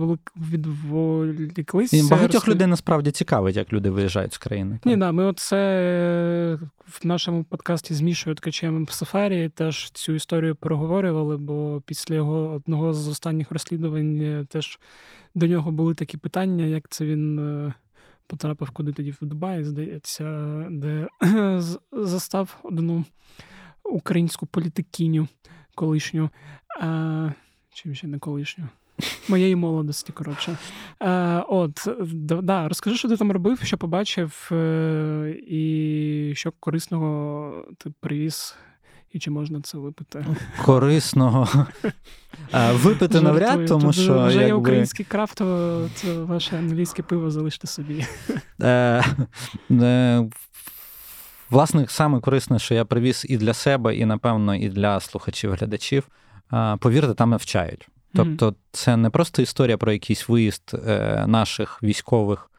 відволіклися. 0.51 2.07
Багатьох 2.09 2.47
людей 2.47 2.67
насправді 2.67 3.11
цікавить, 3.11 3.55
як 3.55 3.73
люди 3.73 3.89
виїжджають 3.89 4.33
з 4.33 4.37
країни. 4.37 4.79
Ні, 4.85 4.97
да, 4.97 5.11
ми 5.11 5.23
оце 5.23 6.59
в 6.87 7.05
нашому 7.07 7.43
подкасті 7.43 7.93
з 7.93 8.01
Мішою 8.01 8.35
Ткачем 8.35 8.85
в 8.85 8.91
Сафарі 8.91 9.49
теж 9.49 9.91
цю 9.91 10.13
історію 10.13 10.55
проговорювали, 10.55 11.37
бо 11.37 11.81
після 11.85 12.15
його 12.15 12.49
одного 12.49 12.93
з 12.93 13.07
останніх 13.07 13.51
розслідувань 13.51 14.47
теж 14.49 14.79
до 15.35 15.47
нього 15.47 15.71
були 15.71 15.93
такі 15.93 16.17
питання, 16.17 16.65
як 16.65 16.89
це 16.89 17.05
він. 17.05 17.39
Е, 17.39 17.73
потрапив 18.27 18.69
куди 18.69 18.93
тоді 18.93 19.11
в 19.11 19.17
Дубай, 19.21 19.63
здається, 19.63 20.23
де 20.69 21.07
застав 21.91 22.59
одну 22.63 23.05
українську 23.83 24.45
політикіню 24.45 25.27
колишню. 25.75 26.29
А, 27.77 27.79
Чим 27.79 27.95
ще 27.95 28.07
не 28.07 28.19
колишню? 28.19 28.63
Моєї 29.29 29.55
молодості, 29.55 30.11
коротше. 30.11 30.57
Е, 31.01 31.43
От, 31.47 31.87
да, 32.43 32.67
розкажи, 32.67 32.97
що 32.97 33.09
ти 33.09 33.17
там 33.17 33.31
робив, 33.31 33.59
що 33.63 33.77
побачив, 33.77 34.49
е, 34.51 35.35
і 35.47 36.33
що 36.35 36.53
корисного 36.59 37.65
ти 37.77 37.91
привіз, 37.99 38.55
і 39.11 39.19
чи 39.19 39.31
можна 39.31 39.61
це 39.61 39.77
випити? 39.77 40.25
Корисного. 40.65 41.65
Випити 42.73 43.21
навряд, 43.21 43.65
тому 43.65 43.93
що. 43.93 44.25
Вже 44.25 44.45
є 44.45 44.53
український 44.53 45.05
крафт, 45.05 45.37
то 45.37 45.89
це 45.95 46.17
ваше 46.17 46.57
англійське 46.57 47.03
пиво 47.03 47.31
залиште 47.31 47.67
собі. 47.67 48.05
Е, 48.61 49.03
е, 49.71 50.29
власне, 51.49 51.85
саме 51.87 52.19
корисне, 52.19 52.59
що 52.59 52.73
я 52.73 52.85
привіз 52.85 53.25
і 53.29 53.37
для 53.37 53.53
себе, 53.53 53.95
і, 53.95 54.05
напевно, 54.05 54.55
і 54.55 54.69
для 54.69 54.99
слухачів-глядачів 54.99 56.03
повірте, 56.79 57.13
там 57.13 57.29
навчають. 57.29 57.89
Тобто, 58.13 58.55
це 58.71 58.97
не 58.97 59.09
просто 59.09 59.41
історія 59.41 59.77
про 59.77 59.91
якийсь 59.91 60.29
виїзд 60.29 60.71
е, 60.87 61.25
наших 61.27 61.83
військових 61.83 62.51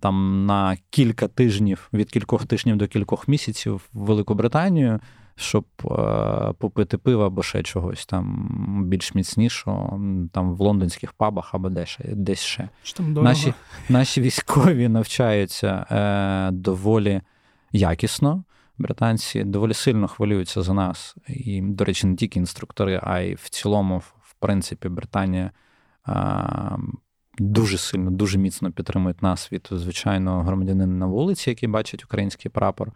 там 0.00 0.46
на 0.46 0.76
кілька 0.90 1.28
тижнів, 1.28 1.88
від 1.92 2.10
кількох 2.10 2.46
тижнів 2.46 2.76
до 2.76 2.88
кількох 2.88 3.28
місяців 3.28 3.74
в 3.92 3.98
Велику 3.98 4.34
Британію, 4.34 5.00
щоб 5.36 5.64
е, 5.84 5.88
попити 6.58 6.98
пиво 6.98 7.24
або 7.24 7.42
ще 7.42 7.62
чогось 7.62 8.06
там 8.06 8.84
більш 8.86 9.14
міцнішого, 9.14 10.00
там 10.32 10.54
в 10.54 10.60
лондонських 10.60 11.12
пабах 11.12 11.54
або 11.54 11.68
десь, 11.68 11.98
десь 12.04 12.40
ще. 12.40 12.68
Наші 13.22 13.54
наші 13.88 14.20
військові 14.20 14.88
навчаються 14.88 15.86
е, 15.90 16.50
доволі 16.52 17.20
якісно 17.72 18.44
британці 18.82 19.44
доволі 19.44 19.74
сильно 19.74 20.08
хвилюються 20.08 20.62
за 20.62 20.74
нас. 20.74 21.16
І, 21.28 21.62
до 21.62 21.84
речі, 21.84 22.06
не 22.06 22.16
тільки 22.16 22.38
інструктори, 22.38 23.00
а 23.02 23.20
й 23.20 23.34
в 23.34 23.48
цілому, 23.48 23.98
в 23.98 24.34
принципі, 24.38 24.88
Британія 24.88 25.50
а, 26.04 26.76
дуже 27.38 27.78
сильно, 27.78 28.10
дуже 28.10 28.38
міцно 28.38 28.72
підтримує 28.72 29.14
нас 29.20 29.52
від 29.52 29.68
звичайного 29.70 30.42
громадянина 30.42 30.94
на 30.94 31.06
вулиці, 31.06 31.50
який 31.50 31.68
бачить 31.68 32.04
український 32.04 32.50
прапор. 32.50 32.92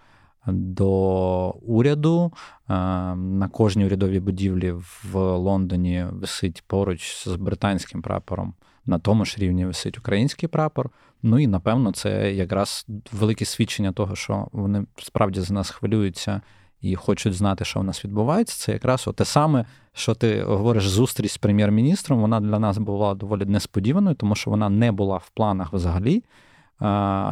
До 0.47 1.51
уряду 1.51 2.33
на 2.69 3.49
кожній 3.53 3.87
урядовій 3.87 4.21
будівлі 4.21 4.73
в 4.73 5.15
Лондоні 5.37 6.07
висить 6.11 6.65
поруч 6.67 7.27
з 7.27 7.37
британським 7.37 8.03
прапором. 8.03 8.55
На 8.87 8.99
тому 8.99 9.25
ж 9.25 9.37
рівні 9.39 9.67
висить 9.67 9.99
український 9.99 10.49
прапор. 10.49 10.91
Ну 11.23 11.39
і 11.39 11.47
напевно, 11.47 11.93
це 11.93 12.33
якраз 12.33 12.87
велике 13.13 13.45
свідчення 13.45 13.93
того, 13.93 14.17
що 14.17 14.49
вони 14.53 14.87
справді 14.97 15.41
за 15.41 15.55
нас 15.55 15.71
хвилюються 15.71 16.41
і 16.81 16.95
хочуть 16.95 17.35
знати, 17.35 17.65
що 17.65 17.81
в 17.81 17.85
нас 17.85 18.05
відбувається. 18.05 18.57
Це 18.57 18.73
якраз 18.73 19.09
те 19.15 19.25
саме, 19.25 19.65
що 19.93 20.15
ти 20.15 20.43
говориш, 20.43 20.89
зустріч 20.89 21.33
з 21.33 21.39
прем'єр-міністром. 21.39 22.21
Вона 22.21 22.41
для 22.41 22.59
нас 22.59 22.79
була 22.79 23.15
доволі 23.15 23.45
несподіваною, 23.45 24.17
тому 24.17 24.35
що 24.35 24.51
вона 24.51 24.69
не 24.69 24.93
була 24.93 25.17
в 25.17 25.31
планах 25.31 25.73
взагалі. 25.73 26.25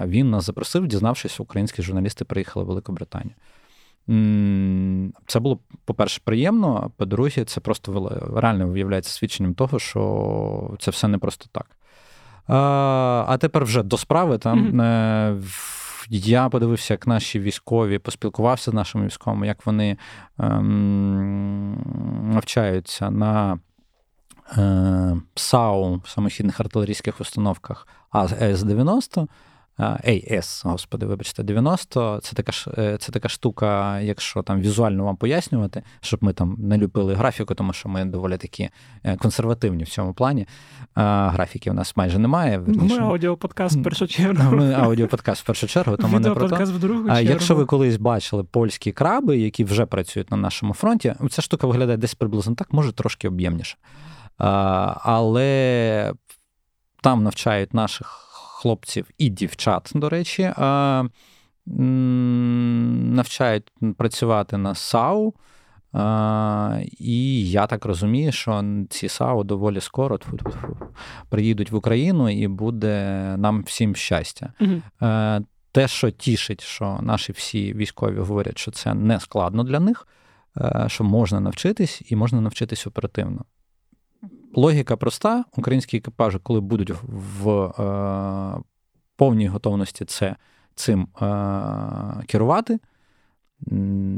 Він 0.06 0.30
нас 0.30 0.44
запросив, 0.44 0.86
дізнавшись, 0.86 1.40
українські 1.40 1.82
журналісти 1.82 2.24
приїхали 2.24 2.64
в 2.64 2.68
Великобританію. 2.68 3.34
Це 5.26 5.40
було, 5.40 5.58
по-перше, 5.84 6.20
приємно, 6.24 6.80
а 6.84 6.88
по-друге, 6.88 7.44
це 7.44 7.60
просто 7.60 8.20
реально 8.36 8.66
виявляється 8.66 9.12
свідченням 9.12 9.54
того, 9.54 9.78
що 9.78 10.76
це 10.78 10.90
все 10.90 11.08
не 11.08 11.18
просто 11.18 11.46
так. 11.52 11.66
А 13.26 13.36
тепер 13.40 13.64
вже 13.64 13.82
до 13.82 13.96
справи. 13.96 14.38
Там 14.38 14.72
mm-hmm. 14.72 15.42
я 16.10 16.48
подивився, 16.48 16.94
як 16.94 17.06
наші 17.06 17.40
військові 17.40 17.98
поспілкувався 17.98 18.70
з 18.70 18.74
нашими 18.74 19.06
військовими, 19.06 19.46
як 19.46 19.66
вони 19.66 19.96
ем, 20.38 21.82
навчаються 22.32 23.10
на 23.10 23.58
е, 24.58 25.16
САУ 25.34 26.02
самохідних 26.06 26.60
артилерійських 26.60 27.20
установках 27.20 27.88
АС-90. 28.12 29.28
AS, 29.78 30.68
господи, 30.68 31.06
вибачте, 31.06 31.42
90. 31.42 32.20
Це 32.22 32.36
така 32.36 32.52
е, 32.78 32.96
це 32.98 33.12
така 33.12 33.28
штука, 33.28 34.00
якщо 34.00 34.42
там 34.42 34.60
візуально 34.60 35.04
вам 35.04 35.16
пояснювати, 35.16 35.82
щоб 36.00 36.24
ми 36.24 36.32
там 36.32 36.56
не 36.58 36.78
любили 36.78 37.14
графіку, 37.14 37.54
тому 37.54 37.72
що 37.72 37.88
ми 37.88 38.04
доволі 38.04 38.36
такі 38.36 38.70
е, 39.04 39.16
консервативні 39.16 39.84
в 39.84 39.88
цьому 39.88 40.14
плані. 40.14 40.46
Графіки 40.94 41.70
у 41.70 41.74
нас 41.74 41.96
майже 41.96 42.18
немає. 42.18 42.58
Ми 42.66 42.98
аудіоподкаст 42.98 43.76
в 43.76 43.82
першу 43.82 44.06
чергу. 44.06 44.56
Ми 44.56 44.72
аудіоподкаст 44.72 45.42
в 45.42 45.46
першу 45.46 45.66
чергу, 45.66 45.96
тому 45.96 46.20
не 46.20 46.30
про 46.30 46.48
то. 46.48 46.56
в 46.56 46.78
другу 46.78 47.08
А 47.08 47.20
якщо 47.20 47.54
ви 47.54 47.64
колись 47.64 47.96
бачили 47.96 48.44
польські 48.44 48.92
краби, 48.92 49.38
які 49.38 49.64
вже 49.64 49.86
працюють 49.86 50.30
на 50.30 50.36
нашому 50.36 50.74
фронті, 50.74 51.14
ця 51.30 51.42
штука 51.42 51.66
виглядає 51.66 51.98
десь 51.98 52.14
приблизно 52.14 52.54
так, 52.54 52.72
може 52.72 52.92
трошки 52.92 53.28
об'ємніше. 53.28 53.76
Але 54.38 56.12
там 57.02 57.22
навчають 57.22 57.74
наших 57.74 58.06
хлопців 58.60 59.10
і 59.18 59.28
дівчат, 59.28 59.90
до 59.94 60.08
речі, 60.08 60.52
навчають 63.16 63.72
працювати 63.96 64.56
на 64.56 64.74
САУ. 64.74 65.34
І 66.98 67.50
я 67.50 67.66
так 67.66 67.84
розумію, 67.84 68.32
що 68.32 68.64
ці 68.90 69.08
САУ 69.08 69.44
доволі 69.44 69.80
скоро 69.80 70.18
приїдуть 71.28 71.70
в 71.70 71.76
Україну 71.76 72.28
і 72.28 72.48
буде 72.48 73.20
нам 73.38 73.62
всім 73.62 73.96
щастя. 73.96 74.52
Угу. 74.60 74.82
Те, 75.72 75.88
що 75.88 76.10
тішить, 76.10 76.60
що 76.60 76.98
наші 77.02 77.32
всі 77.32 77.74
військові 77.74 78.18
говорять, 78.18 78.58
що 78.58 78.70
це 78.70 78.94
не 78.94 79.20
складно 79.20 79.64
для 79.64 79.80
них, 79.80 80.06
е, 80.56 80.84
що 80.88 81.04
можна 81.04 81.40
навчитись 81.40 82.02
і 82.06 82.16
можна 82.16 82.40
навчитись 82.40 82.86
оперативно. 82.86 83.44
Логіка 84.54 84.96
проста: 84.96 85.44
українські 85.56 85.96
екіпажі, 85.96 86.38
коли 86.42 86.60
будуть 86.60 86.92
в 87.02 87.50
е, 87.50 88.62
повній 89.16 89.48
готовності 89.48 90.04
це 90.04 90.36
цим 90.74 91.02
е, 91.02 91.26
керувати, 92.26 92.78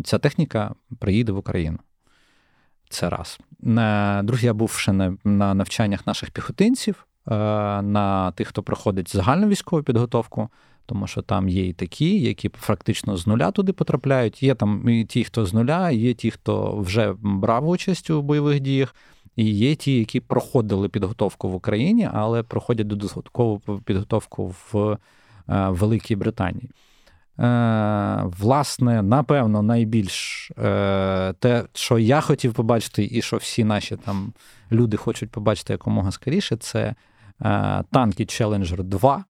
ця 0.04 0.18
техніка 0.18 0.74
приїде 0.98 1.32
в 1.32 1.36
Україну. 1.36 1.78
Це 2.88 3.10
раз. 3.10 3.38
Друге, 4.24 4.46
я 4.46 4.54
був 4.54 4.70
ще 4.70 4.92
на 5.24 5.54
навчаннях 5.54 6.06
наших 6.06 6.30
піхотинців, 6.30 7.06
на 7.26 8.32
тих, 8.32 8.48
хто 8.48 8.62
проходить 8.62 9.16
загальну 9.16 9.48
військову 9.48 9.82
підготовку 9.82 10.48
тому 10.86 11.06
що 11.06 11.22
там 11.22 11.48
є 11.48 11.66
і 11.66 11.72
такі, 11.72 12.20
які 12.20 12.48
фактично 12.48 13.16
з 13.16 13.26
нуля 13.26 13.50
туди 13.50 13.72
потрапляють. 13.72 14.42
Є 14.42 14.54
там 14.54 14.88
і 14.88 15.04
ті, 15.04 15.24
хто 15.24 15.46
з 15.46 15.54
нуля, 15.54 15.90
є 15.90 16.14
ті, 16.14 16.30
хто 16.30 16.76
вже 16.76 17.14
брав 17.20 17.68
участь 17.68 18.10
у 18.10 18.22
бойових 18.22 18.60
діях, 18.60 18.94
і 19.36 19.44
є 19.44 19.74
ті, 19.74 19.98
які 19.98 20.20
проходили 20.20 20.88
підготовку 20.88 21.48
в 21.48 21.54
Україні, 21.54 22.08
але 22.12 22.42
проходять 22.42 22.86
додаткову 22.86 23.60
підготовку 23.84 24.54
в 24.72 24.76
е, 24.82 24.98
Великій 25.68 26.16
Британії. 26.16 26.70
Е, 27.38 28.22
власне, 28.24 29.02
напевно, 29.02 29.62
найбільш 29.62 30.50
е, 30.50 31.32
те, 31.32 31.64
що 31.72 31.98
я 31.98 32.20
хотів 32.20 32.54
побачити, 32.54 33.08
і 33.12 33.22
що 33.22 33.36
всі 33.36 33.64
наші 33.64 33.96
там 33.96 34.32
люди 34.72 34.96
хочуть 34.96 35.30
побачити 35.30 35.72
якомога 35.72 36.12
скоріше, 36.12 36.56
це 36.56 36.94
танки 37.90 38.24
Challenger 38.24 38.82
2 38.82 39.24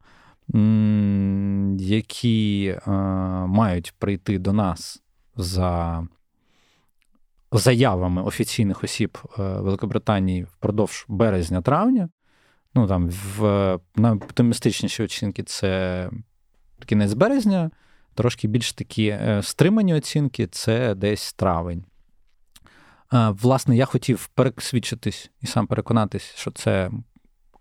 які 1.78 2.76
мають 3.46 3.94
прийти 3.98 4.38
до 4.38 4.52
нас 4.52 5.02
за 5.36 6.02
заявами 7.58 8.22
офіційних 8.22 8.84
осіб 8.84 9.18
е, 9.24 9.42
Великобританії 9.42 10.44
впродовж 10.44 11.04
березня-травня. 11.08 12.08
Ну 12.74 12.86
там 12.86 13.10
в 13.10 13.78
найоптимістичніші 13.96 15.02
оцінки 15.02 15.42
це 15.42 16.10
кінець 16.86 17.12
березня, 17.12 17.70
трошки 18.14 18.48
більш 18.48 18.72
такі 18.72 19.06
е, 19.06 19.40
стримані 19.42 19.94
оцінки 19.94 20.46
це 20.46 20.94
десь 20.94 21.32
травень. 21.32 21.84
Власне, 23.12 23.76
я 23.76 23.84
хотів 23.84 24.26
пересвідчитись 24.26 25.30
і 25.40 25.46
сам 25.46 25.66
переконатись, 25.66 26.34
що 26.36 26.50
це 26.50 26.90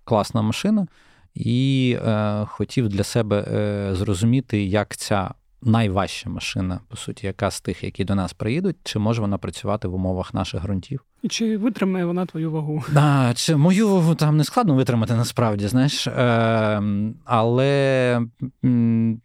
класна 0.03 0.41
машина 0.41 0.87
і 1.35 1.97
е, 2.05 2.45
хотів 2.45 2.89
для 2.89 3.03
себе 3.03 3.41
е, 3.41 3.95
зрозуміти, 3.95 4.65
як 4.65 4.95
ця 4.95 5.33
найважча 5.65 6.29
машина, 6.29 6.79
по 6.87 6.97
суті, 6.97 7.27
яка 7.27 7.51
з 7.51 7.61
тих, 7.61 7.83
які 7.83 8.03
до 8.03 8.15
нас 8.15 8.33
приїдуть, 8.33 8.75
чи 8.83 8.99
може 8.99 9.21
вона 9.21 9.37
працювати 9.37 9.87
в 9.87 9.93
умовах 9.95 10.33
наших 10.33 10.63
ґрунтів. 10.63 11.03
І 11.21 11.27
чи 11.27 11.57
витримає 11.57 12.05
вона 12.05 12.25
твою 12.25 12.51
вагу? 12.51 12.83
Да, 12.93 13.33
чи 13.35 13.55
Мою 13.55 13.89
вагу 13.89 14.15
там 14.15 14.37
не 14.37 14.43
складно 14.43 14.75
витримати 14.75 15.13
насправді, 15.15 15.67
знаєш. 15.67 16.07
Е, 16.07 16.81
Але 17.25 18.21
м, 18.65 19.21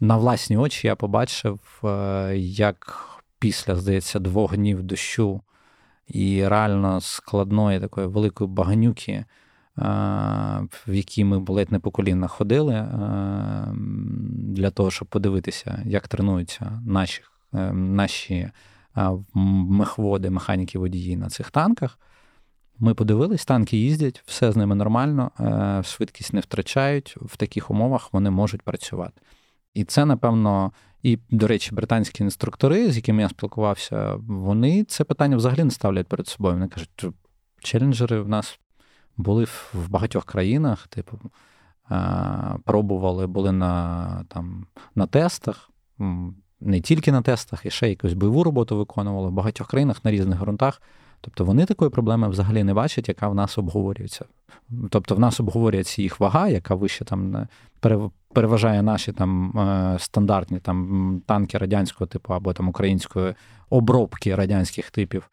на 0.00 0.16
власні 0.16 0.56
очі. 0.56 0.86
Я 0.86 0.96
побачив, 0.96 1.60
е, 1.84 2.36
як 2.38 3.04
після, 3.38 3.76
здається, 3.76 4.18
двох 4.18 4.56
днів 4.56 4.82
дощу 4.82 5.40
і 6.08 6.48
реально 6.48 7.00
складної 7.00 7.80
такої 7.80 8.06
великої 8.06 8.50
баганюки, 8.50 9.24
в 10.86 10.94
якій 10.94 11.24
ми 11.24 11.44
ледь 11.48 11.72
не 11.72 11.78
по 11.78 11.90
колінах 11.90 12.32
ходили, 12.32 12.88
для 14.58 14.70
того, 14.70 14.90
щоб 14.90 15.08
подивитися, 15.08 15.82
як 15.86 16.08
тренуються 16.08 16.82
наші 16.86 17.22
е, 17.54 17.72
наші 17.72 18.50
мехводи, 19.34 20.30
механіки 20.30 20.78
водії 20.78 21.16
на 21.16 21.28
цих 21.28 21.50
танках. 21.50 21.98
Ми 22.78 22.94
подивились, 22.94 23.44
танки 23.44 23.76
їздять, 23.76 24.22
все 24.26 24.52
з 24.52 24.56
ними 24.56 24.74
нормально, 24.74 25.30
е, 25.40 25.82
швидкість 25.82 26.32
не 26.32 26.40
втрачають. 26.40 27.16
В 27.20 27.36
таких 27.36 27.70
умовах 27.70 28.12
вони 28.12 28.30
можуть 28.30 28.62
працювати. 28.62 29.20
І 29.74 29.84
це, 29.84 30.04
напевно, 30.04 30.72
і, 31.02 31.18
до 31.30 31.46
речі, 31.46 31.74
британські 31.74 32.22
інструктори, 32.22 32.90
з 32.90 32.96
якими 32.96 33.22
я 33.22 33.28
спілкувався, 33.28 34.14
вони 34.28 34.84
це 34.84 35.04
питання 35.04 35.36
взагалі 35.36 35.64
не 35.64 35.70
ставлять 35.70 36.06
перед 36.06 36.28
собою. 36.28 36.54
Вони 36.54 36.68
кажуть, 36.68 37.06
челенджери 37.62 38.20
в 38.20 38.28
нас 38.28 38.60
були 39.18 39.44
в 39.74 39.88
багатьох 39.88 40.24
країнах, 40.24 40.86
типу, 40.86 41.18
пробували, 42.64 43.26
були 43.26 43.52
на 43.52 44.24
там, 44.28 44.66
на 44.94 45.06
тестах, 45.06 45.70
не 46.60 46.80
тільки 46.80 47.12
на 47.12 47.22
тестах, 47.22 47.66
і 47.66 47.70
ще 47.70 47.88
якусь 47.88 48.12
бойову 48.12 48.44
роботу 48.44 48.76
виконували 48.76 49.28
в 49.28 49.32
багатьох 49.32 49.68
країнах 49.68 50.04
на 50.04 50.10
різних 50.10 50.38
ґрунтах. 50.38 50.82
Тобто 51.20 51.44
вони 51.44 51.64
такої 51.64 51.90
проблеми 51.90 52.28
взагалі 52.28 52.64
не 52.64 52.74
бачать, 52.74 53.08
яка 53.08 53.28
в 53.28 53.34
нас 53.34 53.58
обговорюється. 53.58 54.24
Тобто 54.90 55.14
в 55.14 55.18
нас 55.18 55.40
обговорюється 55.40 56.02
їх 56.02 56.20
вага, 56.20 56.48
яка 56.48 56.74
вище 56.74 57.04
там 57.04 57.46
переважає 58.32 58.82
наші 58.82 59.12
там 59.12 59.58
е, 59.58 59.96
стандартні 59.98 60.58
там 60.58 61.22
танки 61.26 61.58
радянського 61.58 62.06
типу 62.06 62.34
або 62.34 62.52
там 62.52 62.68
української 62.68 63.34
обробки 63.70 64.34
радянських 64.34 64.90
типів. 64.90 65.30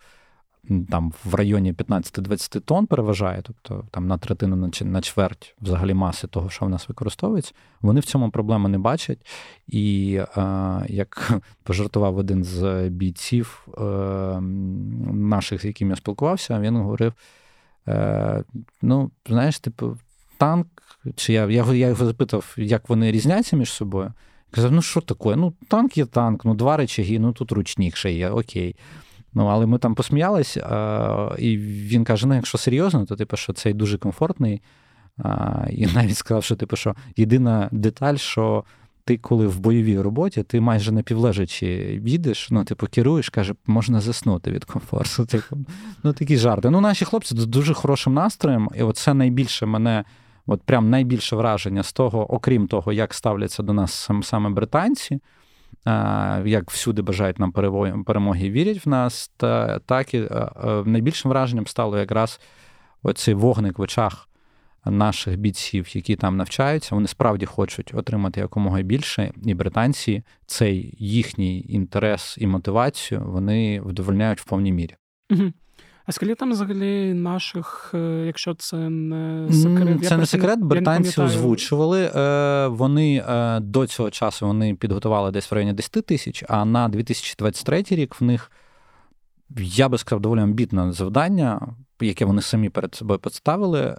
Там 0.89 1.13
в 1.25 1.35
районі 1.35 1.73
15-20 1.73 2.61
тонн 2.61 2.85
переважає, 2.85 3.41
тобто 3.43 3.85
там 3.91 4.07
на 4.07 4.17
третину 4.17 4.71
на 4.81 5.01
чверть 5.01 5.55
взагалі 5.61 5.93
маси 5.93 6.27
того, 6.27 6.49
що 6.49 6.65
в 6.65 6.69
нас 6.69 6.89
використовується, 6.89 7.53
вони 7.81 7.99
в 7.99 8.05
цьому 8.05 8.29
проблеми 8.29 8.69
не 8.69 8.77
бачать. 8.77 9.27
І 9.67 10.15
е, 10.37 10.41
як 10.87 11.31
пожартував 11.63 12.17
один 12.17 12.43
з 12.43 12.89
бійців 12.89 13.67
е, 13.77 13.81
наших, 15.11 15.61
з 15.61 15.65
яким 15.65 15.89
я 15.89 15.95
спілкувався, 15.95 16.59
він 16.59 16.77
говорив: 16.77 17.13
е, 17.87 18.43
ну, 18.81 19.11
знаєш, 19.27 19.59
типу, 19.59 19.97
танк 20.37 20.67
чи 21.15 21.33
я 21.33 21.45
я, 21.45 21.65
я 21.65 21.87
його 21.87 22.05
запитав, 22.05 22.55
як 22.57 22.89
вони 22.89 23.11
різняться 23.11 23.55
між 23.55 23.71
собою. 23.71 24.13
Казав, 24.51 24.71
ну 24.71 24.81
що 24.81 25.01
таке? 25.01 25.35
Ну, 25.35 25.53
танк 25.67 25.97
є 25.97 26.05
танк, 26.05 26.45
ну 26.45 26.53
два 26.53 26.77
речаги, 26.77 27.19
ну 27.19 27.33
тут 27.33 27.51
ручник 27.51 27.95
ще 27.95 28.13
є, 28.13 28.29
окей. 28.29 28.75
Ну, 29.35 29.45
але 29.45 29.65
ми 29.65 29.77
там 29.77 29.95
посміялись, 29.95 30.57
а, 30.57 31.35
і 31.39 31.57
він 31.57 32.03
каже: 32.03 32.27
ну, 32.27 32.35
якщо 32.35 32.57
серйозно, 32.57 33.05
то 33.05 33.15
типу, 33.15 33.37
що 33.37 33.53
цей 33.53 33.73
дуже 33.73 33.97
комфортний. 33.97 34.61
А, 35.17 35.65
І 35.69 35.85
навіть 35.85 36.17
сказав, 36.17 36.43
що 36.43 36.55
типу, 36.55 36.75
що 36.75 36.95
єдина 37.15 37.69
деталь, 37.71 38.15
що 38.15 38.63
ти, 39.05 39.17
коли 39.17 39.47
в 39.47 39.59
бойовій 39.59 39.99
роботі, 39.99 40.43
ти 40.43 40.61
майже 40.61 40.91
напівлежачи 40.91 42.01
їдеш, 42.05 42.47
ну, 42.51 42.63
типу, 42.63 42.87
керуєш, 42.87 43.29
каже, 43.29 43.53
можна 43.67 44.01
заснути 44.01 44.51
від 44.51 44.65
комфорту. 44.65 45.25
Типу, 45.29 45.57
ну, 46.03 46.13
такі 46.13 46.37
жарти. 46.37 46.69
Ну, 46.69 46.81
наші 46.81 47.05
хлопці 47.05 47.35
з 47.37 47.45
дуже 47.45 47.73
хорошим 47.73 48.13
настроєм, 48.13 48.69
і 48.75 48.83
оце 48.83 49.13
найбільше 49.13 49.65
мене 49.65 50.03
от 50.47 50.61
прям 50.61 50.89
найбільше 50.89 51.35
враження 51.35 51.83
з 51.83 51.93
того, 51.93 52.33
окрім 52.33 52.67
того, 52.67 52.93
як 52.93 53.13
ставляться 53.13 53.63
до 53.63 53.73
нас 53.73 54.09
саме 54.23 54.49
британці, 54.49 55.19
як 56.45 56.71
всюди 56.71 57.01
бажають 57.01 57.39
нам 57.39 57.51
перемоги 58.05 58.49
вірять 58.49 58.85
в 58.85 58.89
нас, 58.89 59.31
та 59.37 59.79
так 59.79 60.13
і 60.13 60.29
найбільшим 60.85 61.29
враженням 61.29 61.67
стало 61.67 61.97
якраз 61.97 62.39
оцей 63.03 63.33
вогник 63.33 63.79
в 63.79 63.81
очах 63.81 64.29
наших 64.85 65.37
бійців, 65.37 65.95
які 65.95 66.15
там 66.15 66.37
навчаються. 66.37 66.95
Вони 66.95 67.07
справді 67.07 67.45
хочуть 67.45 67.91
отримати 67.93 68.39
якомога 68.39 68.81
більше, 68.81 69.31
і 69.45 69.53
британці 69.53 70.23
цей 70.45 70.95
їхній 70.99 71.65
інтерес 71.69 72.37
і 72.39 72.47
мотивацію 72.47 73.23
вони 73.25 73.81
вдовольняють 73.81 74.41
в 74.41 74.45
повній 74.45 74.71
мірі. 74.71 74.95
Угу. 75.29 75.51
А 76.05 76.11
скільки 76.11 76.35
там 76.35 76.51
взагалі 76.51 77.13
наших, 77.13 77.91
е, 77.93 78.23
якщо 78.25 78.53
це 78.53 78.77
не 78.89 79.53
секрет? 79.53 80.05
Це 80.05 80.17
не 80.17 80.25
секрет, 80.25 80.59
британці 80.59 81.21
озвучували. 81.21 82.11
Е, 82.15 82.67
вони 82.67 83.23
е, 83.27 83.59
до 83.59 83.87
цього 83.87 84.11
часу 84.11 84.47
вони 84.47 84.75
підготували 84.75 85.31
десь 85.31 85.51
в 85.51 85.53
районі 85.53 85.73
10 85.73 86.05
тисяч, 86.05 86.43
а 86.47 86.65
на 86.65 86.89
2023 86.89 87.83
рік 87.89 88.21
в 88.21 88.23
них, 88.23 88.51
я 89.57 89.89
би 89.89 89.97
сказав, 89.97 90.19
доволі 90.19 90.39
амбітне 90.39 90.91
завдання, 90.91 91.67
яке 92.01 92.25
вони 92.25 92.41
самі 92.41 92.69
перед 92.69 92.95
собою 92.95 93.19
поставили. 93.19 93.95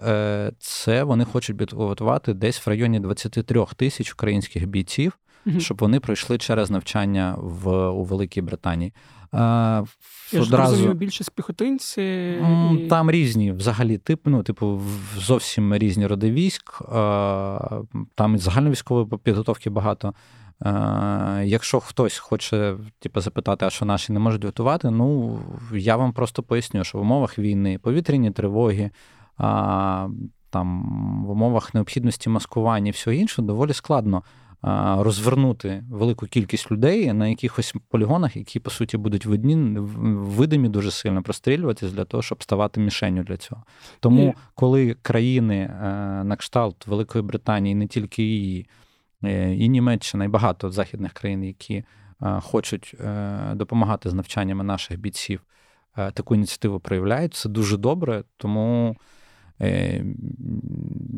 Це 0.59 1.03
вони 1.03 1.25
хочуть 1.25 1.57
підготувати 1.57 2.33
десь 2.33 2.65
в 2.67 2.69
районі 2.69 2.99
23 2.99 3.65
тисяч 3.75 4.13
українських 4.13 4.67
бійців, 4.67 5.17
щоб 5.57 5.77
вони 5.77 5.99
пройшли 5.99 6.37
через 6.37 6.71
навчання 6.71 7.35
в 7.37 7.87
у 7.87 8.03
Великій 8.03 8.41
Британії. 8.41 8.93
Я 9.33 9.83
одразу... 10.33 10.71
розумію, 10.71 10.93
більшість 10.93 11.31
піхотинці. 11.31 12.01
І... 12.73 12.87
Там 12.89 13.11
різні 13.11 13.51
взагалі 13.51 13.97
тип, 13.97 14.21
ну, 14.25 14.43
типу, 14.43 14.81
зовсім 15.17 15.75
різні 15.75 16.07
роди 16.07 16.31
військ, 16.31 16.81
там 18.15 18.35
і 18.35 18.37
загальновійськової 18.37 19.07
підготовки 19.23 19.69
багато. 19.69 20.13
Якщо 21.43 21.79
хтось 21.79 22.17
хоче 22.17 22.75
типу, 22.99 23.21
запитати, 23.21 23.65
а 23.65 23.69
що 23.69 23.85
наші 23.85 24.13
не 24.13 24.19
можуть 24.19 24.45
готувати, 24.45 24.89
ну 24.89 25.39
я 25.73 25.95
вам 25.95 26.13
просто 26.13 26.43
поясню, 26.43 26.83
що 26.83 26.97
в 26.97 27.01
умовах 27.01 27.39
війни, 27.39 27.77
повітряні 27.77 28.31
тривоги, 28.31 28.91
там 30.49 30.85
в 31.25 31.29
умовах 31.29 31.73
необхідності 31.73 32.29
маскування 32.29 32.87
і 32.87 32.91
всього 32.91 33.13
іншого 33.13 33.47
доволі 33.47 33.73
складно 33.73 34.23
розвернути 34.97 35.83
велику 35.89 36.25
кількість 36.25 36.71
людей 36.71 37.13
на 37.13 37.27
якихось 37.27 37.75
полігонах, 37.89 38.35
які 38.37 38.59
по 38.59 38.69
суті 38.69 38.97
будуть 38.97 39.25
видні, 39.25 39.79
видимі 39.79 40.69
дуже 40.69 40.91
сильно 40.91 41.23
прострілюватись 41.23 41.91
для 41.91 42.05
того, 42.05 42.23
щоб 42.23 42.43
ставати 42.43 42.79
мішенню 42.79 43.23
для 43.23 43.37
цього. 43.37 43.63
Тому, 43.99 44.35
коли 44.55 44.95
країни 45.01 45.55
е, 45.55 45.73
на 46.23 46.35
кшталт 46.35 46.87
Великої 46.87 47.23
Британії, 47.23 47.75
не 47.75 47.87
тільки 47.87 48.23
її, 48.23 48.67
е, 49.23 49.55
і 49.55 49.69
Німеччина, 49.69 50.25
і 50.25 50.27
багато 50.27 50.71
західних 50.71 51.13
країн, 51.13 51.43
які 51.43 51.75
е, 51.75 52.39
хочуть 52.43 52.95
допомагати 53.53 54.09
з 54.09 54.13
навчаннями 54.13 54.63
наших 54.63 54.99
бійців, 54.99 55.41
таку 56.13 56.35
ініціативу 56.35 56.79
проявляють, 56.79 57.33
це 57.33 57.49
дуже 57.49 57.77
добре, 57.77 58.23
тому. 58.37 58.95
Е, 59.61 60.05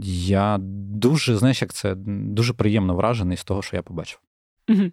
я 0.03 0.57
дуже, 0.61 1.35
знаєш, 1.35 1.61
як 1.61 1.73
це 1.73 1.95
дуже 2.05 2.53
приємно 2.53 2.95
вражений 2.95 3.37
з 3.37 3.43
того, 3.43 3.61
що 3.61 3.75
я 3.75 3.81
побачив. 3.81 4.19
Угу. 4.69 4.91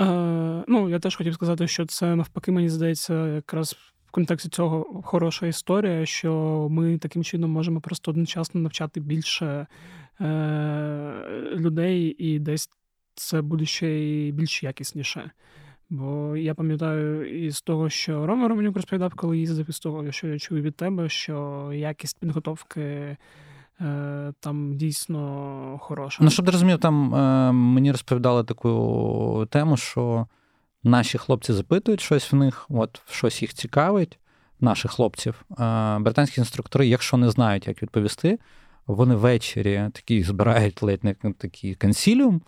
Е, 0.00 0.64
Ну, 0.68 0.88
я 0.88 0.98
теж 0.98 1.16
хотів 1.16 1.34
сказати, 1.34 1.66
що 1.66 1.86
це 1.86 2.16
навпаки, 2.16 2.52
мені 2.52 2.68
здається, 2.68 3.26
якраз 3.26 3.76
в 4.06 4.10
контексті 4.10 4.48
цього 4.48 5.02
хороша 5.04 5.46
історія, 5.46 6.06
що 6.06 6.66
ми 6.70 6.98
таким 6.98 7.24
чином 7.24 7.50
можемо 7.50 7.80
просто 7.80 8.10
одночасно 8.10 8.60
навчати 8.60 9.00
більше 9.00 9.66
е, 10.20 10.26
людей, 11.56 12.16
і 12.18 12.38
десь 12.38 12.70
це 13.14 13.42
буде 13.42 13.64
ще 13.64 13.88
й 13.88 14.32
більш 14.32 14.62
якісніше. 14.62 15.30
Бо 15.90 16.36
я 16.36 16.54
пам'ятаю 16.54 17.28
із 17.46 17.62
того, 17.62 17.90
що 17.90 18.26
Рома 18.26 18.48
Романюк 18.48 18.76
розповідав, 18.76 19.14
коли 19.14 19.38
їздив, 19.38 19.70
із 19.70 19.78
того, 19.78 20.12
що 20.12 20.28
я 20.28 20.38
чую 20.38 20.62
від 20.62 20.76
тебе, 20.76 21.08
що 21.08 21.70
якість 21.74 22.18
підготовки 22.18 23.16
е, 23.80 24.32
там 24.40 24.76
дійсно 24.76 25.78
хороша. 25.82 26.24
Ну, 26.24 26.30
щоб 26.30 26.46
ти 26.46 26.52
розумів, 26.52 26.78
там 26.78 27.14
е, 27.14 27.52
мені 27.52 27.92
розповідали 27.92 28.44
таку 28.44 29.46
тему, 29.50 29.76
що 29.76 30.26
наші 30.84 31.18
хлопці 31.18 31.52
запитують 31.52 32.00
щось 32.00 32.32
в 32.32 32.36
них, 32.36 32.66
от 32.68 33.02
щось 33.10 33.42
їх 33.42 33.54
цікавить, 33.54 34.18
наших 34.60 34.90
хлопців. 34.90 35.44
Е, 35.50 35.98
британські 35.98 36.40
інструктори, 36.40 36.86
якщо 36.86 37.16
не 37.16 37.30
знають, 37.30 37.68
як 37.68 37.82
відповісти, 37.82 38.38
вони 38.86 39.14
ввечері 39.14 39.88
такі 39.92 40.22
збирають 40.22 40.82
ледь 40.82 41.04
не 41.04 41.14
такий 41.14 41.74
консіліум 41.74 42.42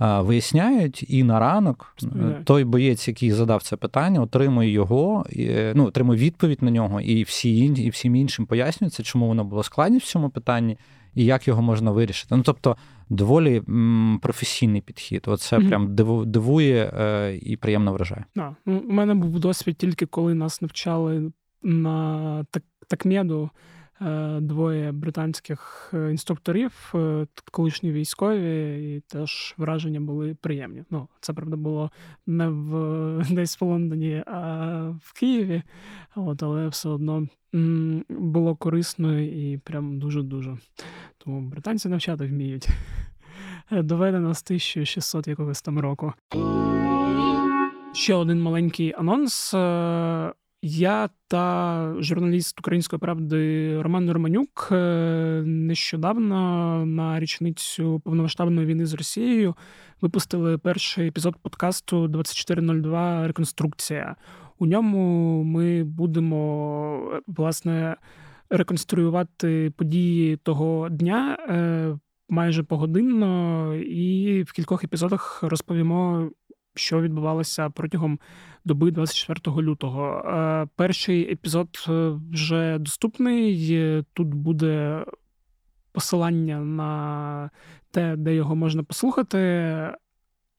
виясняють, 0.00 1.04
і 1.08 1.24
на 1.24 1.40
ранок 1.40 1.94
Співляють. 1.96 2.44
той 2.44 2.64
боєць, 2.64 3.08
який 3.08 3.32
задав 3.32 3.62
це 3.62 3.76
питання, 3.76 4.20
отримує 4.20 4.70
його, 4.70 5.26
ну, 5.74 5.86
отримує 5.86 6.18
відповідь 6.20 6.62
на 6.62 6.70
нього, 6.70 7.00
і 7.00 7.22
всі 7.22 7.58
і 7.58 7.90
всім 7.90 8.16
іншим 8.16 8.46
пояснюється, 8.46 9.02
чому 9.02 9.26
воно 9.26 9.44
було 9.44 9.62
складність 9.62 10.06
в 10.06 10.10
цьому 10.10 10.30
питанні 10.30 10.76
і 11.14 11.24
як 11.24 11.48
його 11.48 11.62
можна 11.62 11.90
вирішити. 11.90 12.36
Ну, 12.36 12.42
тобто, 12.42 12.76
доволі 13.08 13.62
професійний 14.22 14.80
підхід. 14.80 15.24
Оце 15.26 15.58
mm-hmm. 15.58 15.68
прям 15.68 15.94
дивує 16.26 16.92
е, 16.98 17.36
і 17.42 17.56
приємно 17.56 17.92
вражає. 17.92 18.24
Да. 18.36 18.56
Ну, 18.66 18.78
у 18.88 18.92
мене 18.92 19.14
був 19.14 19.40
досвід 19.40 19.76
тільки 19.76 20.06
коли 20.06 20.34
нас 20.34 20.62
навчали 20.62 21.32
на 21.62 22.44
так, 22.50 22.62
такмеду. 22.88 23.50
Е, 24.00 24.40
двоє 24.40 24.92
британських 24.92 25.90
е, 25.94 26.10
інструкторів, 26.10 26.92
е, 26.94 27.26
колишні 27.50 27.92
військові, 27.92 28.94
і 28.96 29.00
теж 29.00 29.54
враження 29.56 30.00
були 30.00 30.34
приємні. 30.34 30.84
Ну, 30.90 31.08
це 31.20 31.32
правда 31.32 31.56
було 31.56 31.90
не 32.26 32.48
в 32.48 33.22
десь 33.30 33.60
в 33.60 33.64
Лондоні, 33.64 34.22
а 34.26 34.94
в 35.02 35.12
Києві. 35.12 35.62
От, 36.16 36.42
але 36.42 36.68
все 36.68 36.88
одно 36.88 37.28
було 38.08 38.56
корисно 38.56 39.20
і 39.20 39.58
прям 39.58 39.98
дуже-дуже. 39.98 40.56
Тому 41.18 41.40
британці 41.40 41.88
навчати 41.88 42.26
вміють. 42.26 42.68
Доведено 43.70 44.34
з 44.34 44.42
1600 44.42 45.28
якогось 45.28 45.62
там 45.62 45.78
року. 45.78 46.12
Ще 47.92 48.14
один 48.14 48.42
маленький 48.42 48.94
анонс. 48.98 49.54
Я 50.62 51.08
та 51.28 51.94
журналіст 51.98 52.58
Української 52.58 53.00
правди 53.00 53.82
Роман 53.82 54.10
Романюк 54.10 54.68
е, 54.72 55.42
нещодавно 55.46 56.86
на 56.86 57.20
річницю 57.20 58.00
повномасштабної 58.04 58.66
війни 58.66 58.86
з 58.86 58.94
Росією 58.94 59.54
випустили 60.00 60.58
перший 60.58 61.08
епізод 61.08 61.36
подкасту 61.42 62.08
2402 62.08 63.26
Реконструкція. 63.26 64.16
У 64.58 64.66
ньому 64.66 65.42
ми 65.44 65.84
будемо 65.84 67.20
власне 67.26 67.96
реконструювати 68.50 69.72
події 69.76 70.36
того 70.36 70.88
дня 70.88 71.38
е, 71.48 71.98
майже 72.28 72.62
погодинно, 72.62 73.74
і 73.74 74.42
в 74.42 74.52
кількох 74.52 74.84
епізодах 74.84 75.42
розповімо 75.42 76.30
що 76.78 77.00
відбувалося 77.00 77.70
протягом 77.70 78.18
доби 78.64 78.90
24 78.90 79.56
лютого. 79.56 80.22
Е, 80.26 80.66
перший 80.76 81.32
епізод 81.32 81.68
е, 81.88 82.12
вже 82.32 82.78
доступний. 82.78 84.04
Тут 84.12 84.28
буде 84.28 85.04
посилання 85.92 86.60
на 86.60 87.50
те, 87.90 88.16
де 88.16 88.34
його 88.34 88.56
можна 88.56 88.82
послухати. 88.82 89.92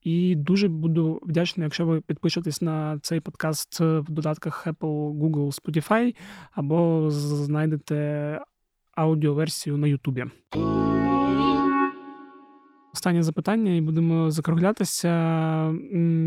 І 0.03 0.35
дуже 0.35 0.67
буду 0.67 1.19
вдячний, 1.23 1.63
якщо 1.63 1.85
ви 1.85 2.01
підпишетесь 2.01 2.61
на 2.61 2.99
цей 2.99 3.19
подкаст 3.19 3.79
в 3.79 4.05
додатках 4.09 4.67
Apple, 4.67 5.13
Google, 5.13 5.61
Spotify 5.61 6.15
або 6.51 7.05
знайдете 7.11 8.39
аудіоверсію 8.95 9.77
на 9.77 9.87
Ютубі. 9.87 10.25
Останнє 12.93 13.23
запитання, 13.23 13.75
і 13.75 13.81
будемо 13.81 14.31
закруглятися 14.31 15.09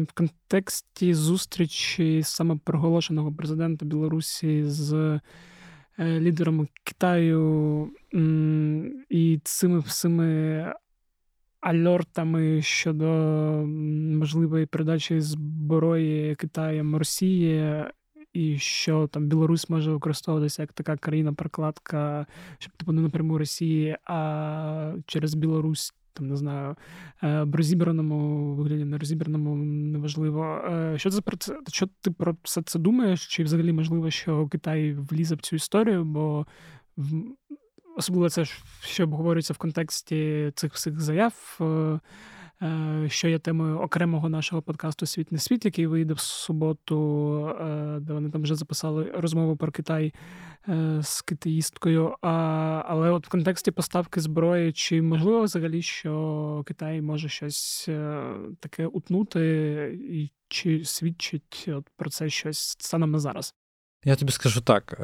в 0.08 0.12
контексті 0.14 1.14
зустрічі 1.14 2.22
саме 2.22 2.58
проголошеного 2.64 3.32
президента 3.32 3.86
Білорусі 3.86 4.64
з 4.64 4.92
е, 5.98 6.20
лідером 6.20 6.68
Китаю 6.84 7.90
і 9.08 9.40
цими 9.44 9.78
всіми 9.78 10.72
альортами 11.60 12.62
щодо 12.62 13.06
можливої 14.18 14.66
передачі 14.66 15.20
зброї 15.20 16.34
Китаєм 16.34 16.96
Росії. 16.96 17.84
І 18.32 18.58
що 18.58 19.06
там 19.06 19.26
Білорусь 19.26 19.70
може 19.70 19.92
використовуватися 19.92 20.62
як 20.62 20.72
така 20.72 20.96
країна-прокладка, 20.96 22.26
щоб 22.58 22.72
типу 22.72 22.92
не 22.92 23.02
напряму 23.02 23.38
Росії, 23.38 23.96
а 24.04 24.94
через 25.06 25.34
Білорусь 25.34 25.94
там 26.12 26.28
не 26.28 26.36
знаю, 26.36 26.76
в 27.22 27.26
е, 27.26 27.46
розібраному 27.52 28.54
вигляді, 28.54 28.84
не 28.84 28.98
розібраному 28.98 29.56
неважливо. 29.56 30.44
Е, 30.44 30.98
що 30.98 31.10
це 31.10 31.20
про 31.20 31.36
це? 31.36 31.58
Що 31.68 31.88
ти 32.00 32.10
про 32.10 32.36
все 32.42 32.62
це 32.62 32.78
думаєш? 32.78 33.26
Чи 33.26 33.44
взагалі 33.44 33.72
можливо, 33.72 34.10
що 34.10 34.48
Китай 34.48 34.92
влізе 34.92 35.34
в 35.34 35.40
цю 35.40 35.56
історію? 35.56 36.04
Бо 36.04 36.46
особливо 37.96 38.30
це 38.30 38.44
що 38.80 39.04
обговорюється 39.04 39.52
в 39.52 39.58
контексті 39.58 40.52
цих 40.54 40.74
всіх 40.74 41.00
заяв. 41.00 41.58
Е, 42.62 43.08
що 43.08 43.28
є 43.28 43.38
темою 43.38 43.78
окремого 43.78 44.28
нашого 44.28 44.62
подкасту 44.62 45.06
Світ 45.06 45.32
не 45.32 45.38
світ, 45.38 45.64
який 45.64 45.86
вийде 45.86 46.14
в 46.14 46.18
суботу, 46.18 47.46
е, 47.60 47.98
де 48.00 48.12
вони 48.12 48.30
там 48.30 48.42
вже 48.42 48.54
записали 48.54 49.12
розмову 49.14 49.56
про 49.56 49.72
Китай 49.72 50.14
е, 50.68 50.98
з 51.02 51.22
китаїсткою. 51.22 52.16
Але 52.20 53.10
от 53.10 53.26
в 53.26 53.30
контексті 53.30 53.70
поставки 53.70 54.20
зброї, 54.20 54.72
чи 54.72 55.02
можливо 55.02 55.42
взагалі, 55.42 55.82
що 55.82 56.64
Китай 56.66 57.02
може 57.02 57.28
щось 57.28 57.88
таке 58.60 58.86
утнути, 58.86 59.40
і 60.10 60.30
чи 60.48 60.84
свідчить 60.84 61.68
от 61.68 61.88
про 61.96 62.10
це 62.10 62.28
щось 62.28 62.58
станом 62.58 63.10
на 63.10 63.18
зараз? 63.18 63.54
Я 64.04 64.16
тобі 64.16 64.32
скажу 64.32 64.60
так: 64.60 65.00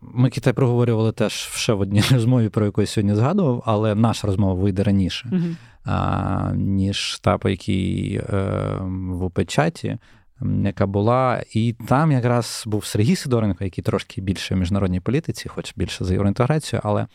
ми 0.00 0.30
Китай 0.30 0.52
проговорювали 0.52 1.12
теж 1.12 1.32
ще 1.32 1.72
в 1.72 1.80
одній 1.80 2.02
розмові, 2.10 2.48
про 2.48 2.64
яку 2.64 2.80
я 2.80 2.86
сьогодні 2.86 3.14
згадував, 3.14 3.62
але 3.66 3.94
наша 3.94 4.26
розмова 4.26 4.54
вийде 4.54 4.82
раніше. 4.82 5.28
Uh-huh 5.32 5.56
ніж 6.54 7.18
та, 7.18 7.38
по 7.38 7.48
якій 7.48 8.20
е, 8.28 8.44
в 9.08 9.30
печаті, 9.30 9.98
яка 10.64 10.86
була. 10.86 11.42
І 11.52 11.74
там 11.88 12.12
якраз 12.12 12.64
був 12.66 12.84
Сергій 12.84 13.16
Сидоренко, 13.16 13.64
який 13.64 13.84
трошки 13.84 14.20
більше 14.20 14.54
в 14.54 14.58
міжнародній 14.58 15.00
політиці, 15.00 15.48
хоч 15.48 15.72
більше 15.76 16.04
за 16.04 16.12
євроінтеграцію, 16.12 16.80
але. 16.84 17.06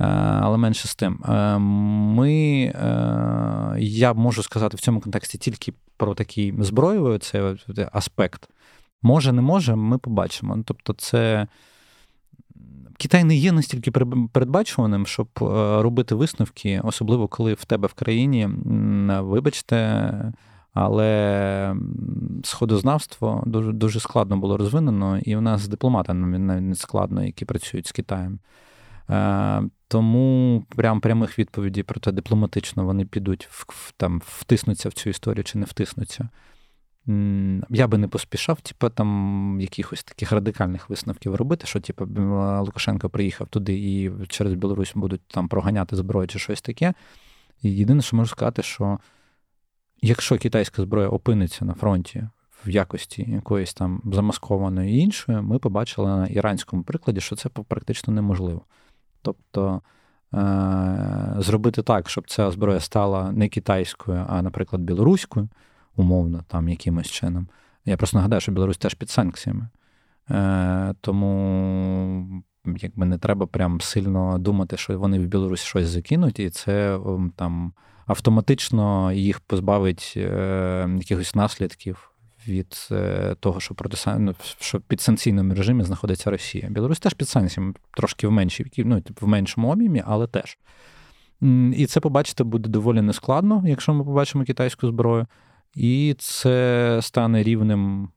Е, 0.00 0.04
але 0.42 0.58
менше 0.58 0.88
з 0.88 0.94
тим, 0.94 1.24
е, 1.24 1.58
ми, 1.58 2.32
я 3.78 4.12
можу 4.12 4.42
сказати 4.42 4.76
в 4.76 4.80
цьому 4.80 5.00
контексті 5.00 5.38
тільки 5.38 5.72
про 5.96 6.14
такий 6.14 6.54
зброєвий 6.58 7.18
цей 7.18 7.42
аспект. 7.92 8.48
Може, 9.02 9.32
не 9.32 9.42
може, 9.42 9.76
ми 9.76 9.98
побачимо. 9.98 10.58
Тобто, 10.64 10.92
це 10.92 11.46
Китай 13.02 13.24
не 13.24 13.36
є 13.36 13.52
настільки 13.52 13.90
передбачуваним, 14.32 15.06
щоб 15.06 15.28
е, 15.40 15.44
робити 15.82 16.14
висновки, 16.14 16.80
особливо 16.84 17.28
коли 17.28 17.54
в 17.54 17.64
тебе 17.64 17.88
в 17.88 17.92
країні, 17.92 18.48
вибачте, 19.20 20.12
але 20.74 21.76
сходознавство 22.44 23.42
дуже 23.46 23.72
дуже 23.72 24.00
складно 24.00 24.36
було 24.36 24.56
розвинено, 24.56 25.18
і 25.18 25.36
у 25.36 25.40
нас 25.40 25.68
дипломатами 25.68 26.38
навіть 26.38 26.62
не 26.62 26.74
складно, 26.74 27.24
які 27.24 27.44
працюють 27.44 27.86
з 27.86 27.92
Китаєм. 27.92 28.38
Е, 29.10 29.62
Тому 29.88 30.64
прям 30.68 31.00
прямих 31.00 31.38
відповідей 31.38 31.82
про 31.82 32.00
те, 32.00 32.12
дипломатично 32.12 32.84
вони 32.84 33.04
підуть 33.04 33.48
в, 33.50 33.92
там, 33.96 34.22
втиснуться 34.26 34.88
в 34.88 34.92
цю 34.92 35.10
історію 35.10 35.44
чи 35.44 35.58
не 35.58 35.64
втиснуться. 35.64 36.28
Я 37.70 37.86
би 37.88 37.98
не 37.98 38.08
поспішав, 38.08 38.60
типу, 38.60 38.88
там 38.88 39.58
якихось 39.60 40.04
таких 40.04 40.32
радикальних 40.32 40.90
висновків 40.90 41.34
робити, 41.34 41.66
що 41.66 41.80
типу, 41.80 42.06
Лукашенко 42.60 43.10
приїхав 43.10 43.46
туди 43.46 43.74
і 43.74 44.10
через 44.28 44.54
Білорусь 44.54 44.92
будуть 44.94 45.20
там 45.26 45.48
проганяти 45.48 45.96
зброю 45.96 46.28
чи 46.28 46.38
щось 46.38 46.62
таке. 46.62 46.94
І 47.62 47.70
єдине, 47.70 48.02
що 48.02 48.16
можу 48.16 48.30
сказати, 48.30 48.62
що 48.62 48.98
якщо 50.02 50.38
китайська 50.38 50.82
зброя 50.82 51.08
опиниться 51.08 51.64
на 51.64 51.74
фронті 51.74 52.28
в 52.66 52.70
якості 52.70 53.30
якоїсь 53.30 53.74
там 53.74 54.02
замаскованої 54.12 54.94
і 54.94 54.98
іншої, 54.98 55.40
ми 55.40 55.58
побачили 55.58 56.08
на 56.08 56.26
іранському 56.26 56.82
прикладі, 56.82 57.20
що 57.20 57.36
це 57.36 57.48
практично 57.48 58.12
неможливо. 58.12 58.62
Тобто 59.22 59.82
е- 60.34 61.34
зробити 61.38 61.82
так, 61.82 62.10
щоб 62.10 62.30
ця 62.30 62.50
зброя 62.50 62.80
стала 62.80 63.32
не 63.32 63.48
китайською, 63.48 64.26
а, 64.28 64.42
наприклад, 64.42 64.82
білоруською, 64.82 65.48
умовно, 65.96 66.44
там 66.48 66.68
якимось 66.68 67.10
чином. 67.10 67.48
Я 67.84 67.96
просто 67.96 68.16
нагадаю, 68.16 68.40
що 68.40 68.52
Білорусь 68.52 68.78
теж 68.78 68.94
під 68.94 69.10
санкціями. 69.10 69.68
Е- 70.30 70.94
Тому 71.00 72.42
якби 72.66 73.06
не 73.06 73.18
треба 73.18 73.46
прям 73.46 73.80
сильно 73.80 74.38
думати, 74.38 74.76
що 74.76 74.98
вони 74.98 75.18
в 75.18 75.26
Білорусі 75.26 75.66
щось 75.66 75.88
закинуть, 75.88 76.40
і 76.40 76.50
це 76.50 76.98
там 77.36 77.72
автоматично 78.06 79.12
їх 79.12 79.40
позбавить 79.40 80.14
е, 80.16 80.88
якихось 80.98 81.34
наслідків 81.34 82.12
від 82.48 82.88
е, 82.90 83.36
того, 83.40 83.60
що 83.60 83.74
проти 83.74 83.96
ну, 84.18 84.34
що 84.60 84.80
під 84.80 85.00
санкційному 85.00 85.54
режимі 85.54 85.84
знаходиться 85.84 86.30
Росія. 86.30 86.68
Білорусь 86.70 87.00
теж 87.00 87.14
під 87.14 87.28
санкціями, 87.28 87.74
трошки 87.90 88.26
в 88.26 88.32
меншій, 88.32 88.66
ну, 88.76 89.02
в 89.20 89.26
меншому 89.26 89.70
об'ємі, 89.70 90.02
але 90.06 90.26
теж. 90.26 90.58
І 91.76 91.86
це 91.86 92.00
побачити 92.00 92.44
буде 92.44 92.68
доволі 92.68 93.02
нескладно, 93.02 93.62
якщо 93.66 93.94
ми 93.94 94.04
побачимо 94.04 94.44
китайську 94.44 94.86
зброю. 94.86 95.26
І 95.74 96.14
це 96.18 96.98
стане 97.02 97.42
рівнем, 97.42 98.08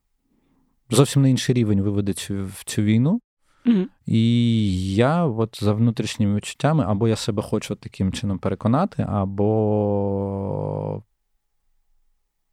зовсім 0.89 1.21
на 1.21 1.27
інший 1.27 1.55
рівень 1.55 1.81
виведе 1.81 2.13
цю, 2.13 2.45
в 2.45 2.63
цю 2.63 2.81
війну. 2.81 3.21
Mm-hmm. 3.65 3.85
І 4.05 4.93
я 4.95 5.25
от 5.25 5.63
за 5.63 5.73
внутрішніми 5.73 6.35
відчуттями, 6.35 6.83
або 6.87 7.07
я 7.07 7.15
себе 7.15 7.41
хочу 7.41 7.75
таким 7.75 8.13
чином 8.13 8.39
переконати, 8.39 9.05
або 9.09 11.03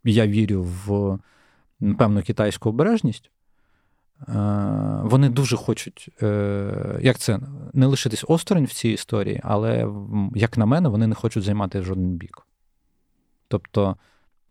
я 0.05 0.27
вірю 0.27 0.63
в 0.63 1.19
певну 1.99 2.23
китайську 2.23 2.69
обережність. 2.69 3.31
Е, 4.29 4.33
вони 5.03 5.29
дуже 5.29 5.57
хочуть, 5.57 6.09
е, 6.23 6.99
як 7.03 7.19
це, 7.19 7.41
не 7.73 7.87
лишитись 7.87 8.25
осторонь 8.29 8.65
в 8.65 8.73
цій 8.73 8.89
історії, 8.89 9.41
але, 9.45 9.89
як 10.35 10.59
на 10.59 10.67
мене, 10.67 10.89
вони 10.89 11.07
не 11.07 11.15
хочуть 11.15 11.45
займати 11.45 11.83
жоден 11.83 12.17
бік. 12.17 12.47
Тобто 13.49 13.97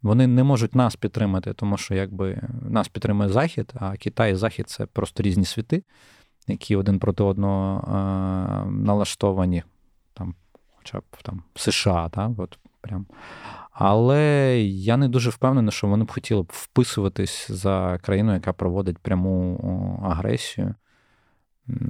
вони 0.01 0.27
не 0.27 0.43
можуть 0.43 0.75
нас 0.75 0.95
підтримати, 0.95 1.53
тому 1.53 1.77
що 1.77 1.95
якби 1.95 2.41
нас 2.69 2.87
підтримує 2.87 3.29
Захід, 3.29 3.73
а 3.75 3.95
Китай 3.97 4.31
і 4.31 4.35
Захід 4.35 4.69
це 4.69 4.85
просто 4.85 5.23
різні 5.23 5.45
світи, 5.45 5.83
які 6.47 6.75
один 6.75 6.99
проти 6.99 7.23
одного 7.23 7.77
е, 7.77 7.91
налаштовані, 8.71 9.63
там, 10.13 10.35
хоча 10.77 10.99
б 10.99 11.03
там 11.23 11.43
США, 11.55 12.09
так, 12.09 12.31
от 12.37 12.59
прям. 12.81 13.05
Але 13.71 14.57
я 14.61 14.97
не 14.97 15.07
дуже 15.07 15.29
впевнений, 15.29 15.71
що 15.71 15.87
вони 15.87 16.05
б 16.05 16.11
хотіли 16.11 16.41
б 16.41 16.51
вписуватись 16.53 17.51
за 17.51 17.99
країну, 18.03 18.33
яка 18.33 18.53
проводить 18.53 18.97
пряму 18.97 19.59
агресію. 20.03 20.75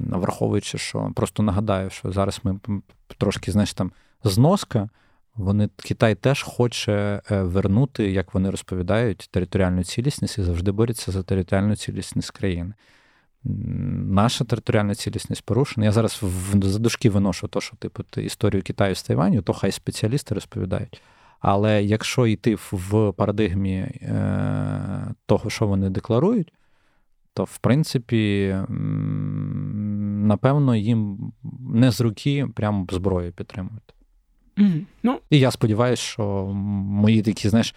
Враховуючи, 0.07 0.77
що 0.77 1.11
просто 1.15 1.43
нагадаю, 1.43 1.89
що 1.89 2.11
зараз 2.11 2.41
ми 2.43 2.59
трошки, 3.17 3.51
знаєш, 3.51 3.73
там 3.73 3.91
зноска. 4.23 4.89
Вони 5.35 5.69
Китай 5.75 6.15
теж 6.15 6.43
хоче 6.43 7.21
е, 7.31 7.41
вернути, 7.43 8.11
як 8.11 8.33
вони 8.33 8.49
розповідають, 8.49 9.29
територіальну 9.31 9.83
цілісність 9.83 10.37
і 10.37 10.43
завжди 10.43 10.71
борються 10.71 11.11
за 11.11 11.23
територіальну 11.23 11.75
цілісність 11.75 12.31
країни. 12.31 12.73
Наша 13.43 14.45
територіальна 14.45 14.95
цілісність 14.95 15.45
порушена. 15.45 15.85
Я 15.85 15.91
зараз 15.91 16.19
в 16.21 16.63
задушки 16.63 17.09
виношу 17.09 17.47
то, 17.47 17.61
що 17.61 17.75
типу 17.75 18.03
історію 18.17 18.63
Китаю 18.63 18.95
з 18.95 19.03
Тайваню, 19.03 19.41
то 19.41 19.53
хай 19.53 19.71
спеціалісти 19.71 20.35
розповідають. 20.35 21.01
Але 21.39 21.83
якщо 21.83 22.27
йти 22.27 22.55
в 22.55 23.13
парадигмі 23.17 23.75
е, 23.77 25.13
того, 25.25 25.49
що 25.49 25.67
вони 25.67 25.89
декларують, 25.89 26.53
то 27.33 27.43
в 27.43 27.57
принципі, 27.57 28.55
напевно, 30.27 30.75
їм 30.75 31.31
не 31.69 31.91
з 31.91 32.01
руки 32.01 32.47
прямо 32.55 32.87
зброю 32.91 33.31
підтримують. 33.31 33.93
Ну. 35.03 35.19
І 35.29 35.39
я 35.39 35.51
сподіваюся, 35.51 36.03
що 36.03 36.23
мої 36.53 37.21
такі, 37.21 37.49
знаєш, 37.49 37.69
е, 37.69 37.73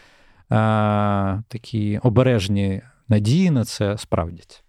такі 1.49 2.01
обережні 2.03 2.83
надії 3.09 3.51
на 3.51 3.65
це 3.65 3.99
справдяться. 3.99 4.61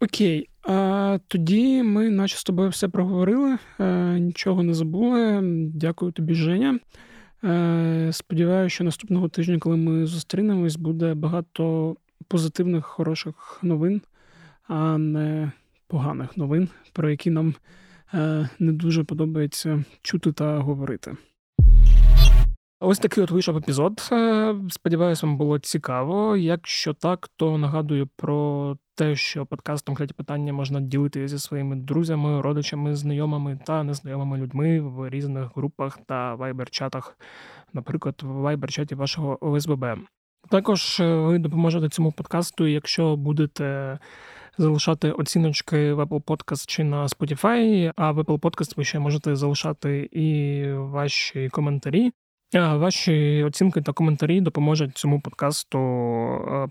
Окей, 0.00 0.48
а 0.62 1.18
тоді 1.28 1.82
ми, 1.82 2.10
наче 2.10 2.36
з 2.36 2.44
тобою, 2.44 2.68
все 2.68 2.88
проговорили, 2.88 3.58
е, 3.80 4.18
нічого 4.18 4.62
не 4.62 4.74
забули. 4.74 5.40
Дякую 5.74 6.12
тобі, 6.12 6.34
Женя. 6.34 6.78
Е, 7.44 8.08
сподіваюся, 8.12 8.74
що 8.74 8.84
наступного 8.84 9.28
тижня, 9.28 9.58
коли 9.58 9.76
ми 9.76 10.06
зустрінемось, 10.06 10.76
буде 10.76 11.14
багато 11.14 11.96
позитивних, 12.28 12.84
хороших 12.84 13.58
новин, 13.62 14.00
а 14.68 14.98
не 14.98 15.52
поганих 15.86 16.36
новин, 16.36 16.68
про 16.92 17.10
які 17.10 17.30
нам 17.30 17.54
не 18.58 18.72
дуже 18.72 19.04
подобається 19.04 19.84
чути 20.02 20.32
та 20.32 20.58
говорити. 20.58 21.16
Ось 22.80 22.98
такий 22.98 23.24
от 23.24 23.30
вийшов 23.30 23.56
епізод. 23.56 24.08
Е, 24.12 24.54
сподіваюсь, 24.70 25.22
вам 25.22 25.36
було 25.36 25.58
цікаво. 25.58 26.36
Якщо 26.36 26.94
так, 26.94 27.28
то 27.36 27.58
нагадую 27.58 28.08
про 28.16 28.76
те, 28.94 29.16
що 29.16 29.46
подкастом 29.46 29.94
кляті 29.94 30.14
питання 30.14 30.52
можна 30.52 30.80
ділити 30.80 31.28
зі 31.28 31.38
своїми 31.38 31.76
друзями, 31.76 32.40
родичами, 32.40 32.96
знайомими 32.96 33.58
та 33.66 33.82
незнайомими 33.82 34.38
людьми 34.38 34.80
в 34.80 35.10
різних 35.10 35.56
групах 35.56 35.98
та 36.06 36.34
вайбер-чатах, 36.34 37.16
наприклад, 37.72 38.14
в 38.22 38.26
вайбер-чаті 38.26 38.94
вашого 38.94 39.38
ОСББ. 39.40 39.84
Також 40.50 41.00
е, 41.00 41.14
ви 41.14 41.38
допоможете 41.38 41.88
цьому 41.88 42.12
подкасту, 42.12 42.66
якщо 42.66 43.16
будете 43.16 43.98
залишати 44.58 45.10
оціночки 45.10 45.92
в 45.92 46.00
Apple 46.00 46.22
Podcast 46.22 46.64
чи 46.66 46.84
на 46.84 47.06
Spotify, 47.06 47.92
а 47.96 48.10
в 48.10 48.18
Apple 48.18 48.38
Podcast 48.38 48.74
ви 48.76 48.84
ще 48.84 48.98
можете 48.98 49.36
залишати 49.36 50.08
і 50.12 50.64
ваші 50.72 51.48
коментарі. 51.48 52.12
Ваші 52.54 53.44
оцінки 53.44 53.82
та 53.82 53.92
коментарі 53.92 54.40
допоможуть 54.40 54.96
цьому 54.96 55.20
подкасту 55.20 55.78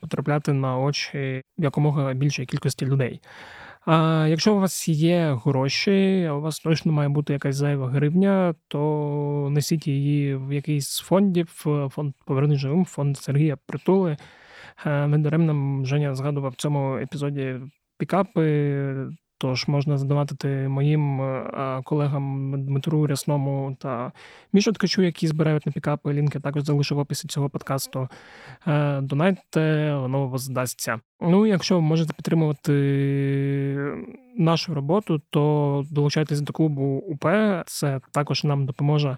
потрапляти 0.02 0.54
на 0.54 0.80
очі 0.80 1.42
якомога 1.58 2.14
більшої 2.14 2.46
кількості 2.46 2.86
людей. 2.86 3.22
А 3.86 4.28
якщо 4.30 4.56
у 4.56 4.60
вас 4.60 4.88
є 4.88 5.40
гроші, 5.46 6.28
а 6.30 6.34
у 6.34 6.42
вас 6.42 6.60
точно 6.60 6.92
має 6.92 7.10
бути 7.10 7.34
якась 7.34 7.56
зайва 7.56 7.90
гривня, 7.90 8.56
то 8.68 9.48
несіть 9.52 9.88
її 9.88 10.36
в 10.36 10.54
якийсь 10.54 10.90
з 10.90 11.00
фондів, 11.00 11.48
фонд 11.92 12.14
«Поверни 12.26 12.56
живим, 12.56 12.86
фонд 12.86 13.18
Сергія 13.18 13.58
Притули. 13.66 14.18
Недаремно 14.86 15.86
Женя 15.86 16.16
згадував 16.16 16.52
в 16.52 16.56
цьому 16.56 16.98
епізоді 16.98 17.56
пікапи. 17.98 19.08
Тож 19.39 19.68
можна 19.68 19.98
задонатити 19.98 20.48
моїм 20.68 21.22
е, 21.22 21.82
колегам 21.84 22.54
Дмитру 22.66 23.08
Рясному 23.08 23.78
та 23.80 24.12
Мішу 24.54 24.72
Ткачу, 24.72 25.02
які 25.02 25.28
збирають 25.28 25.66
на 25.66 25.72
пікапи. 25.72 26.14
Лінки 26.14 26.39
також 26.39 26.64
залишу 26.64 26.95
в 26.95 27.00
описі 27.00 27.28
цього 27.28 27.50
подкасту. 27.50 28.10
Е, 28.68 29.02
донайте, 29.02 29.93
воно 29.95 30.28
вас 30.28 30.41
здасться. 30.41 31.00
Ну, 31.22 31.45
якщо 31.45 31.76
ви 31.76 31.82
можете 31.82 32.14
підтримувати 32.14 32.74
нашу 34.38 34.74
роботу, 34.74 35.22
то 35.30 35.84
долучайтесь 35.91 36.41
до 36.41 36.54
клубу 36.54 37.04
УП. 37.08 37.26
Це 37.66 38.00
також 38.12 38.43
нам 38.43 38.66
допоможе. 38.66 39.18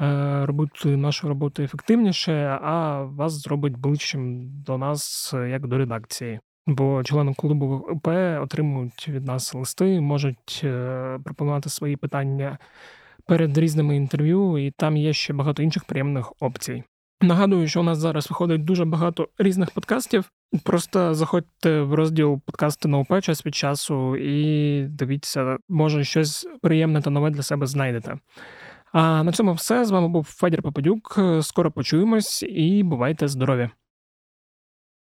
Е, 0.00 0.46
робити 0.46 0.96
нашу 0.96 1.28
роботу 1.28 1.62
ефективніше, 1.62 2.58
а 2.62 3.02
вас 3.02 3.32
зробить 3.32 3.78
ближчим 3.78 4.50
до 4.66 4.78
нас 4.78 5.34
як 5.48 5.66
до 5.66 5.78
редакції. 5.78 6.40
Бо 6.68 7.02
члени 7.04 7.34
клубу 7.34 7.66
УП 7.90 8.08
отримують 8.42 9.08
від 9.08 9.26
нас 9.26 9.54
листи, 9.54 10.00
можуть 10.00 10.60
е, 10.64 11.18
пропонувати 11.24 11.70
свої 11.70 11.96
питання 11.96 12.58
перед 13.26 13.58
різними 13.58 13.96
інтерв'ю, 13.96 14.58
і 14.58 14.70
там 14.70 14.96
є 14.96 15.12
ще 15.12 15.32
багато 15.32 15.62
інших 15.62 15.84
приємних 15.84 16.32
опцій. 16.40 16.82
Нагадую, 17.20 17.68
що 17.68 17.80
у 17.80 17.82
нас 17.82 17.98
зараз 17.98 18.30
виходить 18.30 18.64
дуже 18.64 18.84
багато 18.84 19.28
різних 19.38 19.70
подкастів. 19.70 20.30
Просто 20.64 21.14
заходьте 21.14 21.80
в 21.80 21.94
розділ 21.94 22.40
подкасти 22.46 22.88
на 22.88 22.98
УП 22.98 23.20
час 23.22 23.46
від 23.46 23.54
часу 23.54 24.16
і 24.16 24.82
дивіться, 24.88 25.56
може 25.68 26.04
щось 26.04 26.46
приємне 26.62 27.02
та 27.02 27.10
нове 27.10 27.30
для 27.30 27.42
себе 27.42 27.66
знайдете. 27.66 28.18
А 28.92 29.22
на 29.22 29.32
цьому 29.32 29.52
все 29.52 29.84
з 29.84 29.90
вами 29.90 30.08
був 30.08 30.24
Федір 30.24 30.62
Попадюк. 30.62 31.18
Скоро 31.42 31.70
почуємось 31.70 32.42
і 32.42 32.82
бувайте 32.82 33.28
здорові! 33.28 33.70